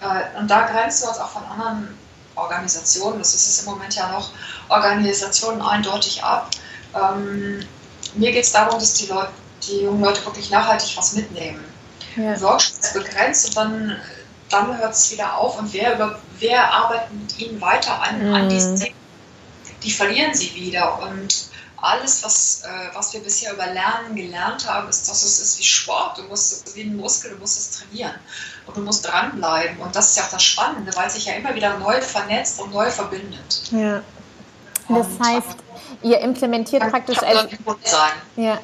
Äh, 0.00 0.38
und 0.38 0.48
da 0.48 0.66
grenzen 0.68 1.04
wir 1.04 1.08
uns 1.10 1.18
auch 1.18 1.30
von 1.30 1.44
anderen 1.44 1.98
Organisationen, 2.36 3.18
das 3.18 3.34
ist 3.34 3.48
es 3.48 3.58
im 3.60 3.72
Moment 3.72 3.94
ja 3.94 4.08
noch, 4.12 4.30
Organisationen 4.68 5.60
eindeutig 5.60 6.22
ab. 6.22 6.50
Ähm, 6.94 7.66
mir 8.14 8.32
geht 8.32 8.44
es 8.44 8.52
darum, 8.52 8.78
dass 8.78 8.94
die, 8.94 9.06
Leute, 9.06 9.32
die 9.66 9.80
jungen 9.82 10.02
Leute 10.02 10.24
wirklich 10.24 10.50
nachhaltig 10.50 10.96
was 10.96 11.14
mitnehmen. 11.14 11.64
Ja. 12.16 12.58
Begrenzt 12.94 13.48
und 13.48 13.56
dann, 13.56 13.96
dann 14.50 14.78
hört 14.78 14.92
es 14.94 15.10
wieder 15.12 15.36
auf 15.36 15.58
und 15.58 15.72
wer, 15.72 15.94
über, 15.94 16.18
wer 16.38 16.72
arbeitet 16.72 17.12
mit 17.12 17.38
ihnen 17.38 17.60
weiter 17.60 18.00
an, 18.02 18.28
mhm. 18.28 18.34
an 18.34 18.48
diesen 18.48 18.76
Themen? 18.76 18.96
Die 19.82 19.90
verlieren 19.90 20.34
sie 20.34 20.54
wieder 20.54 21.00
und 21.02 21.48
alles, 21.80 22.24
was, 22.24 22.62
äh, 22.64 22.94
was 22.94 23.12
wir 23.12 23.20
bisher 23.20 23.52
über 23.52 23.66
Lernen 23.66 24.16
gelernt 24.16 24.68
haben, 24.68 24.88
ist, 24.88 25.08
dass 25.08 25.22
es 25.22 25.38
ist 25.38 25.58
wie 25.58 25.64
Sport. 25.64 26.18
Du 26.18 26.22
musst 26.24 26.66
es 26.66 26.74
wie 26.74 26.82
ein 26.82 26.96
Muskel, 26.96 27.30
du 27.30 27.36
musst 27.38 27.58
es 27.58 27.78
trainieren 27.78 28.14
und 28.66 28.76
du 28.76 28.80
musst 28.80 29.06
dranbleiben. 29.06 29.78
Und 29.78 29.94
das 29.94 30.10
ist 30.10 30.16
ja 30.16 30.24
auch 30.24 30.30
das 30.30 30.42
Spannende, 30.42 30.90
weil 30.96 31.06
es 31.06 31.14
sich 31.14 31.26
ja 31.26 31.34
immer 31.34 31.54
wieder 31.54 31.78
neu 31.78 32.00
vernetzt 32.00 32.60
und 32.60 32.72
neu 32.72 32.90
verbindet. 32.90 33.62
Ja. 33.70 34.02
Das 34.88 35.06
heißt, 35.22 35.58
ihr 36.02 36.18
implementiert 36.20 36.88
praktisch 36.90 37.18
als, 37.22 37.48
ja, 38.36 38.58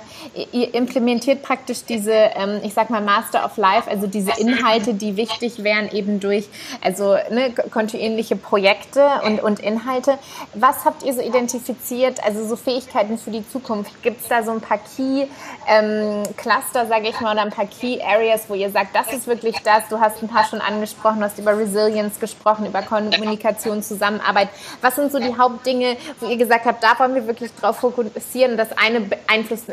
ihr 0.52 0.74
implementiert 0.74 1.42
praktisch 1.42 1.84
diese, 1.84 2.12
ähm, 2.12 2.60
ich 2.62 2.74
sag 2.74 2.90
mal 2.90 3.00
Master 3.00 3.44
of 3.44 3.56
Life, 3.56 3.90
also 3.90 4.06
diese 4.06 4.32
Inhalte, 4.38 4.94
die 4.94 5.16
wichtig 5.16 5.62
wären 5.62 5.90
eben 5.90 6.20
durch, 6.20 6.48
also 6.80 7.16
ne, 7.30 7.52
kontinuierliche 7.70 8.36
Projekte 8.36 9.06
und, 9.24 9.42
und 9.42 9.60
Inhalte. 9.60 10.18
Was 10.54 10.84
habt 10.84 11.02
ihr 11.02 11.14
so 11.14 11.20
identifiziert, 11.20 12.24
also 12.24 12.46
so 12.46 12.56
Fähigkeiten 12.56 13.18
für 13.18 13.30
die 13.30 13.46
Zukunft? 13.48 14.02
Gibt 14.02 14.22
es 14.22 14.28
da 14.28 14.42
so 14.42 14.52
ein 14.52 14.60
paar 14.60 14.78
Key 14.78 15.26
ähm, 15.68 16.22
Cluster, 16.36 16.86
sage 16.86 17.08
ich 17.08 17.20
mal, 17.20 17.32
oder 17.32 17.42
ein 17.42 17.50
paar 17.50 17.66
Key 17.66 18.00
Areas, 18.02 18.44
wo 18.48 18.54
ihr 18.54 18.70
sagt, 18.70 18.94
das 18.94 19.12
ist 19.12 19.26
wirklich 19.26 19.56
das? 19.64 19.88
Du 19.88 20.00
hast 20.00 20.22
ein 20.22 20.28
paar 20.28 20.44
schon 20.44 20.60
angesprochen, 20.60 21.22
hast 21.22 21.38
über 21.38 21.56
Resilience 21.56 22.18
gesprochen, 22.20 22.66
über 22.66 22.82
Kommunikation, 22.82 23.82
Zusammenarbeit. 23.82 24.48
Was 24.80 24.96
sind 24.96 25.12
so 25.12 25.18
die 25.18 25.36
Hauptdinge, 25.36 25.96
wo 26.20 26.26
ihr 26.26 26.36
gesagt 26.36 26.66
habt, 26.66 26.82
da 26.82 26.98
wollen 26.98 27.14
wir 27.14 27.26
wirklich 27.26 27.54
drauf 27.54 27.78
fokussieren? 27.78 28.56
Das 28.56 28.76
eine 28.76 29.00
beeinflusst, 29.00 29.64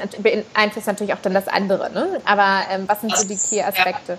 beeinflusst 0.53 0.87
natürlich 0.87 1.13
auch 1.13 1.21
dann 1.21 1.33
das 1.33 1.47
andere. 1.47 1.91
Ne? 1.91 2.21
Aber 2.25 2.61
ähm, 2.69 2.87
was 2.87 3.01
sind 3.01 3.15
so 3.15 3.27
die 3.27 3.37
Key-Aspekte? 3.37 4.17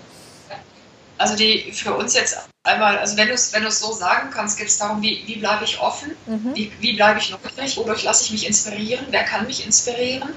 Also 1.17 1.35
die 1.35 1.71
für 1.71 1.93
uns 1.93 2.15
jetzt 2.15 2.37
einmal, 2.63 2.97
also 2.97 3.17
wenn 3.17 3.27
du 3.27 3.33
es 3.33 3.53
wenn 3.53 3.69
so 3.69 3.91
sagen 3.91 4.29
kannst, 4.31 4.57
geht 4.57 4.67
es 4.67 4.77
darum, 4.77 5.01
wie, 5.01 5.23
wie 5.25 5.37
bleibe 5.37 5.63
ich 5.63 5.79
offen, 5.79 6.15
mhm. 6.25 6.55
wie, 6.55 6.71
wie 6.79 6.93
bleibe 6.93 7.19
ich 7.19 7.29
neugierig, 7.29 7.77
wodurch 7.77 8.03
lasse 8.03 8.23
ich 8.25 8.31
mich 8.31 8.47
inspirieren, 8.47 9.05
wer 9.09 9.23
kann 9.23 9.45
mich 9.45 9.65
inspirieren 9.65 10.33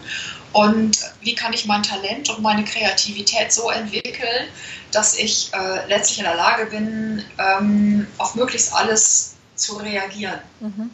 und 0.53 0.97
wie 1.21 1.35
kann 1.35 1.53
ich 1.53 1.67
mein 1.67 1.83
Talent 1.83 2.29
und 2.31 2.43
meine 2.43 2.65
Kreativität 2.65 3.53
so 3.53 3.71
entwickeln, 3.71 4.49
dass 4.93 5.17
ich 5.17 5.53
äh, 5.55 5.87
letztlich 5.89 6.19
in 6.19 6.25
der 6.25 6.37
Lage 6.37 6.67
bin, 6.67 7.25
ähm, 7.39 8.07
auf 8.19 8.35
möglichst 8.35 8.75
alles 8.75 9.35
zu 9.55 9.77
reagieren. 9.77 10.41
Mhm. 10.61 10.91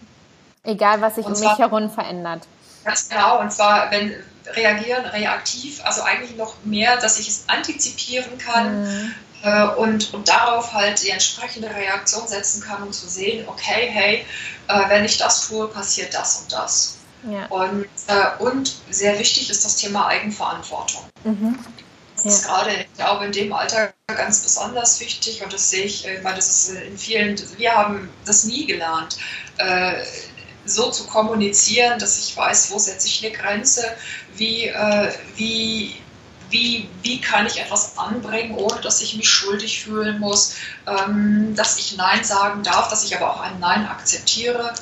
Egal, 0.65 1.01
was 1.01 1.17
sich 1.17 1.27
um 1.27 1.33
mich 1.33 1.59
herum 1.59 1.91
verändert. 1.91 2.47
Ganz 2.85 3.09
genau, 3.09 3.41
und 3.41 3.53
zwar 3.53 3.91
wenn 3.91 4.15
reagieren, 4.47 5.05
reaktiv, 5.07 5.81
also 5.85 6.03
eigentlich 6.03 6.37
noch 6.37 6.57
mehr, 6.65 6.97
dass 6.97 7.19
ich 7.19 7.29
es 7.29 7.45
antizipieren 7.47 8.39
kann 8.39 8.83
mhm. 8.83 9.15
äh, 9.43 9.67
und, 9.77 10.13
und 10.15 10.29
darauf 10.29 10.73
halt 10.73 11.03
die 11.03 11.11
entsprechende 11.11 11.69
Reaktion 11.75 12.27
setzen 12.27 12.63
kann, 12.63 12.83
um 12.83 12.93
zu 12.93 13.09
sehen, 13.09 13.47
okay, 13.49 13.89
hey, 13.91 14.27
äh, 14.69 14.89
wenn 14.89 15.05
ich 15.05 15.19
das 15.19 15.49
tue, 15.49 15.69
passiert 15.69 16.15
das 16.15 16.43
und 16.43 16.53
das. 16.53 16.97
Ja. 17.31 17.47
Und, 17.47 17.87
äh, 18.09 18.43
und 18.43 18.75
sehr 18.91 19.19
wichtig 19.19 19.49
ist 19.51 19.65
das 19.65 19.77
Thema 19.77 20.09
Eigenverantwortung. 20.09 21.03
Mhm. 21.25 21.59
Das 22.17 22.35
ist 22.35 22.45
gerade, 22.45 22.71
ich 22.71 22.95
glaube, 22.95 23.25
in 23.25 23.33
dem 23.33 23.53
Alter 23.53 23.93
ganz 24.07 24.41
besonders 24.41 25.01
wichtig 25.01 25.43
und 25.43 25.53
das 25.53 25.71
sehe 25.71 25.85
ich, 25.85 26.07
ich 26.07 26.23
meine, 26.23 26.37
das 26.37 26.49
ist 26.49 26.77
in 26.77 26.97
vielen, 26.97 27.41
wir 27.59 27.75
haben 27.75 28.11
das 28.25 28.45
nie 28.45 28.67
gelernt. 28.67 29.17
So 30.65 30.91
zu 30.91 31.07
kommunizieren, 31.07 31.99
dass 31.99 32.19
ich 32.19 32.37
weiß, 32.37 32.71
wo 32.71 32.79
setze 32.79 33.09
ich 33.09 33.25
eine 33.25 33.35
Grenze, 33.35 33.85
wie, 34.35 34.67
äh, 34.67 35.13
wie, 35.37 36.03
wie, 36.51 36.89
wie 37.03 37.21
kann 37.21 37.47
ich 37.47 37.61
etwas 37.61 37.99
anbringen, 37.99 38.55
ohne 38.55 38.81
dass 38.81 39.01
ich 39.01 39.17
mich 39.17 39.29
schuldig 39.29 39.83
fühlen 39.83 40.21
muss, 40.21 40.55
ähm, 40.87 41.55
dass 41.57 41.79
ich 41.79 41.97
Nein 41.97 42.23
sagen 42.23 42.63
darf, 42.63 42.89
dass 42.89 43.05
ich 43.05 43.17
aber 43.17 43.35
auch 43.35 43.41
ein 43.41 43.59
Nein 43.59 43.87
akzeptiere, 43.87 44.73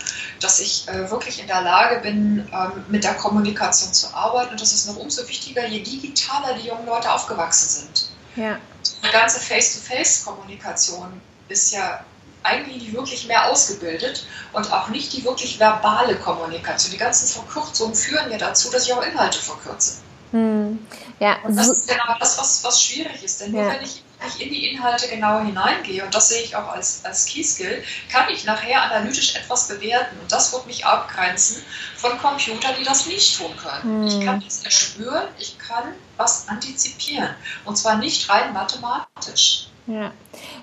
dass 0.41 0.61
ich 0.61 0.89
äh, 0.89 1.11
wirklich 1.11 1.41
in 1.41 1.47
der 1.47 1.63
Lage 1.63 2.01
bin, 2.01 2.49
ähm, 2.53 2.85
mit 2.89 3.05
der 3.05 3.15
Kommunikation 3.15 3.93
zu 3.93 4.13
arbeiten. 4.13 4.51
Und 4.51 4.61
das 4.61 4.73
ist 4.73 4.87
noch 4.87 4.97
umso 4.97 5.27
wichtiger, 5.29 5.67
je 5.67 5.81
digitaler 5.81 6.55
die 6.55 6.67
jungen 6.69 6.87
Leute 6.87 7.11
aufgewachsen 7.11 7.69
sind. 7.69 8.11
Ja. 8.37 8.59
Die 9.05 9.13
ganze 9.13 9.41
Face-to-Face-Kommunikation 9.41 11.21
ist 11.49 11.73
ja 11.73 12.05
eigentlich 12.43 12.83
nicht 12.83 12.93
wirklich 12.95 13.27
mehr 13.27 13.51
ausgebildet 13.51 14.27
und 14.53 14.73
auch 14.73 14.89
nicht 14.89 15.13
die 15.13 15.25
wirklich 15.25 15.59
verbale 15.59 16.17
Kommunikation. 16.17 16.93
Die 16.93 16.99
ganzen 16.99 17.27
Verkürzungen 17.27 17.95
führen 17.95 18.31
ja 18.31 18.39
dazu, 18.39 18.71
dass 18.71 18.87
ich 18.87 18.93
auch 18.93 19.03
Inhalte 19.03 19.39
verkürze. 19.39 19.99
Hm. 20.33 20.87
Ja. 21.19 21.37
Und 21.43 21.57
das 21.57 21.69
ist 21.69 21.89
genau 21.89 22.17
das, 22.19 22.39
was, 22.39 22.63
was 22.65 22.83
schwierig 22.83 23.23
ist. 23.23 23.41
Denn 23.41 23.53
nur 23.53 23.63
ja. 23.63 23.71
wenn 23.71 23.83
ich 23.83 24.03
ich 24.27 24.43
in 24.43 24.51
die 24.51 24.69
Inhalte 24.69 25.09
genau 25.09 25.41
hineingehe, 25.41 26.05
und 26.05 26.15
das 26.15 26.29
sehe 26.29 26.43
ich 26.43 26.55
auch 26.55 26.69
als, 26.69 27.05
als 27.05 27.27
Key-Skill, 27.27 27.83
kann 28.11 28.29
ich 28.29 28.45
nachher 28.45 28.83
analytisch 28.83 29.35
etwas 29.35 29.69
bewerten. 29.69 30.19
Und 30.21 30.31
das 30.31 30.53
wird 30.53 30.67
mich 30.67 30.85
abgrenzen 30.85 31.63
von 31.97 32.19
Computern, 32.19 32.75
die 32.79 32.85
das 32.85 33.07
nicht 33.07 33.39
tun 33.39 33.55
können. 33.57 33.83
Hm. 33.83 34.07
Ich 34.07 34.25
kann 34.25 34.41
das 34.41 34.65
erspüren, 34.65 35.29
ich 35.39 35.59
kann 35.59 35.95
was 36.17 36.49
antizipieren. 36.49 37.35
Und 37.65 37.77
zwar 37.77 37.97
nicht 37.97 38.29
rein 38.29 38.53
mathematisch. 38.53 39.70
Ja. 39.87 40.13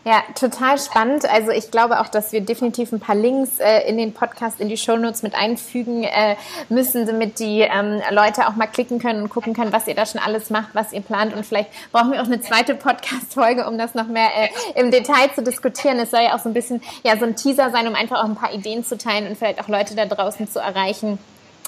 ja, 0.05 0.23
total 0.39 0.77
spannend. 0.77 1.25
Also 1.29 1.51
ich 1.51 1.69
glaube 1.69 1.99
auch, 1.99 2.07
dass 2.07 2.31
wir 2.31 2.41
definitiv 2.41 2.91
ein 2.91 2.99
paar 2.99 3.15
Links 3.15 3.59
äh, 3.59 3.81
in 3.87 3.97
den 3.97 4.13
Podcast, 4.13 4.61
in 4.61 4.69
die 4.69 4.77
Shownotes 4.77 5.21
mit 5.21 5.35
einfügen 5.35 6.03
äh, 6.03 6.35
müssen, 6.69 7.05
damit 7.05 7.39
die 7.39 7.61
ähm, 7.61 8.01
Leute 8.11 8.47
auch 8.47 8.55
mal 8.55 8.67
klicken 8.67 8.99
können 8.99 9.21
und 9.23 9.29
gucken 9.29 9.53
können, 9.53 9.73
was 9.73 9.87
ihr 9.87 9.95
da 9.95 10.05
schon 10.05 10.21
alles 10.21 10.49
macht, 10.49 10.69
was 10.73 10.93
ihr 10.93 11.01
plant. 11.01 11.33
Und 11.33 11.45
vielleicht 11.45 11.69
brauchen 11.91 12.13
wir 12.13 12.21
auch 12.21 12.27
eine 12.27 12.39
zweite 12.39 12.75
Podcast-Folge, 12.75 13.67
um 13.67 13.77
das 13.77 13.95
noch 13.95 14.07
mehr 14.07 14.29
äh, 14.35 14.79
im 14.79 14.91
Detail 14.91 15.29
zu 15.35 15.43
diskutieren. 15.43 15.99
Es 15.99 16.11
soll 16.11 16.21
ja 16.21 16.35
auch 16.35 16.39
so 16.39 16.49
ein 16.49 16.53
bisschen 16.53 16.81
ja 17.03 17.17
so 17.17 17.25
ein 17.25 17.35
Teaser 17.35 17.71
sein, 17.71 17.87
um 17.87 17.95
einfach 17.95 18.19
auch 18.19 18.29
ein 18.29 18.35
paar 18.35 18.53
Ideen 18.53 18.85
zu 18.85 18.97
teilen 18.97 19.27
und 19.27 19.37
vielleicht 19.37 19.59
auch 19.59 19.67
Leute 19.67 19.95
da 19.95 20.05
draußen 20.05 20.49
zu 20.49 20.59
erreichen 20.59 21.19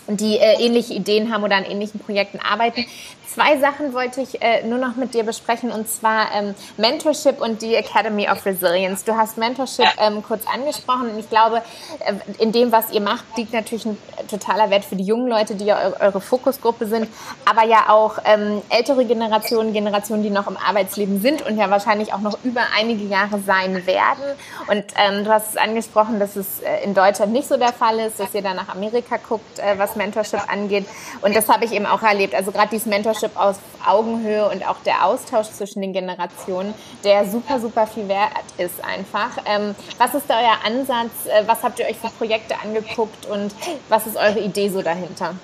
die 0.10 0.38
äh, 0.38 0.62
ähnliche 0.64 0.94
Ideen 0.94 1.34
haben 1.34 1.44
oder 1.44 1.56
an 1.56 1.66
ähnlichen 1.66 2.00
Projekten 2.00 2.40
arbeiten. 2.40 2.86
Zwei 3.34 3.60
Sachen 3.60 3.94
wollte 3.94 4.22
ich 4.22 4.42
äh, 4.42 4.64
nur 4.64 4.80
noch 4.80 4.96
mit 4.96 5.14
dir 5.14 5.24
besprechen 5.24 5.72
und 5.72 5.88
zwar 5.88 6.32
ähm, 6.34 6.56
Mentorship 6.78 7.40
und 7.40 7.62
die 7.62 7.76
Academy 7.76 8.28
of 8.28 8.44
Resilience. 8.44 9.04
Du 9.06 9.16
hast 9.16 9.38
Mentorship 9.38 9.86
ähm, 10.00 10.24
kurz 10.24 10.48
angesprochen 10.52 11.12
und 11.12 11.20
ich 11.20 11.30
glaube, 11.30 11.62
äh, 12.00 12.14
in 12.42 12.52
dem, 12.52 12.72
was 12.72 12.92
ihr 12.92 13.02
macht, 13.02 13.26
liegt 13.38 13.54
natürlich 13.54 13.86
ein 13.86 13.98
totaler 14.30 14.72
Wert 14.72 14.84
für 14.84 14.96
die 14.96 15.04
jungen 15.04 15.28
Leute, 15.28 15.54
die 15.54 15.66
ja 15.66 15.94
eure 16.00 16.22
Fokusgruppe 16.22 16.88
sind, 16.88 17.08
aber 17.46 17.66
ja 17.66 17.90
auch 17.90 18.18
ähm, 18.26 18.64
ältere 18.70 19.06
Generationen, 19.06 19.74
Generationen, 19.74 20.24
die 20.24 20.32
noch 20.32 20.48
im 20.48 20.58
Arbeitsleben 20.58 21.22
sind 21.22 21.46
und 21.46 21.56
ja 21.56 21.70
wahrscheinlich 21.70 22.14
auch 22.14 22.22
noch 22.22 22.40
über 22.44 22.62
einige 22.76 23.06
Jahre 23.06 23.40
sein 23.46 23.86
werden. 23.86 24.24
Und 24.68 24.86
ähm, 24.98 25.24
du 25.24 25.32
hast 25.32 25.52
es 25.52 25.58
angesprochen, 25.58 26.20
dass 26.20 26.36
es 26.36 26.62
äh, 26.62 26.84
in 26.84 26.96
Deutschland 26.96 27.32
nicht 27.32 27.48
so 27.48 27.58
der 27.58 27.74
Fall 27.74 28.00
ist, 28.00 28.20
dass 28.20 28.34
ihr 28.34 28.42
da 28.42 28.56
nach 28.56 28.70
Amerika 28.70 29.18
guckt, 29.18 29.60
äh, 29.60 29.78
was 29.78 29.96
Mentorship 30.00 30.52
angeht. 30.52 30.86
Und 31.22 31.36
das 31.36 31.48
habe 31.48 31.66
ich 31.66 31.72
eben 31.72 31.86
auch 31.86 32.02
erlebt. 32.02 32.34
Also 32.34 32.52
gerade 32.52 32.70
dieses 32.72 32.88
Mentorship 32.88 33.32
auf 33.36 33.60
Augenhöhe 33.86 34.50
und 34.50 34.68
auch 34.68 34.78
der 34.86 35.06
Austausch 35.06 35.48
zwischen 35.50 35.82
den 35.82 35.94
Generationen, 35.94 36.74
der 37.04 37.26
super, 37.30 37.60
super 37.60 37.86
viel 37.86 38.08
wert 38.08 38.32
ist 38.58 38.84
einfach. 38.84 39.38
Ähm, 39.46 39.76
was 39.98 40.16
ist 40.16 40.28
da 40.28 40.40
euer 40.40 40.58
Ansatz? 40.66 41.12
Äh, 41.26 41.44
was 41.46 41.62
habt 41.62 41.78
ihr 41.80 41.86
euch 41.86 41.98
für 41.98 42.10
Projekte 42.10 42.56
angeguckt 42.60 43.28
und 43.28 43.54
was 43.90 44.08
ist 44.08 44.18
eure 44.18 44.40
Idee 44.40 44.70
so 44.70 44.82
dahinter? 44.82 45.36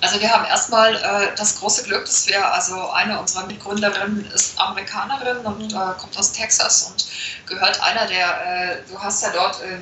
Also 0.00 0.20
wir 0.20 0.30
haben 0.30 0.44
erstmal 0.44 0.94
äh, 0.94 1.34
das 1.36 1.58
große 1.58 1.82
Glück, 1.82 2.04
dass 2.04 2.28
wir, 2.28 2.52
also 2.52 2.90
eine 2.90 3.18
unserer 3.18 3.46
Mitgründerinnen 3.46 4.30
ist 4.32 4.58
Amerikanerin 4.60 5.38
und 5.38 5.72
mhm. 5.72 5.76
äh, 5.76 5.98
kommt 5.98 6.16
aus 6.16 6.32
Texas 6.32 6.82
und 6.84 7.06
gehört 7.46 7.82
einer 7.82 8.06
der, 8.06 8.46
äh, 8.46 8.76
du 8.88 8.98
hast 9.00 9.22
ja 9.22 9.30
dort 9.30 9.60
äh, 9.62 9.78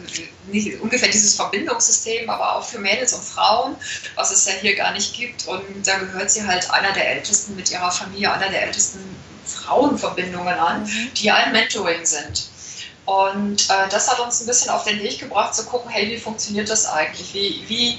nicht, 0.51 0.81
ungefähr 0.81 1.11
dieses 1.11 1.35
Verbindungssystem, 1.35 2.31
aber 2.31 2.57
auch 2.57 2.64
für 2.64 2.79
Mädels 2.79 3.12
und 3.12 3.23
Frauen, 3.23 3.77
was 4.14 4.31
es 4.31 4.47
ja 4.47 4.53
hier 4.53 4.75
gar 4.75 4.93
nicht 4.93 5.14
gibt. 5.14 5.47
Und 5.47 5.62
da 5.87 5.99
gehört 5.99 6.31
sie 6.31 6.47
halt 6.47 6.71
einer 6.71 6.93
der 6.93 7.11
ältesten 7.11 7.55
mit 7.55 7.71
ihrer 7.71 7.91
Familie, 7.91 8.33
einer 8.33 8.49
der 8.49 8.62
ältesten 8.62 9.01
Frauenverbindungen 9.45 10.59
an, 10.59 10.85
mhm. 10.85 11.12
die 11.14 11.31
ein 11.31 11.53
Mentoring 11.53 12.07
sind. 12.07 12.49
Und 13.05 13.71
äh, 13.71 13.89
das 13.89 14.11
hat 14.11 14.19
uns 14.19 14.41
ein 14.41 14.47
bisschen 14.47 14.71
auf 14.71 14.83
den 14.83 14.99
Weg 15.01 15.21
gebracht, 15.21 15.55
zu 15.55 15.64
gucken, 15.64 15.89
hey, 15.91 16.11
wie 16.11 16.19
funktioniert 16.19 16.69
das 16.69 16.87
eigentlich? 16.87 17.33
Wie, 17.35 17.64
wie, 17.69 17.99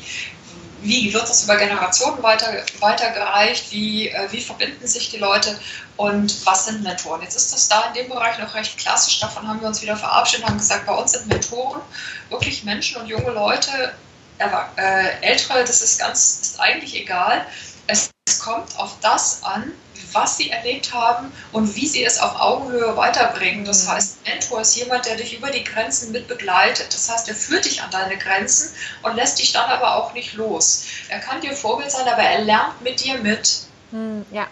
wie 0.88 1.14
wird 1.14 1.30
das 1.30 1.44
über 1.44 1.58
Generationen 1.58 2.24
weiter, 2.24 2.64
weitergereicht, 2.80 3.72
wie, 3.72 4.10
äh, 4.10 4.32
wie 4.32 4.42
verbinden 4.42 4.88
sich 4.88 5.10
die 5.10 5.18
Leute 5.18 5.60
und 5.98 6.46
was 6.46 6.66
sind 6.66 6.84
Mentoren. 6.84 7.22
Jetzt 7.22 7.36
ist 7.36 7.54
das 7.54 7.68
da 7.68 7.88
in 7.88 7.94
dem 7.94 8.10
Bereich 8.10 8.40
noch 8.40 8.54
recht 8.54 8.78
klassisch, 8.78 9.20
davon 9.20 9.48
haben 9.48 9.60
wir 9.60 9.68
uns 9.68 9.82
wieder 9.82 9.98
verabschiedet, 9.98 10.46
haben 10.46 10.58
gesagt, 10.58 10.86
bei 10.86 10.94
uns 10.94 11.12
sind 11.12 11.28
Mentoren 11.28 11.82
wirklich 12.30 12.64
Menschen 12.64 13.02
und 13.02 13.08
junge 13.08 13.32
Leute, 13.32 13.94
äh, 14.40 15.22
ältere, 15.22 15.64
das 15.66 15.82
ist 15.82 16.00
ganz, 16.00 16.40
ist 16.42 16.60
eigentlich 16.60 16.96
egal. 16.96 17.46
Es, 17.88 18.10
es 18.28 18.40
kommt 18.40 18.78
auf 18.78 18.98
das 19.02 19.44
an, 19.44 19.74
was 20.18 20.38
sie 20.38 20.50
erlebt 20.50 20.94
haben 20.94 21.32
und 21.52 21.76
wie 21.76 21.88
sie 21.88 22.04
es 22.04 22.20
auf 22.20 22.40
Augenhöhe 22.40 22.98
weiterbringen. 22.98 23.66
Das 23.66 23.86
mhm. 23.86 23.92
heißt, 23.92 24.28
Mentor 24.28 24.62
ist 24.62 24.76
jemand, 24.76 25.06
der 25.06 25.16
dich 25.16 25.38
über 25.38 25.52
die 25.52 25.64
Grenzen 25.64 26.12
mit 26.12 26.28
begleitet. 26.28 26.94
Das 26.94 27.10
heißt, 27.10 27.28
er 27.28 27.36
führt 27.36 27.66
dich 27.66 27.82
an 27.84 27.92
deine 27.92 28.18
Grenzen 28.18 28.74
und 29.04 29.16
lässt 29.16 29.40
dich 29.40 29.52
dann 29.54 29.70
aber 29.70 29.96
auch 29.96 30.14
nicht 30.14 30.34
los. 30.34 30.86
Er 31.10 31.20
kann 31.20 31.42
dir 31.42 31.54
Vorbild 31.54 31.92
sein, 31.92 32.08
aber 32.08 32.24
er 32.24 32.42
lernt 32.42 32.82
mit 32.82 33.04
dir 33.04 33.18
mit. 33.20 33.68
Mhm, 33.92 34.26
ja. 34.32 34.48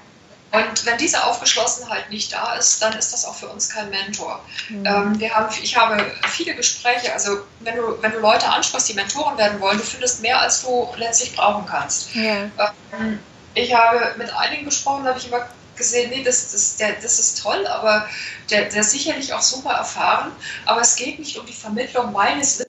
Und 0.51 0.86
wenn 0.86 0.97
diese 0.97 1.22
Aufgeschlossenheit 1.26 2.09
nicht 2.09 2.32
da 2.32 2.53
ist, 2.53 2.82
dann 2.82 2.93
ist 2.97 3.11
das 3.11 3.26
auch 3.26 3.36
für 3.36 3.47
uns 3.47 3.70
kein 3.70 3.89
Mentor. 3.89 4.39
Mhm. 4.70 4.86
Ähm, 4.86 5.20
wir 5.20 5.34
haben, 5.34 5.53
ich 5.61 5.76
habe 5.76 6.05
viele 6.30 6.55
Gespräche, 6.55 7.11
also 7.11 7.39
wenn 7.59 7.76
du, 7.76 8.01
wenn 8.01 8.11
du 8.11 8.20
Leute 8.20 8.47
ansprichst, 8.47 8.88
die 8.88 8.93
Mentoren 8.93 9.38
werden 9.38 9.59
wollen, 9.59 9.78
du 9.78 9.84
findest 9.84 10.22
mehr, 10.22 10.39
als 10.39 10.61
du 10.61 10.88
letztlich 10.95 11.36
brauchen 11.36 11.66
kannst. 11.66 12.13
Ja. 12.16 12.49
Ähm, 12.97 13.20
ich 13.55 13.73
habe 13.73 14.15
mit 14.17 14.31
einigen 14.33 14.65
gesprochen, 14.65 15.03
da 15.03 15.09
habe 15.11 15.19
ich 15.19 15.27
immer 15.27 15.47
gesehen, 15.75 16.09
nee, 16.09 16.23
das, 16.23 16.51
das, 16.51 16.77
der, 16.77 16.93
das 17.01 17.19
ist 17.19 17.41
toll, 17.41 17.65
aber 17.67 18.07
der, 18.49 18.65
der 18.65 18.81
ist 18.81 18.91
sicherlich 18.91 19.33
auch 19.33 19.41
super 19.41 19.71
erfahren, 19.71 20.31
aber 20.65 20.81
es 20.81 20.95
geht 20.95 21.19
nicht 21.19 21.37
um 21.37 21.45
die 21.45 21.53
Vermittlung 21.53 22.11
meines 22.11 22.65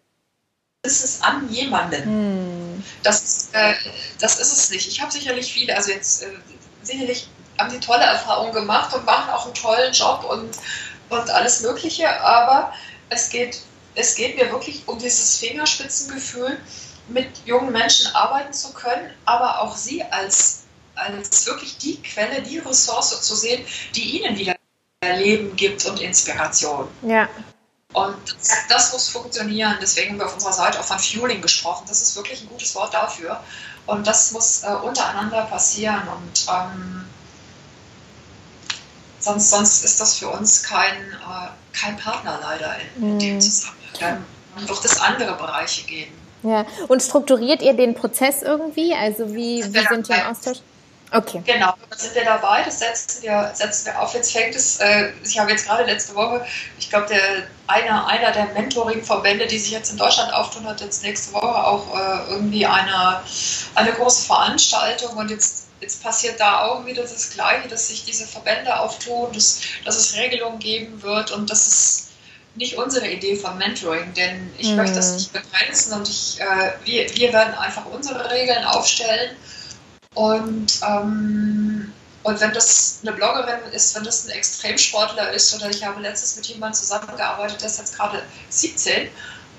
Wissens 0.84 1.22
an 1.22 1.49
jemanden. 1.51 2.05
Hm. 2.05 2.84
Das, 3.03 3.51
äh, 3.53 3.74
das 4.20 4.39
ist 4.39 4.53
es 4.53 4.70
nicht. 4.70 4.89
Ich 4.89 5.01
habe 5.01 5.12
sicherlich 5.12 5.53
viele, 5.53 5.76
also 5.76 5.91
jetzt 5.91 6.22
äh, 6.22 6.30
sicherlich 6.82 7.28
haben 7.59 7.70
sie 7.70 7.80
tolle 7.80 8.05
Erfahrungen 8.05 8.53
gemacht 8.53 8.95
und 8.95 9.05
machen 9.05 9.30
auch 9.30 9.45
einen 9.45 9.55
tollen 9.55 9.93
Job 9.93 10.24
und, 10.24 10.57
und 11.09 11.30
alles 11.30 11.61
Mögliche, 11.61 12.09
aber 12.20 12.72
es 13.09 13.30
geht, 13.30 13.61
es 13.95 14.14
geht 14.14 14.37
mir 14.37 14.51
wirklich 14.51 14.82
um 14.87 14.99
dieses 14.99 15.39
Fingerspitzengefühl, 15.39 16.59
mit 17.09 17.28
jungen 17.45 17.72
Menschen 17.72 18.12
arbeiten 18.14 18.53
zu 18.53 18.72
können, 18.72 19.12
aber 19.24 19.61
auch 19.61 19.76
sie 19.76 20.03
als 20.03 20.66
als 20.97 21.47
wirklich 21.47 21.79
die 21.79 22.01
Quelle, 22.03 22.43
die 22.43 22.59
Ressource 22.59 23.21
zu 23.23 23.35
sehen, 23.37 23.65
die 23.95 24.21
ihnen 24.21 24.37
wieder 24.37 24.57
Leben 25.05 25.55
gibt 25.57 25.85
und 25.87 26.01
Inspiration. 26.01 26.89
Ja. 27.03 27.29
Und 27.93 28.17
das, 28.39 28.67
das, 28.69 28.93
muss 28.93 29.09
funktionieren. 29.09 29.77
Deswegen 29.81 30.11
haben 30.11 30.19
wir 30.19 30.27
auf 30.27 30.35
unserer 30.35 30.53
Seite 30.53 30.81
auch 30.81 30.85
von 30.85 30.99
Fueling 30.99 31.41
gesprochen. 31.41 31.85
Das 31.89 32.03
ist 32.03 32.17
wirklich 32.17 32.43
ein 32.43 32.49
gutes 32.49 32.75
Wort 32.75 32.93
dafür. 32.93 33.41
Und 33.87 34.07
das 34.07 34.33
muss 34.33 34.65
äh, 34.65 34.67
untereinander 34.67 35.43
passieren. 35.43 36.03
Und 36.09 36.47
ähm, 36.53 37.05
sonst, 39.21 39.51
sonst 39.51 39.85
ist 39.85 40.01
das 40.01 40.19
für 40.19 40.29
uns 40.29 40.63
kein, 40.63 40.95
äh, 40.95 41.49
kein 41.73 41.97
Partner 41.97 42.39
leider 42.43 42.77
in, 42.97 43.03
in 43.03 43.19
dem 43.19 43.35
mhm. 43.37 43.41
Zusammenhang. 43.41 44.25
Dann 44.57 44.69
wird 44.69 44.85
es 44.85 45.01
andere 45.01 45.35
Bereiche 45.37 45.87
geben. 45.87 46.13
Ja, 46.43 46.67
und 46.89 47.03
strukturiert 47.03 47.63
ihr 47.63 47.75
den 47.75 47.95
Prozess 47.95 48.43
irgendwie? 48.43 48.95
Also 48.95 49.35
wie, 49.35 49.65
wie 49.65 49.87
sind 49.87 50.09
die 50.09 50.13
im 50.13 50.27
Austausch? 50.27 50.59
Okay. 51.13 51.41
Genau, 51.47 51.75
da 51.89 51.97
sind 51.97 52.15
wir 52.15 52.25
dabei, 52.25 52.63
das 52.65 52.81
setzen 52.81 53.23
wir, 53.23 53.51
setzen 53.55 53.87
wir 53.87 54.01
auf. 54.01 54.15
Jetzt 54.15 54.33
fängt 54.33 54.55
es, 54.57 54.81
äh, 54.81 55.13
ich 55.25 55.39
habe 55.39 55.53
jetzt 55.53 55.67
gerade 55.67 55.85
letzte 55.85 56.15
Woche, 56.15 56.45
ich 56.79 56.91
glaube, 56.91 57.07
der, 57.07 57.21
einer, 57.69 58.07
einer 58.09 58.33
der 58.33 58.47
Mentoring-Verbände, 58.47 59.47
die 59.47 59.59
sich 59.59 59.71
jetzt 59.71 59.91
in 59.93 59.99
Deutschland 59.99 60.33
auftun, 60.33 60.67
hat 60.67 60.81
jetzt 60.81 61.03
nächste 61.03 61.33
Woche 61.33 61.65
auch 61.65 61.97
äh, 61.97 62.31
irgendwie 62.31 62.67
eine, 62.67 63.23
eine 63.77 63.93
große 63.93 64.27
Veranstaltung 64.27 65.17
und 65.17 65.31
jetzt, 65.31 65.69
jetzt 65.81 66.03
passiert 66.03 66.41
da 66.41 66.63
auch 66.63 66.85
wieder 66.85 67.03
das 67.03 67.31
Gleiche, 67.31 67.69
dass 67.69 67.89
sich 67.89 68.05
diese 68.05 68.27
Verbände 68.27 68.79
auftun, 68.79 69.33
dass, 69.33 69.61
dass 69.85 69.97
es 69.97 70.17
Regelungen 70.17 70.59
geben 70.59 71.03
wird 71.03 71.31
und 71.31 71.49
das 71.51 71.67
ist 71.69 72.03
nicht 72.57 72.79
unsere 72.79 73.09
Idee 73.09 73.37
von 73.37 73.59
Mentoring, 73.59 74.13
denn 74.15 74.51
ich 74.59 74.71
mhm. 74.71 74.77
möchte 74.77 74.97
das 74.97 75.13
nicht 75.13 75.33
begrenzen 75.33 75.93
und 75.93 76.09
ich, 76.09 76.41
äh, 76.41 76.73
wir, 76.85 77.15
wir 77.17 77.33
werden 77.33 77.55
einfach 77.55 77.85
unsere 77.87 78.31
Regeln 78.31 78.65
aufstellen 78.65 79.37
und, 80.17 80.81
ähm, 80.83 81.93
und 82.23 82.41
wenn 82.41 82.53
das 82.55 83.01
eine 83.03 83.12
Bloggerin 83.12 83.71
ist, 83.73 83.95
wenn 83.95 84.03
das 84.03 84.27
ein 84.27 84.31
Extremsportler 84.31 85.31
ist, 85.33 85.55
oder 85.55 85.69
ich 85.69 85.85
habe 85.85 86.01
letztens 86.01 86.37
mit 86.37 86.47
jemandem 86.47 86.81
zusammengearbeitet, 86.81 87.61
der 87.61 87.69
ist 87.69 87.79
jetzt 87.79 87.97
gerade 87.97 88.23
17, 88.49 89.09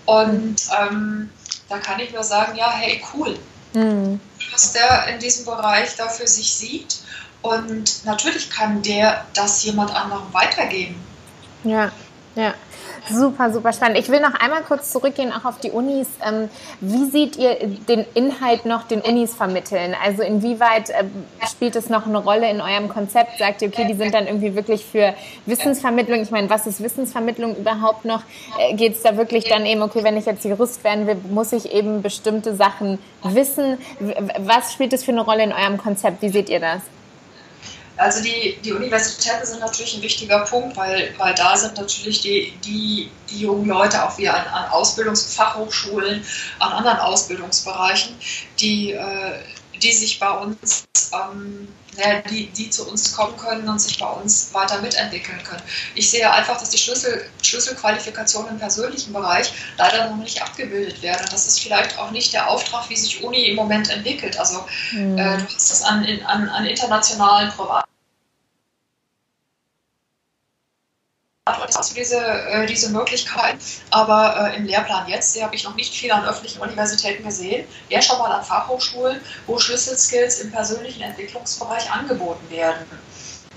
und 0.07 0.55
ähm, 0.81 1.29
da 1.69 1.77
kann 1.77 1.99
ich 1.99 2.11
nur 2.11 2.23
sagen, 2.23 2.57
ja, 2.57 2.71
hey, 2.71 3.01
cool, 3.13 3.37
mhm. 3.73 4.19
was 4.51 4.73
der 4.73 5.07
in 5.07 5.19
diesem 5.19 5.45
Bereich 5.45 5.95
da 5.95 6.07
für 6.09 6.27
sich 6.27 6.51
sieht. 6.53 6.97
Und 7.43 8.03
natürlich 8.03 8.49
kann 8.49 8.81
der 8.81 9.25
das 9.35 9.63
jemand 9.63 9.95
anderem 9.95 10.33
weitergeben. 10.33 10.95
Ja, 11.63 11.91
ja. 12.35 12.55
Super, 13.09 13.51
super 13.51 13.73
spannend. 13.73 13.97
Ich 13.97 14.09
will 14.09 14.19
noch 14.19 14.33
einmal 14.33 14.61
kurz 14.63 14.91
zurückgehen, 14.91 15.31
auch 15.31 15.45
auf 15.45 15.59
die 15.59 15.71
Unis. 15.71 16.07
Ähm, 16.25 16.49
wie 16.81 17.05
seht 17.05 17.37
ihr 17.37 17.55
den 17.87 18.05
Inhalt 18.13 18.65
noch 18.65 18.83
den 18.83 19.01
Unis 19.01 19.33
vermitteln? 19.33 19.95
Also 20.03 20.23
inwieweit 20.23 20.89
äh, 20.89 21.03
spielt 21.49 21.75
es 21.75 21.89
noch 21.89 22.05
eine 22.05 22.17
Rolle 22.17 22.49
in 22.49 22.61
eurem 22.61 22.89
Konzept? 22.89 23.39
Sagt 23.39 23.61
ihr, 23.61 23.69
okay, 23.69 23.85
die 23.87 23.93
sind 23.93 24.13
dann 24.13 24.27
irgendwie 24.27 24.55
wirklich 24.55 24.85
für 24.85 25.13
Wissensvermittlung? 25.45 26.21
Ich 26.21 26.31
meine, 26.31 26.49
was 26.49 26.67
ist 26.67 26.83
Wissensvermittlung 26.83 27.55
überhaupt 27.55 28.05
noch? 28.05 28.23
Äh, 28.59 28.75
Geht 28.75 28.95
es 28.95 29.03
da 29.03 29.15
wirklich 29.17 29.45
dann 29.45 29.65
eben, 29.65 29.81
okay, 29.81 30.03
wenn 30.03 30.17
ich 30.17 30.25
jetzt 30.25 30.43
Jurist 30.43 30.83
werden 30.83 31.07
will, 31.07 31.17
muss 31.29 31.53
ich 31.53 31.71
eben 31.73 32.01
bestimmte 32.01 32.55
Sachen 32.55 32.99
wissen? 33.23 33.77
Was 34.39 34.73
spielt 34.73 34.93
es 34.93 35.03
für 35.03 35.11
eine 35.11 35.21
Rolle 35.21 35.43
in 35.43 35.53
eurem 35.53 35.77
Konzept? 35.77 36.21
Wie 36.21 36.29
seht 36.29 36.49
ihr 36.49 36.59
das? 36.59 36.81
Also 37.97 38.21
die, 38.21 38.57
die 38.63 38.73
Universitäten 38.73 39.45
sind 39.45 39.59
natürlich 39.59 39.95
ein 39.95 40.01
wichtiger 40.01 40.39
Punkt, 40.45 40.77
weil, 40.77 41.13
weil 41.17 41.33
da 41.33 41.57
sind 41.57 41.77
natürlich 41.77 42.21
die, 42.21 42.53
die, 42.63 43.11
die 43.29 43.41
jungen 43.41 43.67
Leute 43.67 44.03
auch 44.03 44.17
wieder 44.17 44.35
an, 44.35 44.47
an 44.47 45.15
Fachhochschulen, 45.15 46.23
an 46.59 46.71
anderen 46.71 46.99
Ausbildungsbereichen, 46.99 48.15
die, 48.59 48.91
äh, 48.91 49.39
die 49.81 49.91
sich 49.91 50.19
bei 50.19 50.29
uns, 50.29 50.87
ähm, 51.13 51.67
ja, 51.97 52.21
die, 52.29 52.47
die 52.47 52.69
zu 52.69 52.87
uns 52.87 53.15
kommen 53.15 53.35
können 53.37 53.67
und 53.67 53.81
sich 53.81 53.97
bei 53.97 54.07
uns 54.07 54.53
weiter 54.53 54.79
mitentwickeln 54.81 55.41
können. 55.43 55.63
Ich 55.95 56.11
sehe 56.11 56.31
einfach, 56.31 56.59
dass 56.59 56.69
die 56.69 56.77
Schlüssel, 56.77 57.25
Schlüsselqualifikationen 57.41 58.51
im 58.51 58.59
persönlichen 58.59 59.13
Bereich 59.13 59.51
leider 59.77 60.09
noch 60.09 60.17
nicht 60.17 60.41
abgebildet 60.41 61.01
werden. 61.01 61.25
Das 61.31 61.47
ist 61.47 61.59
vielleicht 61.59 61.97
auch 61.97 62.11
nicht 62.11 62.33
der 62.33 62.49
Auftrag, 62.49 62.87
wie 62.89 62.95
sich 62.95 63.23
Uni 63.23 63.45
im 63.49 63.55
Moment 63.55 63.89
entwickelt. 63.89 64.39
Also 64.39 64.63
mhm. 64.91 65.17
äh, 65.17 65.37
du 65.37 65.45
hast 65.45 65.71
das 65.71 65.81
an, 65.81 66.05
an, 66.25 66.49
an 66.49 66.65
internationalen 66.65 67.51
Privat 67.51 67.86
hast 71.47 71.91
du 71.91 71.95
diese, 71.95 72.17
äh, 72.17 72.65
diese 72.65 72.89
Möglichkeit. 72.89 73.57
Aber 73.91 74.51
äh, 74.51 74.57
im 74.57 74.65
Lehrplan 74.65 75.07
jetzt, 75.07 75.41
habe 75.41 75.55
ich 75.55 75.63
noch 75.63 75.75
nicht 75.75 75.93
viel 75.93 76.11
an 76.11 76.25
öffentlichen 76.25 76.59
Universitäten 76.61 77.23
gesehen, 77.23 77.67
eher 77.89 78.01
schon 78.01 78.17
mal 78.19 78.31
an 78.31 78.43
Fachhochschulen, 78.43 79.21
wo 79.45 79.57
Schlüsselskills 79.59 80.39
im 80.39 80.51
persönlichen 80.51 81.01
Entwicklungsbereich 81.01 81.91
angeboten 81.91 82.49
werden 82.49 82.85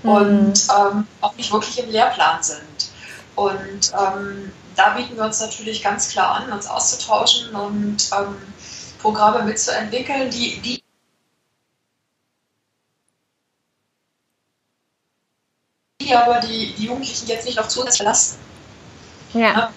mhm. 0.02 0.10
und 0.10 0.66
ähm, 0.78 1.06
auch 1.20 1.34
nicht 1.36 1.52
wirklich 1.52 1.78
im 1.78 1.90
Lehrplan 1.90 2.42
sind. 2.42 2.90
Und 3.34 3.92
ähm, 3.98 4.52
da 4.76 4.90
bieten 4.90 5.16
wir 5.16 5.24
uns 5.24 5.40
natürlich 5.40 5.82
ganz 5.82 6.10
klar 6.10 6.36
an, 6.36 6.52
uns 6.52 6.66
auszutauschen 6.66 7.54
und 7.54 8.10
ähm, 8.18 8.36
Programme 9.00 9.44
mitzuentwickeln, 9.44 10.30
die, 10.30 10.60
die 10.60 10.82
die 16.10 16.16
aber 16.16 16.40
die, 16.40 16.74
die 16.74 16.86
Jugendlichen 16.86 17.28
jetzt 17.28 17.46
nicht 17.46 17.56
noch 17.56 17.68
zusätzlich 17.68 17.98
verlassen. 17.98 18.38
Ja. 19.32 19.72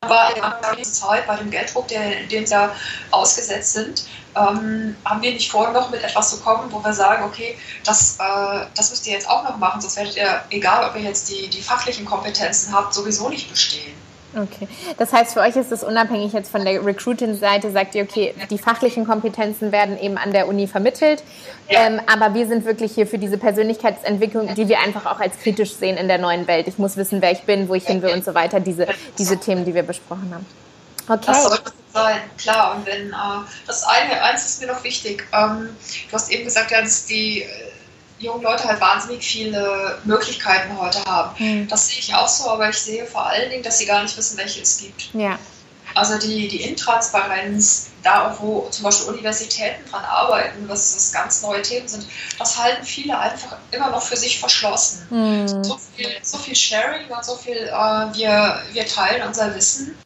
Aber 0.00 0.36
in 0.36 0.42
der 0.76 0.82
Zeit, 0.84 1.26
bei 1.26 1.36
dem 1.36 1.50
Gelddruck, 1.50 1.88
der, 1.88 2.24
dem 2.24 2.44
sie 2.44 2.70
ausgesetzt 3.10 3.72
sind, 3.72 4.04
ähm, 4.36 4.96
haben 5.04 5.22
wir 5.22 5.32
nicht 5.32 5.50
vor, 5.50 5.70
noch 5.70 5.90
mit 5.90 6.02
etwas 6.02 6.30
zu 6.30 6.40
kommen, 6.40 6.70
wo 6.70 6.84
wir 6.84 6.92
sagen, 6.92 7.24
okay, 7.24 7.56
das, 7.84 8.18
äh, 8.18 8.66
das 8.74 8.90
müsst 8.90 9.06
ihr 9.06 9.14
jetzt 9.14 9.28
auch 9.28 9.44
noch 9.44 9.56
machen, 9.56 9.80
sonst 9.80 9.96
werdet 9.96 10.16
ihr, 10.16 10.42
egal 10.50 10.88
ob 10.88 10.96
ihr 10.96 11.02
jetzt 11.02 11.30
die, 11.30 11.48
die 11.48 11.62
fachlichen 11.62 12.04
Kompetenzen 12.04 12.74
habt, 12.74 12.92
sowieso 12.92 13.28
nicht 13.28 13.50
bestehen. 13.50 13.94
Okay. 14.36 14.68
Das 14.98 15.12
heißt, 15.12 15.34
für 15.34 15.40
euch 15.40 15.56
ist 15.56 15.70
es 15.70 15.84
unabhängig 15.84 16.32
jetzt 16.32 16.50
von 16.50 16.64
der 16.64 16.84
Recruiting-Seite, 16.84 17.70
sagt 17.70 17.94
ihr, 17.94 18.02
okay, 18.02 18.34
die 18.50 18.58
fachlichen 18.58 19.06
Kompetenzen 19.06 19.70
werden 19.70 19.98
eben 19.98 20.18
an 20.18 20.32
der 20.32 20.48
Uni 20.48 20.66
vermittelt, 20.66 21.22
ja. 21.68 21.86
ähm, 21.86 22.00
aber 22.06 22.34
wir 22.34 22.46
sind 22.46 22.64
wirklich 22.64 22.92
hier 22.92 23.06
für 23.06 23.18
diese 23.18 23.38
Persönlichkeitsentwicklung, 23.38 24.54
die 24.54 24.68
wir 24.68 24.80
einfach 24.80 25.06
auch 25.06 25.20
als 25.20 25.38
kritisch 25.38 25.74
sehen 25.74 25.96
in 25.96 26.08
der 26.08 26.18
neuen 26.18 26.46
Welt. 26.46 26.66
Ich 26.68 26.78
muss 26.78 26.96
wissen, 26.96 27.22
wer 27.22 27.32
ich 27.32 27.42
bin, 27.42 27.68
wo 27.68 27.74
ich 27.74 27.86
hin 27.86 28.02
will 28.02 28.12
und 28.12 28.24
so 28.24 28.34
weiter, 28.34 28.60
diese, 28.60 28.86
diese 29.18 29.38
Themen, 29.38 29.64
die 29.64 29.74
wir 29.74 29.84
besprochen 29.84 30.32
haben. 30.34 30.46
Okay. 31.06 31.26
Das 31.26 31.44
sollte 31.44 31.72
sein, 31.92 32.20
klar. 32.38 32.76
Und 32.76 32.86
wenn 32.86 33.10
äh, 33.10 33.14
das 33.66 33.84
eine, 33.84 34.22
eins 34.22 34.44
ist 34.46 34.60
mir 34.60 34.68
noch 34.68 34.82
wichtig. 34.82 35.24
Ähm, 35.32 35.68
du 36.08 36.12
hast 36.12 36.30
eben 36.30 36.44
gesagt, 36.44 36.70
ja, 36.70 36.80
dass 36.80 37.06
die 37.06 37.44
jungen 38.24 38.42
Leute 38.42 38.64
halt 38.64 38.80
wahnsinnig 38.80 39.24
viele 39.24 39.98
Möglichkeiten 40.04 40.78
heute 40.78 41.04
haben. 41.04 41.34
Mhm. 41.38 41.68
Das 41.68 41.88
sehe 41.88 41.98
ich 41.98 42.14
auch 42.14 42.28
so, 42.28 42.50
aber 42.50 42.68
ich 42.68 42.78
sehe 42.78 43.06
vor 43.06 43.26
allen 43.26 43.50
Dingen, 43.50 43.62
dass 43.62 43.78
sie 43.78 43.86
gar 43.86 44.02
nicht 44.02 44.16
wissen, 44.16 44.36
welche 44.38 44.62
es 44.62 44.78
gibt. 44.78 45.14
Ja. 45.14 45.38
Also 45.94 46.18
die, 46.18 46.48
die 46.48 46.62
Intransparenz, 46.62 47.90
da 48.02 48.36
wo 48.40 48.66
zum 48.70 48.84
Beispiel 48.84 49.14
Universitäten 49.14 49.88
dran 49.88 50.04
arbeiten, 50.04 50.68
was 50.68 50.94
das 50.94 51.12
ganz 51.12 51.42
neue 51.42 51.62
Themen 51.62 51.86
sind, 51.86 52.06
das 52.38 52.58
halten 52.58 52.84
viele 52.84 53.16
einfach 53.16 53.56
immer 53.70 53.90
noch 53.90 54.02
für 54.02 54.16
sich 54.16 54.40
verschlossen. 54.40 55.06
Mhm. 55.10 55.64
So, 55.64 55.78
viel, 55.94 56.10
so 56.22 56.38
viel 56.38 56.56
Sharing 56.56 57.08
und 57.08 57.24
so 57.24 57.36
viel, 57.36 57.56
äh, 57.56 57.70
wir, 57.70 58.62
wir 58.72 58.86
teilen 58.86 59.26
unser 59.26 59.54
Wissen. 59.54 59.96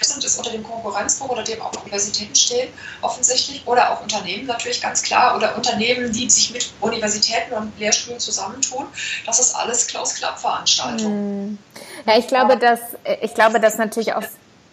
Sind, 0.00 0.24
ist 0.24 0.38
unter 0.38 0.50
dem 0.50 0.62
Konkurrenzdruck, 0.62 1.30
oder 1.30 1.42
dem 1.42 1.60
auch 1.60 1.72
Universitäten 1.82 2.34
stehen, 2.34 2.68
offensichtlich, 3.02 3.62
oder 3.66 3.92
auch 3.92 4.02
Unternehmen 4.02 4.46
natürlich 4.46 4.80
ganz 4.80 5.02
klar, 5.02 5.36
oder 5.36 5.56
Unternehmen, 5.56 6.12
die 6.12 6.28
sich 6.30 6.52
mit 6.52 6.70
Universitäten 6.80 7.54
und 7.54 7.78
Lehrstühlen 7.78 8.18
zusammentun. 8.18 8.86
Das 9.26 9.38
ist 9.38 9.54
alles 9.54 9.86
Klaus-Klapp-Veranstaltung. 9.86 11.12
Hm. 11.12 11.58
Ja, 12.06 12.18
ich 12.18 12.26
glaube, 12.26 12.56
dass, 12.56 12.80
ich 13.20 13.34
glaube, 13.34 13.60
dass 13.60 13.78
natürlich 13.78 14.14
auch, 14.14 14.22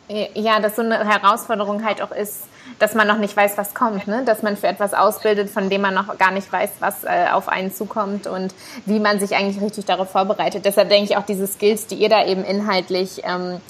ja, 0.07 0.59
dass 0.59 0.75
so 0.75 0.81
eine 0.81 1.05
Herausforderung 1.07 1.83
halt 1.83 2.01
auch 2.01 2.11
ist, 2.11 2.43
dass 2.79 2.95
man 2.95 3.07
noch 3.07 3.17
nicht 3.17 3.35
weiß, 3.35 3.57
was 3.57 3.73
kommt, 3.73 4.07
ne? 4.07 4.23
dass 4.25 4.41
man 4.41 4.57
für 4.57 4.67
etwas 4.67 4.93
ausbildet, 4.93 5.49
von 5.49 5.69
dem 5.69 5.81
man 5.81 5.93
noch 5.93 6.17
gar 6.17 6.31
nicht 6.31 6.51
weiß, 6.51 6.71
was 6.79 7.03
äh, 7.03 7.27
auf 7.31 7.47
einen 7.47 7.73
zukommt 7.73 8.25
und 8.25 8.53
wie 8.85 8.99
man 8.99 9.19
sich 9.19 9.35
eigentlich 9.35 9.61
richtig 9.61 9.85
darauf 9.85 10.09
vorbereitet. 10.09 10.65
Deshalb 10.65 10.89
denke 10.89 11.11
ich 11.11 11.17
auch 11.17 11.25
diese 11.25 11.45
Skills, 11.45 11.87
die 11.87 11.95
ihr 11.95 12.09
da 12.09 12.25
eben 12.25 12.43
inhaltlich 12.43 13.21
ähm, 13.23 13.61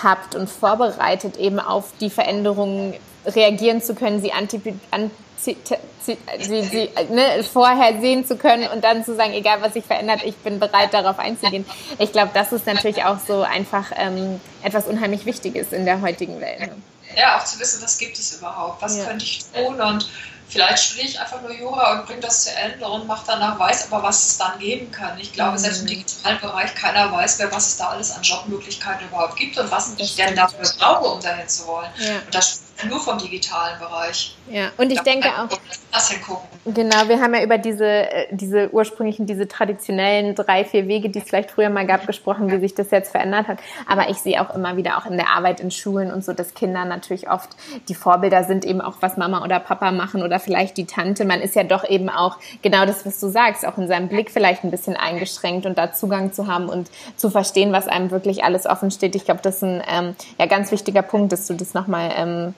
habt 0.00 0.34
und 0.34 0.48
vorbereitet, 0.48 1.36
eben 1.36 1.60
auf 1.60 1.92
die 2.00 2.10
Veränderungen 2.10 2.94
reagieren 3.26 3.82
zu 3.82 3.94
können, 3.94 4.20
sie, 4.20 4.32
antipi, 4.32 4.74
anti, 4.90 5.56
sie, 6.00 6.16
sie 6.62 6.90
ne, 7.10 7.44
vorher 7.44 8.00
sehen 8.00 8.26
zu 8.26 8.36
können 8.36 8.68
und 8.68 8.82
dann 8.82 9.04
zu 9.04 9.14
sagen, 9.14 9.32
egal 9.32 9.62
was 9.62 9.74
sich 9.74 9.84
verändert, 9.84 10.22
ich 10.24 10.36
bin 10.36 10.58
bereit, 10.58 10.92
darauf 10.92 11.18
einzugehen. 11.18 11.64
Ich 11.98 12.12
glaube, 12.12 12.30
das 12.34 12.52
ist 12.52 12.66
natürlich 12.66 13.04
auch 13.04 13.18
so 13.26 13.42
einfach 13.42 13.92
ähm, 13.96 14.40
etwas 14.62 14.86
unheimlich 14.86 15.26
Wichtiges 15.26 15.72
in 15.72 15.84
der 15.84 16.00
heutigen 16.00 16.40
Welt. 16.40 16.60
Ne? 16.60 16.76
Ja, 17.16 17.38
auch 17.38 17.44
zu 17.44 17.60
wissen, 17.60 17.82
was 17.82 17.98
gibt 17.98 18.18
es 18.18 18.38
überhaupt, 18.38 18.80
was 18.82 18.98
ja. 18.98 19.04
könnte 19.04 19.24
ich 19.24 19.44
tun 19.52 19.80
und 19.80 20.08
Vielleicht 20.52 20.84
studiere 20.84 21.06
ich 21.08 21.18
einfach 21.18 21.40
nur 21.40 21.50
Jura 21.50 21.92
und 21.92 22.06
bringe 22.06 22.20
das 22.20 22.44
zu 22.44 22.50
Ende 22.54 22.86
und 22.86 23.06
mache 23.06 23.24
danach 23.26 23.58
weiß 23.58 23.90
aber, 23.90 24.02
was 24.02 24.26
es 24.26 24.36
dann 24.36 24.58
geben 24.58 24.90
kann. 24.90 25.18
Ich 25.18 25.32
glaube, 25.32 25.58
selbst 25.58 25.78
im 25.78 25.84
mhm. 25.84 25.88
digitalen 25.88 26.38
Bereich 26.40 26.74
keiner 26.74 27.10
weiß 27.10 27.38
mehr, 27.38 27.50
was 27.50 27.68
es 27.68 27.76
da 27.78 27.88
alles 27.88 28.10
an 28.10 28.22
Jobmöglichkeiten 28.22 29.08
überhaupt 29.08 29.36
gibt 29.36 29.56
und 29.56 29.70
was 29.70 29.94
ich 29.96 30.14
denn 30.14 30.36
dafür 30.36 30.70
brauche, 30.78 31.06
um 31.06 31.22
dahin 31.22 31.48
zu 31.48 31.66
wollen. 31.66 31.90
Ja. 31.96 32.16
Und 32.16 32.34
das 32.34 32.60
nur 32.88 33.00
vom 33.00 33.18
digitalen 33.18 33.78
Bereich. 33.78 34.36
Ja, 34.50 34.70
und 34.76 34.90
ich 34.90 34.98
da 34.98 35.04
denke 35.04 35.28
auch. 35.28 35.48
Das 35.92 36.10
hingucken. 36.10 36.48
Genau, 36.64 37.08
wir 37.08 37.20
haben 37.20 37.34
ja 37.34 37.42
über 37.42 37.58
diese, 37.58 37.84
äh, 37.84 38.26
diese 38.30 38.72
ursprünglichen, 38.72 39.26
diese 39.26 39.48
traditionellen 39.48 40.34
drei, 40.34 40.64
vier 40.64 40.86
Wege, 40.86 41.10
die 41.10 41.18
es 41.18 41.24
vielleicht 41.24 41.50
früher 41.50 41.70
mal 41.70 41.86
gab, 41.86 42.06
gesprochen, 42.06 42.50
wie 42.50 42.60
sich 42.60 42.74
das 42.74 42.90
jetzt 42.90 43.10
verändert 43.10 43.48
hat. 43.48 43.58
Aber 43.86 44.08
ich 44.08 44.18
sehe 44.18 44.40
auch 44.40 44.54
immer 44.54 44.76
wieder 44.76 44.96
auch 44.96 45.06
in 45.06 45.16
der 45.16 45.30
Arbeit 45.30 45.60
in 45.60 45.70
Schulen 45.70 46.12
und 46.12 46.24
so, 46.24 46.32
dass 46.32 46.54
Kinder 46.54 46.84
natürlich 46.84 47.28
oft 47.28 47.50
die 47.88 47.94
Vorbilder 47.94 48.44
sind, 48.44 48.64
eben 48.64 48.80
auch 48.80 48.96
was 49.00 49.16
Mama 49.16 49.42
oder 49.42 49.58
Papa 49.58 49.90
machen 49.90 50.22
oder 50.22 50.38
vielleicht 50.38 50.76
die 50.76 50.86
Tante. 50.86 51.24
Man 51.24 51.40
ist 51.40 51.56
ja 51.56 51.64
doch 51.64 51.88
eben 51.88 52.08
auch 52.08 52.38
genau 52.62 52.86
das, 52.86 53.04
was 53.04 53.18
du 53.18 53.28
sagst, 53.28 53.66
auch 53.66 53.76
in 53.76 53.88
seinem 53.88 54.08
Blick 54.08 54.30
vielleicht 54.30 54.64
ein 54.64 54.70
bisschen 54.70 54.96
eingeschränkt 54.96 55.66
und 55.66 55.76
da 55.76 55.92
Zugang 55.92 56.32
zu 56.32 56.46
haben 56.46 56.68
und 56.68 56.90
zu 57.16 57.28
verstehen, 57.28 57.72
was 57.72 57.88
einem 57.88 58.10
wirklich 58.10 58.44
alles 58.44 58.66
offen 58.66 58.90
steht. 58.90 59.16
Ich 59.16 59.24
glaube, 59.24 59.40
das 59.42 59.56
ist 59.56 59.62
ein 59.64 59.82
ähm, 59.88 60.16
ja, 60.38 60.46
ganz 60.46 60.70
wichtiger 60.70 61.02
Punkt, 61.02 61.32
dass 61.32 61.46
du 61.46 61.54
das 61.54 61.74
nochmal 61.74 62.12
ähm, 62.16 62.54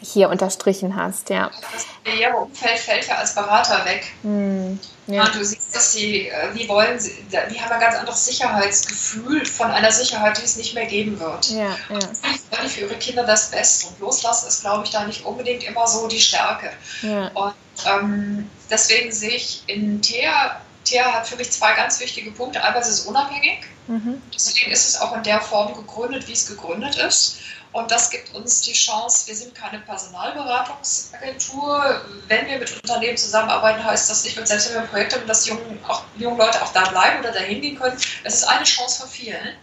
hier 0.00 0.28
unterstrichen 0.28 0.94
hast, 0.96 1.28
ja. 1.30 1.50
Das 1.72 1.86
Karriereumfeld 2.04 2.78
fällt 2.78 3.08
ja 3.08 3.16
als 3.16 3.34
Berater 3.34 3.84
weg. 3.84 4.06
Hm, 4.22 4.78
ja. 5.06 5.28
Du 5.28 5.44
siehst, 5.44 5.74
dass 5.74 5.92
sie, 5.92 6.28
äh, 6.28 6.54
die 6.54 6.68
wollen, 6.68 6.98
die 6.98 7.60
haben 7.60 7.72
ein 7.72 7.80
ganz 7.80 7.96
anderes 7.96 8.24
Sicherheitsgefühl 8.26 9.44
von 9.44 9.70
einer 9.70 9.90
Sicherheit, 9.90 10.38
die 10.38 10.44
es 10.44 10.56
nicht 10.56 10.74
mehr 10.74 10.86
geben 10.86 11.18
wird. 11.18 11.50
Ja, 11.50 11.76
ja. 11.88 11.94
Und 11.94 12.50
wollen 12.50 12.68
für 12.68 12.80
ihre 12.82 12.94
Kinder 12.96 13.24
das 13.24 13.50
Beste. 13.50 13.88
Und 13.88 14.00
loslassen 14.00 14.48
ist, 14.48 14.60
glaube 14.60 14.84
ich, 14.84 14.90
da 14.90 15.04
nicht 15.04 15.24
unbedingt 15.24 15.64
immer 15.64 15.86
so 15.86 16.06
die 16.06 16.20
Stärke. 16.20 16.70
Ja. 17.02 17.28
Und 17.28 17.54
ähm, 17.86 18.50
deswegen 18.70 19.10
sehe 19.10 19.30
ich 19.30 19.62
in 19.66 20.00
TEA, 20.00 20.60
TEA 20.84 21.12
hat 21.12 21.26
für 21.26 21.36
mich 21.36 21.50
zwei 21.50 21.74
ganz 21.74 21.98
wichtige 22.00 22.30
Punkte. 22.30 22.62
Einmal 22.62 22.82
ist 22.82 22.88
es 22.88 23.00
unabhängig. 23.06 23.60
Mhm. 23.88 24.20
Deswegen 24.34 24.70
ist 24.70 24.86
es 24.86 25.00
auch 25.00 25.16
in 25.16 25.22
der 25.22 25.40
Form 25.40 25.74
gegründet, 25.74 26.28
wie 26.28 26.32
es 26.32 26.46
gegründet 26.46 26.96
ist. 26.96 27.37
Und 27.72 27.90
das 27.90 28.10
gibt 28.10 28.34
uns 28.34 28.60
die 28.62 28.72
Chance, 28.72 29.26
wir 29.26 29.34
sind 29.34 29.54
keine 29.54 29.80
Personalberatungsagentur. 29.80 32.02
Wenn 32.26 32.46
wir 32.46 32.58
mit 32.58 32.74
Unternehmen 32.82 33.16
zusammenarbeiten, 33.16 33.82
heißt 33.84 34.10
das 34.10 34.24
nicht, 34.24 34.36
selbst 34.46 34.68
wenn 34.68 34.74
wir 34.76 34.82
ein 34.82 34.88
Projekt 34.88 35.14
haben, 35.14 35.26
dass 35.26 35.46
jungen, 35.46 35.78
auch, 35.86 36.02
die 36.16 36.22
jungen 36.22 36.38
Leute 36.38 36.62
auch 36.62 36.72
da 36.72 36.88
bleiben 36.88 37.20
oder 37.20 37.32
da 37.32 37.40
hingehen 37.40 37.78
können. 37.78 37.98
Es 38.24 38.36
ist 38.36 38.44
eine 38.44 38.64
Chance 38.64 39.00
von 39.00 39.10
vielen, 39.10 39.56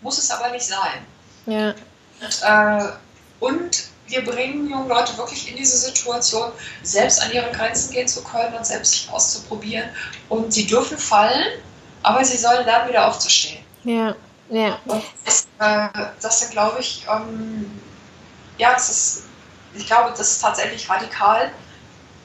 muss 0.00 0.18
es 0.18 0.30
aber 0.30 0.50
nicht 0.50 0.66
sein. 0.66 1.06
Ja. 1.46 1.74
Und, 2.20 2.42
äh, 2.42 2.88
und 3.40 3.84
wir 4.06 4.24
bringen 4.24 4.68
junge 4.68 4.88
Leute 4.88 5.16
wirklich 5.16 5.48
in 5.48 5.56
diese 5.56 5.76
Situation, 5.76 6.50
selbst 6.82 7.22
an 7.22 7.30
ihre 7.32 7.50
Grenzen 7.52 7.92
gehen 7.92 8.08
zu 8.08 8.22
können 8.22 8.54
und 8.54 8.66
selbst 8.66 8.92
sich 8.92 9.08
auszuprobieren. 9.10 9.88
Und 10.28 10.52
sie 10.52 10.66
dürfen 10.66 10.98
fallen, 10.98 11.62
aber 12.02 12.24
sie 12.24 12.36
sollen 12.36 12.66
lernen, 12.66 12.88
wieder 12.88 13.08
aufzustehen. 13.08 13.64
Ja. 13.84 14.16
Ja. 14.48 14.78
Und 14.86 15.02
das, 15.24 15.48
äh, 15.58 15.88
das 16.20 16.50
glaube 16.50 16.80
ich, 16.80 17.06
ähm, 17.10 17.80
ja, 18.58 18.72
das 18.72 18.90
ist, 18.90 19.22
ich 19.74 19.86
glaube, 19.86 20.10
das 20.10 20.32
ist 20.32 20.42
tatsächlich 20.42 20.88
radikal. 20.88 21.52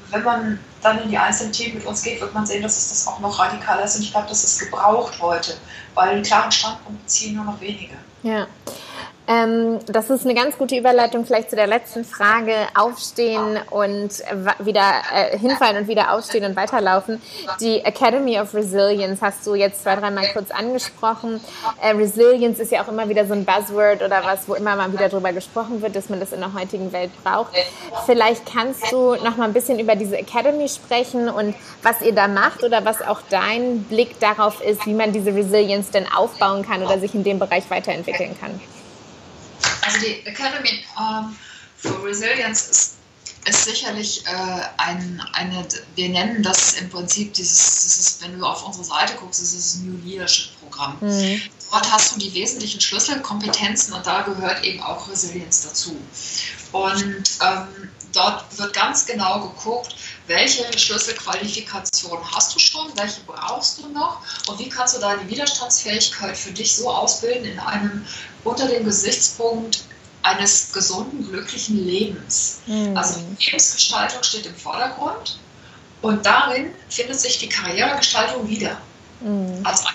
Wenn 0.09 0.23
man 0.23 0.59
dann 0.81 1.01
in 1.03 1.09
die 1.09 1.17
einzelnen 1.17 1.51
Themen 1.51 1.75
mit 1.75 1.85
uns 1.85 2.01
geht, 2.03 2.21
wird 2.21 2.33
man 2.33 2.45
sehen, 2.45 2.61
dass 2.61 2.77
es 2.77 2.89
das 2.89 3.07
auch 3.07 3.19
noch 3.19 3.37
radikaler 3.39 3.83
ist. 3.83 3.95
Und 3.97 4.03
ich 4.03 4.11
glaube, 4.11 4.27
das 4.29 4.43
ist 4.43 4.59
gebraucht 4.59 5.21
heute, 5.21 5.57
weil 5.95 6.09
einen 6.09 6.23
klaren 6.23 6.51
Standpunkt 6.51 7.09
ziehen 7.09 7.35
nur 7.35 7.45
noch 7.45 7.59
wenige. 7.59 7.95
Ja. 8.23 8.47
Ähm, 9.27 9.79
das 9.87 10.09
ist 10.09 10.23
eine 10.23 10.33
ganz 10.33 10.57
gute 10.57 10.77
Überleitung 10.77 11.25
vielleicht 11.25 11.49
zu 11.49 11.57
der 11.57 11.67
letzten 11.67 12.05
Frage. 12.05 12.53
Aufstehen 12.75 13.59
und 13.69 14.23
wieder 14.59 14.93
äh, 15.13 15.37
hinfallen 15.37 15.77
und 15.77 15.87
wieder 15.89 16.13
aufstehen 16.13 16.45
und 16.45 16.55
weiterlaufen. 16.55 17.21
Die 17.59 17.83
Academy 17.83 18.39
of 18.39 18.53
Resilience 18.53 19.21
hast 19.21 19.45
du 19.45 19.55
jetzt 19.55 19.83
zwei, 19.83 19.95
dreimal 19.95 20.27
kurz 20.31 20.49
angesprochen. 20.49 21.41
Äh, 21.81 21.91
Resilience 21.91 22.59
ist 22.59 22.71
ja 22.71 22.83
auch 22.83 22.87
immer 22.87 23.09
wieder 23.09 23.25
so 23.25 23.33
ein 23.33 23.43
Buzzword 23.43 24.01
oder 24.01 24.23
was, 24.23 24.47
wo 24.47 24.55
immer 24.55 24.77
mal 24.77 24.91
wieder 24.93 25.09
drüber 25.09 25.33
gesprochen 25.33 25.81
wird, 25.81 25.95
dass 25.95 26.09
man 26.09 26.21
das 26.21 26.31
in 26.31 26.39
der 26.39 26.53
heutigen 26.53 26.93
Welt 26.93 27.11
braucht. 27.23 27.51
Vielleicht 28.05 28.45
kannst 28.45 28.91
du 28.91 29.15
noch 29.15 29.35
mal 29.35 29.45
ein 29.45 29.53
bisschen 29.53 29.79
über 29.79 29.95
diese 29.95 30.17
Academy 30.17 30.69
sprechen 30.69 31.27
und 31.27 31.53
was 31.83 32.01
ihr 32.01 32.13
da 32.13 32.27
macht 32.29 32.63
oder 32.63 32.85
was 32.85 33.01
auch 33.01 33.19
dein 33.29 33.83
Blick 33.83 34.19
darauf 34.19 34.63
ist, 34.63 34.85
wie 34.85 34.93
man 34.93 35.11
diese 35.11 35.35
Resilience 35.35 35.91
denn 35.91 36.05
aufbauen 36.11 36.63
kann 36.63 36.81
oder 36.81 36.97
sich 36.99 37.13
in 37.13 37.23
dem 37.23 37.39
Bereich 37.39 37.69
weiterentwickeln 37.69 38.37
kann. 38.39 38.59
Also 39.81 39.99
die 39.99 40.25
Academy 40.25 40.83
um, 40.97 41.35
for 41.77 42.03
Resilience 42.03 42.67
ist, 42.67 42.93
ist 43.45 43.63
sicherlich 43.63 44.25
äh, 44.25 44.59
ein, 44.77 45.21
eine, 45.33 45.65
wir 45.95 46.09
nennen 46.09 46.43
das 46.43 46.73
im 46.73 46.89
Prinzip 46.89 47.33
dieses, 47.33 47.81
dieses, 47.81 48.21
wenn 48.21 48.37
du 48.37 48.45
auf 48.45 48.65
unsere 48.65 48.83
Seite 48.83 49.13
guckst, 49.15 49.41
ist 49.41 49.55
das 49.55 49.75
New 49.75 49.97
Leadership 50.03 50.49
Programm. 50.59 50.97
Mhm. 50.99 51.41
Dort 51.71 51.91
hast 51.91 52.15
du 52.15 52.19
die 52.19 52.33
wesentlichen 52.33 52.81
Schlüsselkompetenzen 52.81 53.93
und 53.93 54.05
da 54.05 54.21
gehört 54.21 54.63
eben 54.63 54.81
auch 54.81 55.09
Resilienz 55.09 55.63
dazu. 55.63 55.97
Und 56.71 57.23
ähm, 57.41 57.89
dort 58.13 58.57
wird 58.57 58.73
ganz 58.73 59.05
genau 59.05 59.41
geguckt, 59.41 59.95
welche 60.27 60.65
Schlüsselqualifikation 60.77 62.19
hast 62.33 62.55
du 62.55 62.59
schon, 62.59 62.91
welche 62.95 63.21
brauchst 63.21 63.79
du 63.79 63.87
noch 63.89 64.21
und 64.47 64.59
wie 64.59 64.69
kannst 64.69 64.95
du 64.95 64.99
deine 64.99 65.27
Widerstandsfähigkeit 65.29 66.37
für 66.37 66.51
dich 66.51 66.75
so 66.75 66.89
ausbilden 66.89 67.45
in 67.45 67.59
einem 67.59 68.05
unter 68.43 68.67
dem 68.67 68.85
Gesichtspunkt 68.85 69.83
eines 70.23 70.73
gesunden, 70.73 71.29
glücklichen 71.29 71.85
Lebens. 71.85 72.59
Mhm. 72.65 72.97
Also 72.97 73.21
Lebensgestaltung 73.39 74.23
steht 74.23 74.45
im 74.45 74.55
Vordergrund 74.55 75.39
und 76.01 76.25
darin 76.25 76.73
findet 76.89 77.19
sich 77.19 77.39
die 77.39 77.49
Karrieregestaltung 77.49 78.47
wieder 78.47 78.77
mhm. 79.21 79.65
als 79.65 79.85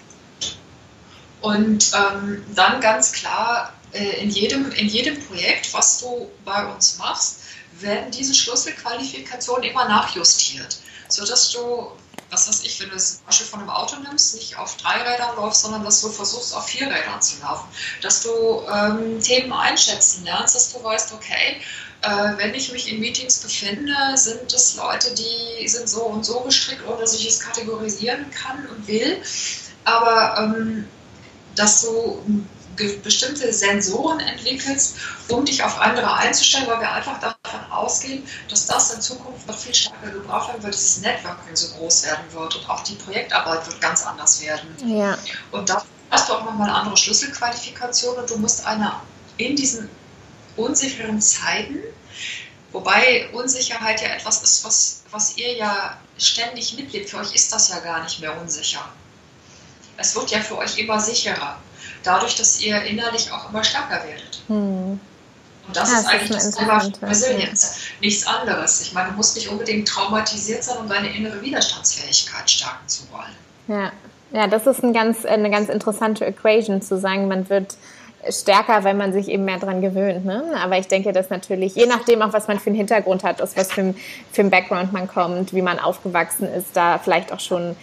Und 1.40 1.92
ähm, 1.94 2.44
dann 2.54 2.80
ganz 2.80 3.12
klar, 3.12 3.72
in, 3.92 4.30
jedem, 4.30 4.70
in 4.72 4.88
jedem 4.88 5.20
Projekt, 5.26 5.72
was 5.74 6.00
du 6.00 6.30
bei 6.44 6.66
uns 6.66 6.98
machst, 6.98 7.42
werden 7.80 8.10
diese 8.10 8.34
Schlüsselqualifikationen 8.34 9.64
immer 9.70 9.86
nachjustiert, 9.86 10.78
sodass 11.08 11.50
du, 11.50 11.92
was 12.30 12.48
weiß 12.48 12.62
ich, 12.64 12.80
wenn 12.80 12.88
du 12.88 12.94
das 12.94 13.22
Beispiel 13.26 13.46
von 13.46 13.60
einem 13.60 13.70
Auto 13.70 13.96
nimmst, 13.96 14.34
nicht 14.34 14.56
auf 14.56 14.76
drei 14.76 15.02
Rädern 15.02 15.36
läufst, 15.36 15.62
sondern 15.62 15.84
dass 15.84 16.00
du 16.00 16.08
versuchst, 16.08 16.54
auf 16.54 16.66
vier 16.66 16.86
Rädern 16.86 17.20
zu 17.20 17.40
laufen, 17.40 17.68
dass 18.00 18.22
du 18.22 18.62
ähm, 18.72 19.20
Themen 19.20 19.52
einschätzen 19.52 20.24
lernst, 20.24 20.54
dass 20.54 20.72
du 20.72 20.82
weißt, 20.82 21.12
okay, 21.12 21.60
äh, 22.02 22.36
wenn 22.36 22.54
ich 22.54 22.72
mich 22.72 22.90
in 22.90 23.00
Meetings 23.00 23.38
befinde, 23.38 23.94
sind 24.14 24.52
es 24.52 24.76
Leute, 24.76 25.14
die 25.14 25.68
sind 25.68 25.88
so 25.88 26.02
und 26.04 26.24
so 26.24 26.40
gestrickt, 26.40 26.86
ohne 26.86 27.00
dass 27.00 27.14
ich 27.14 27.26
es 27.28 27.40
kategorisieren 27.40 28.30
kann 28.30 28.66
und 28.66 28.86
will, 28.88 29.22
aber 29.84 30.38
ähm, 30.38 30.88
dass 31.54 31.82
du 31.82 32.22
bestimmte 32.76 33.52
Sensoren 33.52 34.20
entwickelst, 34.20 34.96
um 35.28 35.44
dich 35.44 35.62
auf 35.62 35.78
andere 35.78 36.14
einzustellen, 36.14 36.66
weil 36.66 36.80
wir 36.80 36.92
einfach 36.92 37.20
davon 37.20 37.60
ausgehen, 37.70 38.26
dass 38.48 38.66
das 38.66 38.92
in 38.94 39.00
Zukunft 39.00 39.46
noch 39.46 39.58
viel 39.58 39.74
stärker 39.74 40.10
gebraucht 40.10 40.48
werden 40.48 40.62
wird, 40.62 40.74
dieses 40.74 41.00
Networking 41.00 41.54
so 41.54 41.74
groß 41.76 42.04
werden 42.04 42.24
wird 42.32 42.56
und 42.56 42.70
auch 42.70 42.82
die 42.82 42.94
Projektarbeit 42.94 43.66
wird 43.66 43.80
ganz 43.80 44.04
anders 44.04 44.40
werden. 44.40 44.68
Ja. 44.86 45.18
Und 45.50 45.68
da 45.68 45.84
hast 46.10 46.28
du 46.28 46.34
auch 46.34 46.44
nochmal 46.44 46.68
eine 46.68 46.78
andere 46.78 46.96
Schlüsselqualifikation 46.96 48.16
und 48.16 48.30
du 48.30 48.36
musst 48.38 48.66
eine 48.66 48.92
in 49.36 49.56
diesen 49.56 49.88
unsicheren 50.56 51.20
Zeiten, 51.20 51.78
wobei 52.72 53.28
Unsicherheit 53.32 54.00
ja 54.02 54.08
etwas 54.08 54.42
ist, 54.42 54.64
was, 54.64 55.02
was 55.10 55.36
ihr 55.36 55.56
ja 55.56 55.98
ständig 56.18 56.76
mitlebt, 56.76 57.10
für 57.10 57.18
euch 57.18 57.34
ist 57.34 57.52
das 57.52 57.68
ja 57.68 57.78
gar 57.80 58.02
nicht 58.02 58.20
mehr 58.20 58.38
unsicher. 58.40 58.86
Es 59.96 60.14
wird 60.14 60.30
ja 60.30 60.40
für 60.40 60.58
euch 60.58 60.78
immer 60.78 61.00
sicherer 61.00 61.58
dadurch, 62.02 62.36
dass 62.36 62.60
ihr 62.60 62.82
innerlich 62.82 63.30
auch 63.32 63.50
immer 63.50 63.64
stärker 63.64 64.04
werdet. 64.06 64.42
Hm. 64.48 65.00
Und 65.66 65.76
das 65.76 65.92
ja, 65.92 66.00
ist 66.00 66.06
eigentlich 66.06 66.30
das 66.30 66.50
Thema 66.50 66.90
Resilienz. 67.02 67.76
Nichts 68.00 68.26
anderes. 68.26 68.80
Ich 68.82 68.92
meine, 68.92 69.10
du 69.10 69.14
musst 69.14 69.36
nicht 69.36 69.48
unbedingt 69.48 69.86
traumatisiert 69.86 70.64
sein, 70.64 70.78
um 70.78 70.88
deine 70.88 71.14
innere 71.14 71.40
Widerstandsfähigkeit 71.40 72.50
stärken 72.50 72.88
zu 72.88 73.04
wollen. 73.12 73.36
Ja, 73.68 73.92
ja 74.32 74.48
das 74.48 74.66
ist 74.66 74.82
ein 74.82 74.92
ganz, 74.92 75.24
eine 75.24 75.50
ganz 75.50 75.68
interessante 75.68 76.24
Equation 76.24 76.82
zu 76.82 76.98
sagen, 76.98 77.28
man 77.28 77.48
wird 77.48 77.76
stärker, 78.28 78.84
weil 78.84 78.94
man 78.94 79.12
sich 79.12 79.28
eben 79.28 79.44
mehr 79.44 79.58
daran 79.58 79.80
gewöhnt. 79.80 80.24
Ne? 80.24 80.44
Aber 80.56 80.78
ich 80.78 80.88
denke, 80.88 81.12
dass 81.12 81.30
natürlich, 81.30 81.74
je 81.74 81.86
nachdem 81.86 82.22
auch, 82.22 82.32
was 82.32 82.48
man 82.48 82.58
für 82.58 82.66
einen 82.66 82.76
Hintergrund 82.76 83.24
hat, 83.24 83.42
aus 83.42 83.56
was 83.56 83.72
für, 83.72 83.94
für 84.32 84.42
ein 84.42 84.50
Background 84.50 84.92
man 84.92 85.08
kommt, 85.08 85.52
wie 85.54 85.62
man 85.62 85.78
aufgewachsen 85.78 86.52
ist, 86.52 86.68
da 86.74 86.98
vielleicht 86.98 87.32
auch 87.32 87.40
schon 87.40 87.76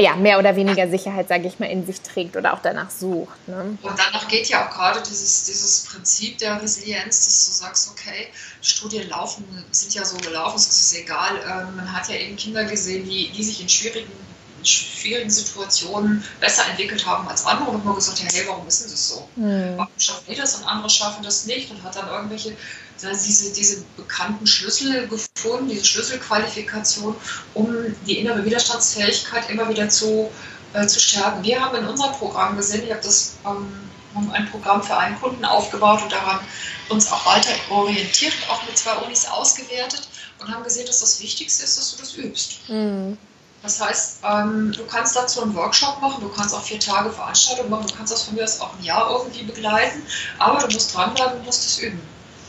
ja, 0.00 0.14
mehr 0.14 0.38
oder 0.38 0.54
weniger 0.54 0.88
Sicherheit, 0.88 1.28
sage 1.28 1.48
ich 1.48 1.58
mal, 1.58 1.66
in 1.66 1.84
sich 1.84 2.00
trägt 2.00 2.36
oder 2.36 2.54
auch 2.54 2.60
danach 2.62 2.90
sucht. 2.90 3.48
Ne? 3.48 3.76
Und 3.82 3.98
danach 3.98 4.28
geht 4.28 4.48
ja 4.48 4.64
auch 4.64 4.70
gerade 4.70 5.02
dieses, 5.02 5.44
dieses 5.44 5.84
Prinzip 5.84 6.38
der 6.38 6.62
Resilienz, 6.62 7.24
dass 7.24 7.46
du 7.46 7.52
sagst, 7.64 7.90
okay, 7.90 8.28
Studien 8.62 9.08
laufen, 9.08 9.44
sind 9.72 9.94
ja 9.94 10.04
so 10.04 10.16
gelaufen, 10.18 10.56
es 10.56 10.68
ist 10.68 10.96
egal. 11.00 11.36
Ähm, 11.42 11.76
man 11.76 11.92
hat 11.92 12.08
ja 12.08 12.14
eben 12.14 12.36
Kinder 12.36 12.64
gesehen, 12.64 13.08
die, 13.08 13.30
die 13.30 13.42
sich 13.42 13.60
in 13.60 13.68
schwierigen, 13.68 14.10
in 14.58 14.64
schwierigen 14.64 15.30
Situationen 15.30 16.24
besser 16.40 16.66
entwickelt 16.68 17.06
haben 17.06 17.28
als 17.28 17.46
andere 17.46 17.70
und 17.70 17.84
man 17.84 17.94
gesagt, 17.94 18.20
ja, 18.20 18.26
hey, 18.30 18.44
warum 18.46 18.66
ist 18.66 18.82
denn 18.82 18.90
das 18.90 19.08
so? 19.08 19.28
Mhm. 19.36 19.74
Warum 19.76 19.92
schaffen 19.98 20.24
die 20.28 20.34
das 20.36 20.56
und 20.56 20.64
andere 20.64 20.90
schaffen 20.90 21.22
das 21.22 21.44
nicht 21.44 21.70
und 21.70 21.82
hat 21.82 21.96
dann 21.96 22.08
irgendwelche 22.08 22.56
diese, 23.00 23.52
diese 23.52 23.84
bekannten 23.96 24.46
Schlüssel 24.46 25.06
gefunden, 25.08 25.68
diese 25.68 25.84
Schlüsselqualifikation, 25.84 27.14
um 27.54 27.96
die 28.06 28.18
innere 28.18 28.44
Widerstandsfähigkeit 28.44 29.48
immer 29.50 29.68
wieder 29.68 29.88
zu, 29.88 30.30
äh, 30.72 30.86
zu 30.86 30.98
stärken. 30.98 31.44
Wir 31.44 31.60
haben 31.60 31.76
in 31.76 31.86
unserem 31.86 32.12
Programm 32.14 32.56
gesehen, 32.56 32.84
ich 32.84 32.90
habe 32.90 33.02
das 33.02 33.34
ähm, 33.46 33.88
ein 34.32 34.50
Programm 34.50 34.82
für 34.82 34.96
einen 34.96 35.18
Kunden 35.20 35.44
aufgebaut 35.44 36.02
und 36.02 36.10
daran 36.10 36.40
uns 36.88 37.10
auch 37.12 37.24
weiter 37.26 37.50
orientiert 37.70 38.34
und 38.34 38.50
auch 38.50 38.66
mit 38.66 38.76
zwei 38.76 38.96
Unis 38.96 39.26
ausgewertet 39.26 40.08
und 40.40 40.52
haben 40.52 40.64
gesehen, 40.64 40.86
dass 40.86 41.00
das 41.00 41.20
Wichtigste 41.20 41.64
ist, 41.64 41.78
dass 41.78 41.92
du 41.92 41.98
das 42.00 42.14
übst. 42.14 42.68
Mhm. 42.68 43.16
Das 43.62 43.80
heißt, 43.80 44.20
ähm, 44.24 44.72
du 44.72 44.86
kannst 44.86 45.16
dazu 45.16 45.42
einen 45.42 45.54
Workshop 45.54 46.00
machen, 46.00 46.20
du 46.20 46.28
kannst 46.28 46.54
auch 46.54 46.62
vier 46.62 46.78
Tage 46.78 47.10
Veranstaltung 47.10 47.68
machen, 47.68 47.88
du 47.88 47.94
kannst 47.94 48.12
das 48.12 48.22
von 48.22 48.34
mir 48.34 48.44
aus 48.44 48.60
auch 48.60 48.72
ein 48.78 48.84
Jahr 48.84 49.10
irgendwie 49.10 49.42
begleiten, 49.42 50.02
aber 50.38 50.60
du 50.60 50.72
musst 50.72 50.94
dranbleiben 50.94 51.38
und 51.38 51.44
musst 51.44 51.66
es 51.66 51.78
üben. 51.78 52.00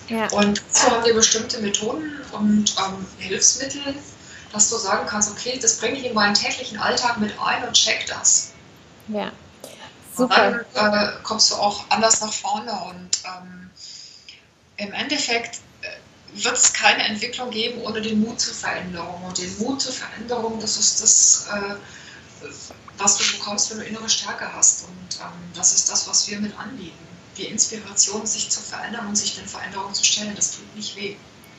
Ja. 0.07 0.27
Und 0.31 0.61
so 0.71 0.89
haben 0.89 1.03
wir 1.05 1.13
bestimmte 1.13 1.59
Methoden 1.59 2.19
und 2.31 2.75
ähm, 2.77 3.07
Hilfsmittel, 3.17 3.95
dass 4.51 4.69
du 4.69 4.77
sagen 4.77 5.07
kannst, 5.07 5.31
okay, 5.31 5.57
das 5.59 5.77
bringe 5.77 5.97
ich 5.97 6.05
in 6.05 6.13
meinen 6.13 6.33
täglichen 6.35 6.79
Alltag 6.79 7.17
mit 7.17 7.33
ein 7.39 7.67
und 7.67 7.73
check 7.73 8.05
das. 8.07 8.51
Ja. 9.07 9.31
Super. 10.15 10.47
Und 10.47 10.65
dann 10.73 10.93
äh, 10.93 11.11
kommst 11.23 11.51
du 11.51 11.55
auch 11.55 11.85
anders 11.89 12.21
nach 12.21 12.33
vorne 12.33 12.71
und 12.71 13.09
ähm, 13.25 13.69
im 14.77 14.93
Endeffekt 14.93 15.59
wird 16.33 16.57
es 16.57 16.73
keine 16.73 17.03
Entwicklung 17.03 17.49
geben 17.49 17.81
ohne 17.81 18.01
den 18.01 18.21
Mut 18.21 18.39
zur 18.39 18.53
Veränderung. 18.53 19.23
Und 19.23 19.37
den 19.37 19.57
Mut 19.59 19.81
zur 19.81 19.93
Veränderung, 19.93 20.59
das 20.59 20.77
ist 20.77 21.01
das, 21.01 21.47
äh, 21.53 21.75
was 22.97 23.17
du 23.17 23.37
bekommst, 23.37 23.71
wenn 23.71 23.79
du 23.79 23.85
innere 23.85 24.09
Stärke 24.09 24.51
hast. 24.53 24.83
Und 24.83 25.19
ähm, 25.21 25.51
das 25.53 25.73
ist 25.73 25.89
das, 25.89 26.07
was 26.07 26.27
wir 26.27 26.39
mit 26.39 26.57
anbieten 26.57 27.09
die 27.39 27.45
Inspiration, 27.45 28.25
sich 28.25 28.49
zu 28.49 28.59
verändern 28.59 29.07
und 29.07 29.15
sich 29.15 29.35
den 29.35 29.47
Veränderungen 29.47 29.93
zu 29.93 30.03
stellen, 30.03 30.35
das 30.35 30.51
tut 30.51 30.75
nicht 30.75 30.95
weh. 30.95 31.15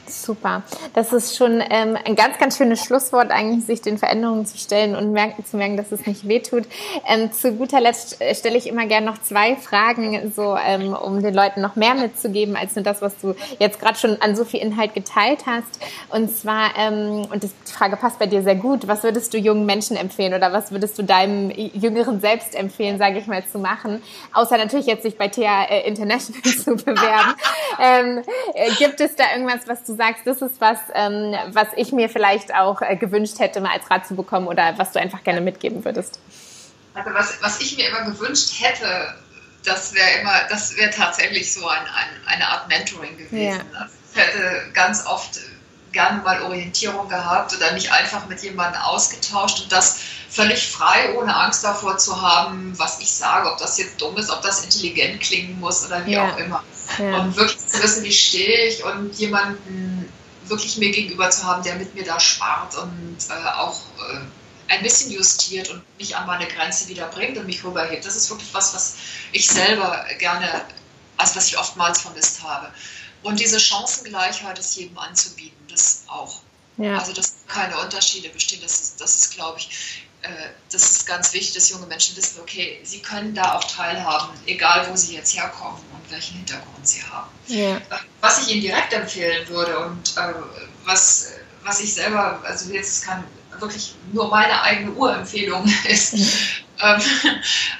Super. 0.06 0.62
Das 0.94 1.12
ist 1.12 1.36
schon 1.36 1.62
ähm, 1.70 1.96
ein 2.04 2.16
ganz, 2.16 2.38
ganz 2.38 2.56
schönes 2.56 2.84
Schlusswort, 2.84 3.30
eigentlich 3.30 3.64
sich 3.64 3.80
den 3.80 3.98
Veränderungen 3.98 4.44
zu 4.44 4.58
stellen 4.58 4.96
und 4.96 5.12
merken, 5.12 5.44
zu 5.44 5.56
merken, 5.56 5.76
dass 5.76 5.92
es 5.92 6.06
nicht 6.06 6.26
wehtut. 6.26 6.64
Ähm, 7.06 7.32
zu 7.32 7.52
guter 7.52 7.80
Letzt 7.80 8.20
äh, 8.20 8.34
stelle 8.34 8.58
ich 8.58 8.66
immer 8.66 8.86
gerne 8.86 9.06
noch 9.06 9.18
zwei 9.18 9.56
Fragen, 9.56 10.32
so 10.34 10.56
ähm, 10.56 10.94
um 10.94 11.22
den 11.22 11.34
Leuten 11.34 11.60
noch 11.60 11.76
mehr 11.76 11.94
mitzugeben, 11.94 12.56
als 12.56 12.74
nur 12.74 12.84
das, 12.84 13.02
was 13.02 13.16
du 13.18 13.34
jetzt 13.58 13.78
gerade 13.78 13.98
schon 13.98 14.20
an 14.20 14.34
so 14.34 14.44
viel 14.44 14.60
Inhalt 14.60 14.94
geteilt 14.94 15.46
hast. 15.46 15.80
Und 16.08 16.36
zwar, 16.36 16.70
ähm, 16.76 17.26
und 17.32 17.42
die 17.42 17.50
Frage 17.64 17.96
passt 17.96 18.18
bei 18.18 18.26
dir 18.26 18.42
sehr 18.42 18.56
gut, 18.56 18.88
was 18.88 19.02
würdest 19.02 19.32
du 19.32 19.38
jungen 19.38 19.66
Menschen 19.66 19.96
empfehlen 19.96 20.34
oder 20.34 20.52
was 20.52 20.72
würdest 20.72 20.98
du 20.98 21.04
deinem 21.04 21.50
jüngeren 21.50 22.20
Selbst 22.20 22.54
empfehlen, 22.54 22.98
sage 22.98 23.18
ich 23.18 23.26
mal, 23.26 23.44
zu 23.46 23.58
machen? 23.58 24.02
Außer 24.32 24.56
natürlich 24.56 24.86
jetzt 24.86 25.02
sich 25.02 25.16
bei 25.16 25.28
THA 25.28 25.64
äh, 25.64 25.86
International 25.86 26.42
zu 26.64 26.76
bewerben. 26.76 27.34
Ähm, 27.82 28.22
äh, 28.54 28.72
gibt 28.72 29.00
es 29.00 29.14
da 29.16 29.24
irgendwas, 29.32 29.66
was 29.66 29.84
du 29.84 29.89
sagst, 29.96 30.26
das 30.26 30.42
ist 30.42 30.60
was, 30.60 30.78
ähm, 30.94 31.34
was 31.48 31.68
ich 31.76 31.92
mir 31.92 32.08
vielleicht 32.08 32.54
auch 32.54 32.82
äh, 32.82 32.96
gewünscht 32.96 33.38
hätte, 33.38 33.60
mal 33.60 33.72
als 33.72 33.90
Rat 33.90 34.06
zu 34.06 34.14
bekommen 34.14 34.46
oder 34.46 34.78
was 34.78 34.92
du 34.92 35.00
einfach 35.00 35.22
gerne 35.22 35.40
mitgeben 35.40 35.84
würdest? 35.84 36.18
Also 36.94 37.10
was, 37.14 37.42
was 37.42 37.60
ich 37.60 37.76
mir 37.76 37.88
immer 37.88 38.10
gewünscht 38.10 38.60
hätte, 38.60 39.14
das 39.64 39.94
wäre 39.94 40.20
immer, 40.20 40.34
das 40.48 40.76
wäre 40.76 40.90
tatsächlich 40.90 41.52
so 41.52 41.66
ein, 41.66 41.82
ein, 41.82 42.26
eine 42.26 42.48
Art 42.48 42.68
Mentoring 42.68 43.16
gewesen. 43.16 43.60
Ja. 43.72 43.80
Also 43.80 43.94
ich 44.12 44.20
hätte 44.20 44.72
ganz 44.72 45.06
oft 45.06 45.40
gerne 45.92 46.22
mal 46.22 46.42
Orientierung 46.42 47.08
gehabt 47.08 47.54
oder 47.56 47.72
mich 47.72 47.90
einfach 47.92 48.26
mit 48.26 48.42
jemandem 48.42 48.80
ausgetauscht 48.82 49.62
und 49.62 49.72
das 49.72 49.98
völlig 50.28 50.70
frei, 50.70 51.14
ohne 51.16 51.34
Angst 51.34 51.64
davor 51.64 51.98
zu 51.98 52.20
haben, 52.20 52.72
was 52.78 53.00
ich 53.00 53.12
sage, 53.12 53.50
ob 53.50 53.58
das 53.58 53.78
jetzt 53.78 54.00
dumm 54.00 54.16
ist, 54.16 54.30
ob 54.30 54.42
das 54.42 54.64
intelligent 54.64 55.20
klingen 55.20 55.58
muss 55.58 55.84
oder 55.84 56.04
wie 56.06 56.12
ja. 56.12 56.30
auch 56.30 56.36
immer. 56.38 56.62
Ja. 56.98 57.20
Und 57.20 57.36
wirklich 57.36 57.58
zu 57.58 57.82
wissen, 57.82 58.04
wie 58.04 58.12
stehe 58.12 58.68
ich 58.68 58.84
und 58.84 59.14
jemanden 59.14 60.10
wirklich 60.50 60.76
mir 60.76 60.90
gegenüber 60.90 61.30
zu 61.30 61.44
haben, 61.44 61.62
der 61.62 61.76
mit 61.76 61.94
mir 61.94 62.04
da 62.04 62.18
spart 62.20 62.76
und 62.76 63.16
äh, 63.28 63.32
auch 63.32 63.80
äh, 64.10 64.72
ein 64.72 64.82
bisschen 64.82 65.10
justiert 65.10 65.68
und 65.70 65.82
mich 65.98 66.16
an 66.16 66.26
meine 66.26 66.46
Grenze 66.46 66.88
wieder 66.88 67.06
bringt 67.08 67.38
und 67.38 67.46
mich 67.46 67.64
rüberhebt. 67.64 68.04
Das 68.04 68.16
ist 68.16 68.28
wirklich 68.30 68.52
was, 68.52 68.74
was 68.74 68.96
ich 69.32 69.46
selber 69.48 70.04
gerne, 70.18 70.64
also 71.16 71.36
was 71.36 71.48
ich 71.48 71.58
oftmals 71.58 72.00
vermisst 72.00 72.42
habe. 72.42 72.72
Und 73.22 73.40
diese 73.40 73.60
Chancengleichheit 73.60 74.58
ist 74.58 74.76
jedem 74.76 74.98
anzubieten, 74.98 75.58
das 75.68 76.04
auch. 76.08 76.40
Ja. 76.76 76.98
Also, 76.98 77.12
dass 77.12 77.34
keine 77.46 77.78
Unterschiede 77.78 78.30
bestehen, 78.30 78.60
das 78.62 78.80
ist, 78.80 79.00
das 79.00 79.16
ist 79.16 79.34
glaube 79.34 79.58
ich, 79.58 80.06
äh, 80.22 80.28
das 80.70 80.90
ist 80.90 81.06
ganz 81.06 81.32
wichtig, 81.32 81.54
dass 81.54 81.68
junge 81.68 81.86
Menschen 81.86 82.16
wissen, 82.16 82.40
okay, 82.40 82.80
sie 82.84 83.00
können 83.00 83.34
da 83.34 83.56
auch 83.56 83.64
teilhaben, 83.64 84.32
egal 84.46 84.88
wo 84.90 84.96
sie 84.96 85.14
jetzt 85.14 85.36
herkommen 85.36 85.89
und 86.10 86.16
welchen 86.16 86.36
Hintergrund 86.36 86.86
sie 86.86 87.02
haben. 87.02 87.30
Ja. 87.46 87.76
Äh, 87.76 87.80
was 88.20 88.42
ich 88.42 88.54
Ihnen 88.54 88.62
direkt 88.62 88.92
empfehlen 88.92 89.48
würde 89.48 89.78
und 89.78 90.16
äh, 90.16 90.32
was, 90.84 91.32
was 91.64 91.80
ich 91.80 91.94
selber, 91.94 92.40
also 92.44 92.72
jetzt 92.72 93.04
kann 93.04 93.24
wirklich 93.58 93.94
nur 94.12 94.28
meine 94.28 94.62
eigene 94.62 94.92
Urempfehlung 94.92 95.64
ist, 95.88 96.14
ähm, 96.82 97.00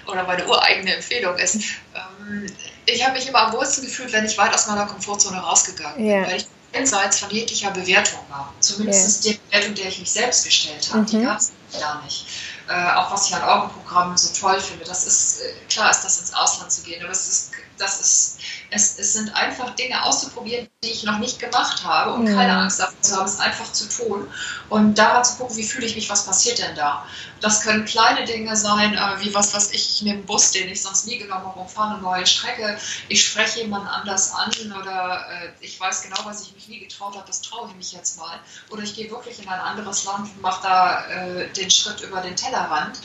oder 0.07 0.25
meine 0.25 0.47
ureigene 0.47 0.95
Empfehlung 0.97 1.37
ist, 1.37 1.55
ähm, 1.55 2.47
ich 2.87 3.05
habe 3.05 3.15
mich 3.15 3.29
immer 3.29 3.43
am 3.43 3.53
wohlsten 3.53 3.85
gefühlt, 3.85 4.13
wenn 4.13 4.25
ich 4.25 4.37
weit 4.37 4.53
aus 4.53 4.67
meiner 4.67 4.87
Komfortzone 4.87 5.39
rausgegangen 5.39 5.97
bin, 5.97 6.07
ja. 6.07 6.27
weil 6.27 6.37
ich 6.37 6.47
jenseits 6.73 7.19
von 7.19 7.31
jeglicher 7.31 7.71
Bewertung 7.71 8.21
war. 8.29 8.53
Zumindest 8.61 9.25
ja. 9.25 9.33
die 9.33 9.39
Bewertung, 9.39 9.75
der 9.75 9.87
ich 9.87 9.99
mich 9.99 10.11
selbst 10.11 10.45
gestellt 10.45 10.89
habe, 10.91 11.01
mhm. 11.03 11.07
die 11.07 11.23
gab 11.23 11.39
es 11.39 11.53
gar 11.79 12.03
nicht. 12.05 12.27
Äh, 12.69 12.93
auch 12.93 13.11
was 13.11 13.29
ich 13.29 13.35
an 13.35 13.43
eurem 13.43 13.71
Programm 13.71 14.17
so 14.17 14.33
toll 14.39 14.61
finde, 14.61 14.85
das 14.85 15.05
ist, 15.05 15.41
äh, 15.41 15.53
klar 15.69 15.91
ist 15.91 16.03
das 16.03 16.21
ins 16.21 16.33
Ausland 16.35 16.71
zu 16.71 16.83
gehen, 16.83 17.03
aber 17.03 17.11
es 17.11 17.27
ist, 17.27 17.50
das 17.81 18.01
ist 18.01 18.39
es, 18.71 18.99
es, 18.99 19.15
sind 19.15 19.35
einfach 19.35 19.75
Dinge 19.75 20.05
auszuprobieren, 20.05 20.69
die 20.85 20.91
ich 20.91 21.03
noch 21.03 21.19
nicht 21.19 21.39
gemacht 21.39 21.85
habe 21.85 22.13
und 22.13 22.27
ja. 22.27 22.35
keine 22.35 22.57
Angst 22.57 22.79
davor 22.79 23.01
zu 23.01 23.17
haben, 23.17 23.27
es 23.27 23.41
einfach 23.41 23.73
zu 23.73 23.89
tun 23.89 24.29
und 24.69 24.97
daran 24.97 25.25
zu 25.25 25.37
gucken, 25.37 25.57
wie 25.57 25.65
fühle 25.65 25.87
ich 25.87 25.97
mich, 25.97 26.09
was 26.09 26.25
passiert 26.25 26.59
denn 26.59 26.75
da. 26.77 27.05
Das 27.41 27.63
können 27.63 27.85
kleine 27.85 28.25
Dinge 28.25 28.57
sein, 28.57 28.95
äh, 28.95 29.25
wie 29.25 29.35
was, 29.35 29.55
was 29.55 29.73
ich, 29.73 29.91
ich 29.91 30.03
nehme 30.03 30.19
einen 30.19 30.27
Bus, 30.27 30.53
den 30.53 30.69
ich 30.69 30.83
sonst 30.83 31.07
nie 31.07 31.19
genommen 31.19 31.47
habe 31.47 31.61
und 31.61 31.71
fahre 31.71 31.95
eine 31.95 32.03
neue 32.03 32.27
Strecke, 32.27 32.79
ich 33.09 33.27
spreche 33.27 33.61
jemanden 33.61 33.89
anders 33.89 34.33
an 34.33 34.51
oder 34.81 35.27
äh, 35.31 35.49
ich 35.61 35.79
weiß 35.81 36.03
genau, 36.03 36.19
was 36.25 36.43
ich 36.43 36.55
mich 36.55 36.69
nie 36.69 36.81
getraut 36.81 37.17
habe, 37.17 37.27
das 37.27 37.41
traue 37.43 37.69
ich 37.69 37.77
mich 37.77 37.93
jetzt 37.93 38.19
mal. 38.19 38.39
Oder 38.71 38.83
ich 38.83 38.95
gehe 38.95 39.11
wirklich 39.11 39.43
in 39.43 39.49
ein 39.49 39.61
anderes 39.61 40.05
Land 40.05 40.29
und 40.35 40.41
mache 40.43 40.63
da 40.63 41.07
äh, 41.07 41.49
den 41.53 41.71
Schritt 41.71 42.01
über 42.03 42.21
den 42.21 42.37
Tellerrand. 42.37 43.01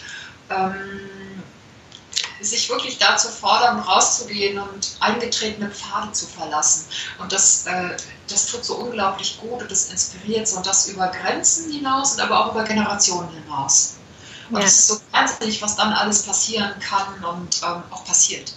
Ähm, 0.50 1.44
sich 2.42 2.70
wirklich 2.70 2.98
dazu 2.98 3.30
fordern, 3.30 3.80
rauszugehen 3.80 4.60
und 4.60 4.98
eingetretene 5.00 5.70
Pfade 5.70 6.12
zu 6.12 6.26
verlassen. 6.28 6.88
Und 7.20 7.32
das, 7.32 7.66
äh, 7.66 7.96
das 8.28 8.48
tut 8.48 8.66
so 8.66 8.76
unglaublich 8.76 9.40
gut 9.40 9.62
und 9.62 9.72
das 9.72 9.90
inspiriert 9.90 10.48
so 10.48 10.58
und 10.58 10.66
das 10.66 10.88
über 10.88 11.08
Grenzen 11.08 11.72
hinaus 11.72 12.14
und 12.14 12.22
aber 12.22 12.46
auch 12.46 12.52
über 12.52 12.64
Generationen 12.64 13.30
hinaus. 13.30 13.96
Und 14.50 14.58
es 14.58 14.64
ja. 14.64 14.68
ist 14.68 14.88
so 14.88 15.00
wahnsinnig, 15.12 15.62
was 15.62 15.76
dann 15.76 15.94
alles 15.94 16.24
passieren 16.24 16.80
kann 16.80 17.24
und 17.24 17.62
ähm, 17.64 17.84
auch 17.90 18.06
passiert. 18.06 18.54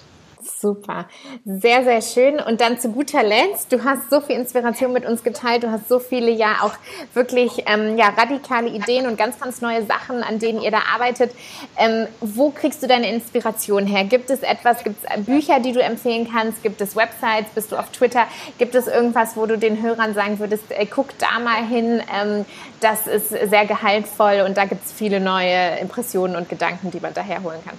Super. 0.61 1.07
Sehr, 1.45 1.85
sehr 1.85 2.03
schön. 2.03 2.41
Und 2.41 2.61
dann 2.61 2.81
zu 2.81 2.89
guter 2.91 3.23
Letzt, 3.23 3.73
du 3.73 3.85
hast 3.85 4.11
so 4.11 4.21
viel 4.21 4.37
Inspiration 4.37 4.93
mit 4.93 5.07
uns 5.07 5.23
geteilt. 5.23 5.63
Du 5.63 5.71
hast 5.71 5.89
so 5.89 6.01
viele 6.01 6.31
ja 6.31 6.57
auch 6.63 6.73
wirklich 7.15 7.65
ähm, 7.67 7.97
ja, 7.97 8.09
radikale 8.09 8.69
Ideen 8.69 9.07
und 9.07 9.17
ganz, 9.17 9.39
ganz 9.39 9.61
neue 9.61 9.85
Sachen, 9.87 10.23
an 10.25 10.41
denen 10.41 10.61
ihr 10.61 10.73
da 10.73 10.81
arbeitet. 10.93 11.33
Ähm, 11.77 12.09
wo 12.21 12.51
kriegst 12.51 12.83
du 12.83 12.89
deine 12.89 13.09
Inspiration 13.13 13.87
her? 13.87 14.05
Gibt 14.05 14.31
es 14.31 14.41
etwas, 14.41 14.83
gibt 14.83 14.97
es 15.05 15.25
Bücher, 15.25 15.61
die 15.61 15.73
du 15.73 15.81
empfehlen 15.81 16.29
kannst? 16.33 16.63
Gibt 16.63 16.81
es 16.81 16.97
Websites? 16.97 17.51
Bist 17.55 17.71
du 17.71 17.77
auf 17.77 17.91
Twitter? 17.91 18.27
Gibt 18.59 18.75
es 18.75 18.89
irgendwas, 18.89 19.37
wo 19.37 19.47
du 19.47 19.59
den 19.59 19.81
Hörern 19.81 20.15
sagen 20.15 20.41
würdest, 20.41 20.65
ey, 20.71 20.87
guck 20.87 21.17
da 21.19 21.39
mal 21.39 21.65
hin, 21.65 22.03
ähm, 22.13 22.45
das 22.81 23.07
ist 23.07 23.29
sehr 23.29 23.67
gehaltvoll 23.67 24.45
und 24.47 24.57
da 24.57 24.65
gibt 24.65 24.85
es 24.85 24.93
viele 24.93 25.21
neue 25.21 25.79
Impressionen 25.79 26.37
und 26.37 26.49
Gedanken, 26.49 26.91
die 26.91 27.01
man 27.01 27.15
daher 27.15 27.43
holen 27.43 27.61
kann? 27.65 27.79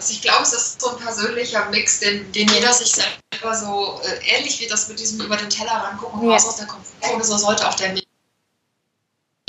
Also 0.00 0.14
ich 0.14 0.22
glaube, 0.22 0.44
es 0.44 0.54
ist 0.54 0.80
so 0.80 0.96
ein 0.96 0.96
persönlicher 0.96 1.68
Mix, 1.68 2.00
den, 2.00 2.32
den 2.32 2.48
jeder 2.48 2.72
sich 2.72 2.90
selber 2.90 3.54
so 3.54 4.00
äh, 4.02 4.34
ähnlich 4.34 4.58
wie 4.58 4.66
das 4.66 4.88
mit 4.88 4.98
diesem 4.98 5.20
über 5.20 5.36
den 5.36 5.50
Teller 5.50 5.72
rangucken, 5.72 6.22
ja. 6.22 6.32
raus 6.32 6.46
aus 6.46 6.56
der 6.56 6.66
Komfortzone, 6.66 7.22
so 7.22 7.36
sollte 7.36 7.68
auch 7.68 7.74
der 7.74 7.92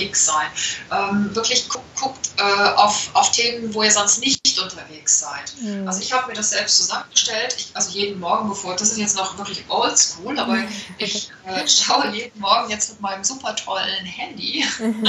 unterwegs 0.02 0.26
sein. 0.26 0.48
Ähm, 0.92 1.36
wirklich 1.36 1.70
guckt, 1.70 1.86
guckt 2.00 2.30
äh, 2.38 2.70
auf, 2.76 3.10
auf 3.14 3.32
Themen, 3.32 3.74
wo 3.74 3.84
ihr 3.84 3.92
sonst 3.92 4.20
nicht 4.20 4.42
unterwegs 4.60 5.20
seid. 5.20 5.54
Mhm. 5.62 5.88
Also 5.88 6.02
ich 6.02 6.12
habe 6.14 6.28
mir 6.28 6.34
das 6.34 6.52
selbst 6.52 6.78
zusammengestellt, 6.78 7.56
ich, 7.58 7.72
also 7.74 7.92
jeden 7.92 8.20
Morgen 8.20 8.50
bevor, 8.50 8.76
das 8.76 8.92
ist 8.92 8.98
jetzt 8.98 9.16
noch 9.16 9.38
wirklich 9.38 9.64
oldschool, 9.70 10.38
aber 10.38 10.54
mhm. 10.54 10.68
ich 10.98 11.30
äh, 11.46 11.68
schaue 11.68 12.10
jeden 12.10 12.40
Morgen 12.40 12.70
jetzt 12.70 12.92
mit 12.92 13.02
meinem 13.02 13.24
super 13.24 13.56
tollen 13.56 14.06
Handy. 14.06 14.66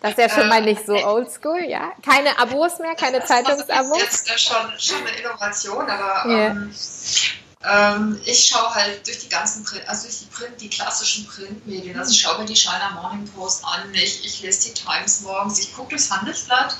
das 0.00 0.12
ist 0.12 0.18
ja 0.18 0.28
schon 0.28 0.48
mal 0.48 0.62
nicht 0.62 0.84
so 0.86 0.94
oldschool, 0.94 1.64
ja? 1.68 1.92
Keine 2.04 2.38
Abos 2.38 2.78
mehr, 2.78 2.94
keine 2.94 3.24
Zeitungsabos? 3.24 3.98
Das 3.98 4.14
ist 4.14 4.28
jetzt 4.28 4.40
schon, 4.40 4.78
schon 4.78 5.06
eine 5.06 5.16
Innovation, 5.16 5.88
aber 5.88 6.28
yeah. 6.28 6.50
ähm, 6.50 6.74
ähm, 7.70 8.20
ich 8.24 8.46
schaue 8.46 8.74
halt 8.74 9.06
durch 9.06 9.20
die 9.20 9.28
ganzen 9.28 9.64
Print, 9.64 9.88
also 9.88 10.02
durch 10.06 10.18
die 10.18 10.26
Print, 10.26 10.60
die 10.60 10.68
klassischen 10.68 11.26
Printmedien. 11.26 11.98
Also 11.98 12.12
ich 12.12 12.20
schaue 12.20 12.38
mir 12.38 12.44
die 12.44 12.56
China 12.56 12.90
Morning 12.90 13.26
Post 13.32 13.64
an, 13.64 13.92
ich, 13.94 14.24
ich 14.24 14.42
lese 14.42 14.68
die 14.68 14.74
Times 14.74 15.22
morgens, 15.22 15.58
ich 15.60 15.74
gucke 15.74 15.90
durchs 15.90 16.10
Handelsblatt. 16.10 16.76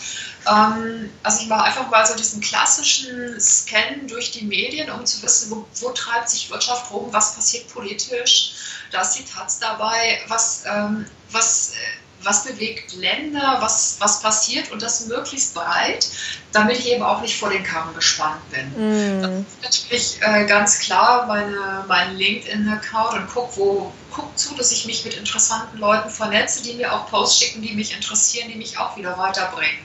Ähm, 0.47 1.11
also 1.22 1.41
ich 1.41 1.49
mache 1.49 1.64
einfach 1.64 1.89
mal 1.89 2.07
so 2.07 2.14
diesen 2.14 2.41
klassischen 2.43 3.41
Scan 3.41 4.07
durch 4.07 4.32
die 4.32 4.45
Medien, 4.45 4.91
um 4.91 5.07
zu 5.07 5.22
wissen, 5.22 5.51
wo, 5.51 5.66
wo 5.80 5.91
treibt 5.91 6.28
sich 6.28 6.51
Wirtschaft 6.51 6.91
rum, 6.91 7.11
was 7.12 7.35
passiert 7.35 7.72
politisch. 7.72 8.53
Da 8.91 9.01
ist 9.01 9.14
die 9.14 9.24
Taz 9.24 9.59
dabei, 9.59 10.22
was, 10.28 10.64
ähm, 10.66 11.07
was 11.30 11.72
äh, 11.72 12.03
was 12.24 12.44
bewegt 12.44 12.94
Länder, 12.94 13.58
was, 13.60 13.96
was 14.00 14.20
passiert 14.20 14.70
und 14.72 14.82
das 14.82 15.06
möglichst 15.06 15.54
breit, 15.54 16.08
damit 16.52 16.78
ich 16.78 16.88
eben 16.88 17.02
auch 17.02 17.20
nicht 17.20 17.38
vor 17.38 17.50
den 17.50 17.62
Karren 17.62 17.94
gespannt 17.94 18.40
bin. 18.50 19.20
Mm. 19.20 19.42
Ist 19.42 19.62
natürlich 19.62 20.18
äh, 20.22 20.44
ganz 20.46 20.78
klar 20.80 21.26
meine, 21.26 21.84
mein 21.88 22.16
LinkedIn-Account 22.16 23.14
und 23.14 23.28
guck, 23.32 23.56
wo, 23.56 23.92
guck 24.10 24.38
zu, 24.38 24.54
dass 24.54 24.72
ich 24.72 24.86
mich 24.86 25.04
mit 25.04 25.14
interessanten 25.14 25.78
Leuten 25.78 26.10
vernetze, 26.10 26.62
die 26.62 26.74
mir 26.74 26.92
auch 26.92 27.08
Posts 27.10 27.38
schicken, 27.38 27.62
die 27.62 27.74
mich 27.74 27.94
interessieren, 27.94 28.48
die 28.48 28.56
mich 28.56 28.78
auch 28.78 28.96
wieder 28.96 29.16
weiterbringen. 29.18 29.84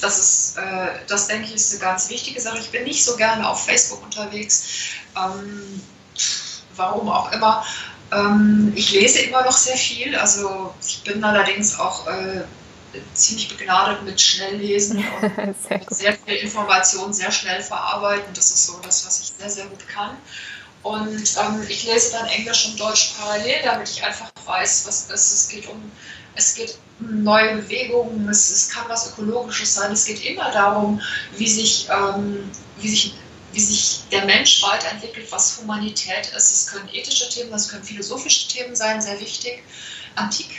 Das 0.00 0.18
ist, 0.18 0.58
äh, 0.58 0.88
das 1.06 1.28
denke 1.28 1.46
ich, 1.46 1.54
ist 1.54 1.72
eine 1.72 1.80
ganz 1.80 2.08
wichtige 2.10 2.40
Sache. 2.40 2.58
Ich 2.58 2.70
bin 2.70 2.84
nicht 2.84 3.04
so 3.04 3.16
gerne 3.16 3.48
auf 3.48 3.64
Facebook 3.64 4.02
unterwegs. 4.02 4.64
Ähm, 5.16 5.82
warum 6.76 7.08
auch 7.08 7.32
immer. 7.32 7.64
Ähm, 8.14 8.72
ich 8.74 8.92
lese 8.92 9.20
immer 9.20 9.42
noch 9.44 9.56
sehr 9.56 9.76
viel, 9.76 10.14
also 10.16 10.72
ich 10.86 11.02
bin 11.02 11.22
allerdings 11.24 11.78
auch 11.78 12.06
äh, 12.06 12.42
ziemlich 13.12 13.48
begnadet 13.48 14.02
mit 14.04 14.20
Schnelllesen 14.20 14.98
und 15.20 15.54
sehr, 15.68 15.80
sehr 15.88 16.12
viel 16.14 16.34
Information 16.36 17.12
sehr 17.12 17.32
schnell 17.32 17.62
verarbeiten. 17.62 18.32
Das 18.34 18.50
ist 18.50 18.66
so 18.66 18.78
das, 18.82 19.06
was 19.06 19.20
ich 19.20 19.32
sehr, 19.38 19.50
sehr 19.50 19.66
gut 19.66 19.86
kann. 19.88 20.16
Und 20.82 21.08
ähm, 21.08 21.62
ich 21.68 21.84
lese 21.86 22.12
dann 22.12 22.26
Englisch 22.26 22.66
und 22.66 22.78
Deutsch 22.78 23.14
parallel, 23.18 23.62
damit 23.64 23.88
ich 23.88 24.04
einfach 24.04 24.30
weiß, 24.44 24.86
was 24.86 25.08
es, 25.10 25.32
es 25.32 25.48
geht 25.48 25.68
um. 25.68 25.90
Es 26.36 26.54
geht 26.54 26.78
um 27.00 27.22
neue 27.22 27.56
Bewegungen, 27.56 28.28
es, 28.28 28.50
es 28.50 28.68
kann 28.68 28.84
was 28.88 29.12
Ökologisches 29.12 29.74
sein. 29.74 29.92
Es 29.92 30.04
geht 30.04 30.24
immer 30.24 30.50
darum, 30.50 31.00
wie 31.36 31.48
sich, 31.48 31.88
ähm, 31.90 32.50
wie 32.78 32.88
sich 32.88 33.14
wie 33.54 33.60
sich 33.60 34.00
der 34.10 34.24
Mensch 34.24 34.62
weiterentwickelt, 34.62 35.30
was 35.30 35.60
Humanität 35.60 36.26
ist. 36.36 36.52
Es 36.52 36.66
können 36.66 36.88
ethische 36.92 37.28
Themen, 37.28 37.52
es 37.54 37.68
können 37.68 37.84
philosophische 37.84 38.48
Themen 38.48 38.74
sein, 38.74 39.00
sehr 39.00 39.20
wichtig. 39.20 39.62
Antik, 40.16 40.50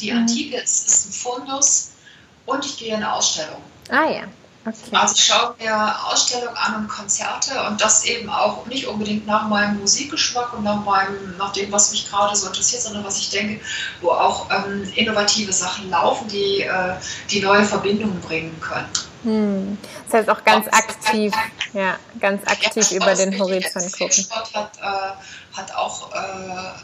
die 0.00 0.12
mhm. 0.12 0.18
Antike 0.18 0.56
ist, 0.58 0.86
ist 0.86 1.06
ein 1.06 1.12
Fundus 1.12 1.92
und 2.46 2.64
ich 2.64 2.76
gehe 2.76 2.88
in 2.88 2.96
eine 2.96 3.12
Ausstellung. 3.12 3.62
Ah 3.88 4.10
ja. 4.10 4.24
Okay. 4.66 4.76
Also 4.92 5.14
ich 5.14 5.24
schaue 5.24 5.54
mir 5.58 6.06
Ausstellungen 6.06 6.56
an 6.56 6.76
und 6.76 6.88
Konzerte 6.88 7.62
und 7.68 7.82
das 7.82 8.04
eben 8.04 8.30
auch 8.30 8.64
nicht 8.64 8.86
unbedingt 8.86 9.26
nach 9.26 9.46
meinem 9.46 9.78
Musikgeschmack 9.78 10.54
und 10.54 10.64
nach, 10.64 10.82
meinem, 10.82 11.36
nach 11.36 11.52
dem, 11.52 11.70
was 11.70 11.90
mich 11.90 12.08
gerade 12.08 12.34
so 12.34 12.46
interessiert, 12.46 12.80
sondern 12.80 13.04
was 13.04 13.18
ich 13.18 13.28
denke, 13.28 13.62
wo 14.00 14.10
auch 14.10 14.48
ähm, 14.50 14.90
innovative 14.94 15.52
Sachen 15.52 15.90
laufen, 15.90 16.28
die, 16.28 16.62
äh, 16.62 16.94
die 17.30 17.40
neue 17.40 17.64
Verbindungen 17.64 18.18
bringen 18.22 18.58
können. 18.60 18.88
Hm. 19.24 19.78
Das 20.06 20.20
heißt 20.20 20.28
auch 20.30 20.44
ganz 20.44 20.68
aktiv, 20.68 21.34
ja, 21.72 21.98
ganz 22.20 22.46
aktiv 22.46 22.90
ja, 22.90 22.96
über 22.98 23.14
den 23.14 23.38
Horizont 23.38 23.92
gucken. 23.92 24.26
Hat, 24.30 24.76
äh, 24.76 25.56
hat 25.56 25.74
auch 25.74 26.12
äh, 26.12 26.78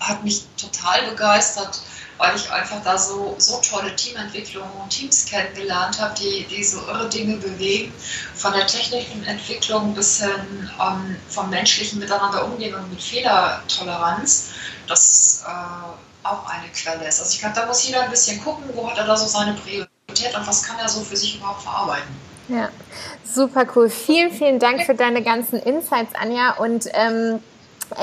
hat 0.00 0.24
mich 0.24 0.44
total 0.56 1.10
begeistert, 1.10 1.80
weil 2.18 2.34
ich 2.36 2.50
einfach 2.50 2.82
da 2.82 2.98
so, 2.98 3.34
so 3.38 3.60
tolle 3.60 3.94
Teamentwicklungen 3.94 4.70
und 4.82 4.90
Teams 4.90 5.26
kennengelernt 5.26 6.00
habe, 6.00 6.14
die, 6.18 6.46
die 6.46 6.62
so 6.64 6.80
irre 6.86 7.08
Dinge 7.08 7.36
bewegen, 7.36 7.92
von 8.34 8.52
der 8.52 8.66
technischen 8.66 9.24
Entwicklung 9.24 9.94
bis 9.94 10.20
hin 10.22 10.70
ähm, 10.80 11.16
vom 11.28 11.50
menschlichen 11.50 11.98
Miteinander 12.00 12.44
umgehen 12.44 12.74
und 12.74 12.90
mit 12.90 13.02
Fehlertoleranz, 13.02 14.50
das 14.86 15.44
äh, 15.46 16.26
auch 16.26 16.46
eine 16.46 16.68
Quelle 16.68 17.06
ist. 17.06 17.20
Also 17.20 17.34
ich 17.34 17.40
glaube, 17.40 17.54
da 17.54 17.66
muss 17.66 17.86
jeder 17.86 18.02
ein 18.02 18.10
bisschen 18.10 18.42
gucken, 18.42 18.64
wo 18.74 18.90
hat 18.90 18.98
er 18.98 19.06
da 19.06 19.16
so 19.16 19.26
seine 19.26 19.54
Priorität 20.18 20.38
und 20.38 20.46
was 20.46 20.62
kann 20.62 20.78
er 20.78 20.88
so 20.88 21.00
für 21.00 21.16
sich 21.16 21.36
überhaupt 21.36 21.62
verarbeiten. 21.62 22.08
Ja, 22.48 22.70
super 23.24 23.66
cool. 23.76 23.90
Vielen, 23.90 24.30
vielen 24.30 24.58
Dank 24.58 24.82
für 24.84 24.94
deine 24.94 25.22
ganzen 25.22 25.58
Insights, 25.60 26.14
Anja. 26.14 26.52
Und 26.52 26.88
ähm, 26.94 27.36
äh, 27.36 27.38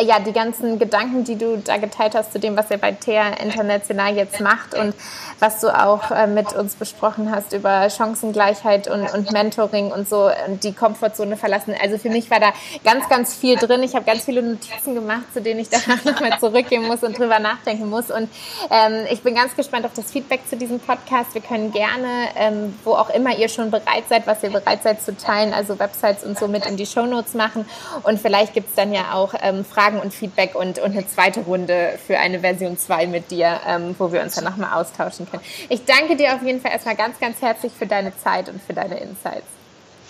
ja, 0.01 0.19
die 0.19 0.33
ganzen 0.33 0.79
Gedanken, 0.79 1.23
die 1.23 1.37
du 1.37 1.57
da 1.57 1.77
geteilt 1.77 2.15
hast 2.15 2.31
zu 2.33 2.39
dem, 2.39 2.57
was 2.57 2.71
ihr 2.71 2.77
bei 2.77 2.91
TEA 2.91 3.29
International 3.41 4.15
jetzt 4.15 4.39
macht 4.39 4.73
und 4.73 4.93
was 5.39 5.59
du 5.59 5.69
auch 5.69 6.11
äh, 6.11 6.27
mit 6.27 6.53
uns 6.53 6.75
besprochen 6.75 7.33
hast 7.33 7.53
über 7.53 7.89
Chancengleichheit 7.89 8.87
und, 8.87 9.13
und 9.13 9.31
Mentoring 9.31 9.91
und 9.91 10.07
so 10.07 10.29
und 10.47 10.63
die 10.63 10.73
Komfortzone 10.73 11.37
verlassen. 11.37 11.75
Also 11.81 11.97
für 11.97 12.09
mich 12.09 12.29
war 12.31 12.39
da 12.39 12.51
ganz, 12.83 13.07
ganz 13.09 13.33
viel 13.33 13.57
drin. 13.57 13.83
Ich 13.83 13.95
habe 13.95 14.05
ganz 14.05 14.25
viele 14.25 14.41
Notizen 14.41 14.95
gemacht, 14.95 15.23
zu 15.33 15.41
denen 15.41 15.59
ich 15.59 15.69
danach 15.69 16.03
nochmal 16.03 16.39
zurückgehen 16.39 16.87
muss 16.87 17.03
und 17.03 17.17
drüber 17.17 17.39
nachdenken 17.39 17.89
muss. 17.89 18.09
Und 18.11 18.29
ähm, 18.69 19.05
ich 19.11 19.21
bin 19.21 19.35
ganz 19.35 19.55
gespannt 19.55 19.85
auf 19.85 19.93
das 19.93 20.11
Feedback 20.11 20.41
zu 20.49 20.57
diesem 20.57 20.79
Podcast. 20.79 21.33
Wir 21.33 21.41
können 21.41 21.71
gerne, 21.71 22.29
ähm, 22.35 22.77
wo 22.83 22.93
auch 22.93 23.09
immer 23.09 23.37
ihr 23.37 23.49
schon 23.49 23.71
bereit 23.71 24.05
seid, 24.09 24.27
was 24.27 24.43
ihr 24.43 24.49
bereit 24.49 24.83
seid 24.83 25.01
zu 25.01 25.15
teilen, 25.15 25.53
also 25.53 25.77
Websites 25.79 26.23
und 26.23 26.37
so 26.39 26.47
mit 26.47 26.65
in 26.65 26.77
die 26.77 26.85
Shownotes 26.85 27.33
machen. 27.33 27.65
Und 28.03 28.19
vielleicht 28.19 28.53
gibt 28.53 28.69
es 28.69 28.75
dann 28.75 28.93
ja 28.93 29.13
auch 29.13 29.33
ähm, 29.41 29.65
Fragen 29.75 29.99
und 29.99 30.13
Feedback 30.13 30.55
und, 30.55 30.79
und 30.79 30.91
eine 30.91 31.05
zweite 31.07 31.41
Runde 31.41 31.99
für 32.07 32.17
eine 32.17 32.39
Version 32.39 32.77
2 32.77 33.07
mit 33.07 33.29
dir, 33.29 33.59
ähm, 33.67 33.93
wo 33.99 34.11
wir 34.11 34.21
uns 34.21 34.35
dann 34.35 34.45
nochmal 34.45 34.73
austauschen 34.73 35.29
können. 35.29 35.43
Ich 35.67 35.83
danke 35.83 36.15
dir 36.15 36.33
auf 36.33 36.41
jeden 36.41 36.61
Fall 36.61 36.71
erstmal 36.71 36.95
ganz, 36.95 37.19
ganz 37.19 37.41
herzlich 37.41 37.73
für 37.77 37.85
deine 37.85 38.17
Zeit 38.17 38.47
und 38.47 38.61
für 38.63 38.73
deine 38.73 38.97
Insights. 38.99 39.45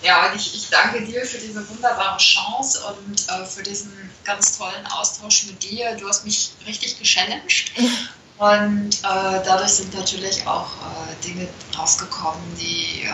Ja, 0.02 0.26
und 0.26 0.36
ich, 0.36 0.54
ich 0.54 0.70
danke 0.70 1.04
dir 1.04 1.24
für 1.24 1.38
diese 1.38 1.68
wunderbare 1.68 2.18
Chance 2.18 2.80
und 2.86 3.28
äh, 3.28 3.44
für 3.44 3.62
diesen 3.62 3.90
ganz 4.24 4.56
tollen 4.56 4.86
Austausch 4.86 5.46
mit 5.46 5.62
dir. 5.62 5.96
Du 5.96 6.08
hast 6.08 6.24
mich 6.24 6.52
richtig 6.66 6.98
gechallenged. 6.98 7.72
Und 8.38 8.90
äh, 8.98 9.02
dadurch 9.02 9.70
sind 9.70 9.94
natürlich 9.94 10.46
auch 10.46 10.66
äh, 10.66 11.26
Dinge 11.26 11.48
rausgekommen, 11.74 12.42
die, 12.60 13.04
äh, 13.04 13.08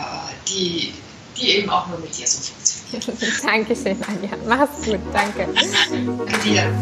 die, 0.48 0.94
die 1.43 1.57
eben 1.57 1.70
auch 1.70 1.88
nur 1.88 1.99
mit 1.99 2.16
dir 2.16 2.26
so 2.26 2.38
funktionieren. 2.40 3.18
Dankeschön, 3.43 3.97
Anja. 4.07 4.36
Mach's 4.47 4.84
gut. 4.84 5.01
Danke. 5.12 5.49
Danke 5.55 6.38
dir. 6.45 6.72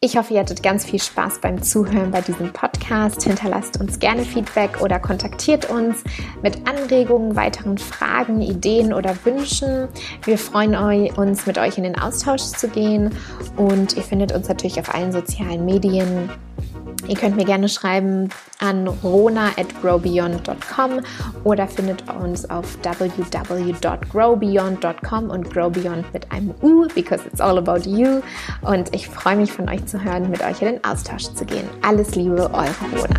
Ich 0.00 0.16
hoffe, 0.16 0.34
ihr 0.34 0.40
hattet 0.40 0.62
ganz 0.62 0.84
viel 0.84 1.00
Spaß 1.00 1.40
beim 1.40 1.62
Zuhören 1.62 2.10
bei 2.10 2.20
diesem 2.20 2.52
Podcast. 2.52 3.22
Hinterlasst 3.24 3.80
uns 3.80 3.98
gerne 3.98 4.24
Feedback 4.24 4.80
oder 4.80 5.00
kontaktiert 5.00 5.68
uns 5.70 6.04
mit 6.42 6.68
Anregungen, 6.68 7.34
weiteren 7.34 7.78
Fragen, 7.78 8.42
Ideen 8.42 8.92
oder 8.92 9.16
Wünschen. 9.24 9.88
Wir 10.24 10.38
freuen 10.38 10.76
uns, 11.16 11.46
mit 11.46 11.58
euch 11.58 11.78
in 11.78 11.84
den 11.84 11.98
Austausch 11.98 12.42
zu 12.42 12.68
gehen 12.68 13.16
und 13.56 13.96
ihr 13.96 14.02
findet 14.02 14.32
uns 14.32 14.48
natürlich 14.48 14.78
auf 14.78 14.94
allen 14.94 15.12
sozialen 15.12 15.64
Medien 15.64 16.30
Ihr 17.08 17.16
könnt 17.16 17.36
mir 17.36 17.44
gerne 17.44 17.68
schreiben 17.68 18.30
an 18.60 18.86
rona 18.88 19.48
at 19.56 19.66
growbeyond.com 19.82 21.00
oder 21.44 21.68
findet 21.68 22.04
uns 22.10 22.48
auf 22.48 22.78
www.growbeyond.com 22.82 25.30
und 25.30 25.50
growbeyond 25.50 26.10
mit 26.12 26.30
einem 26.32 26.52
U, 26.62 26.86
because 26.94 27.26
it's 27.26 27.40
all 27.40 27.58
about 27.58 27.88
you. 27.88 28.20
Und 28.62 28.92
ich 28.94 29.08
freue 29.08 29.36
mich 29.36 29.52
von 29.52 29.68
euch 29.68 29.84
zu 29.86 30.02
hören, 30.02 30.30
mit 30.30 30.42
euch 30.42 30.62
in 30.62 30.68
den 30.68 30.82
Austausch 30.84 31.24
zu 31.34 31.44
gehen. 31.44 31.68
Alles 31.82 32.14
Liebe, 32.14 32.50
eure 32.52 32.72
Rona. 32.92 33.16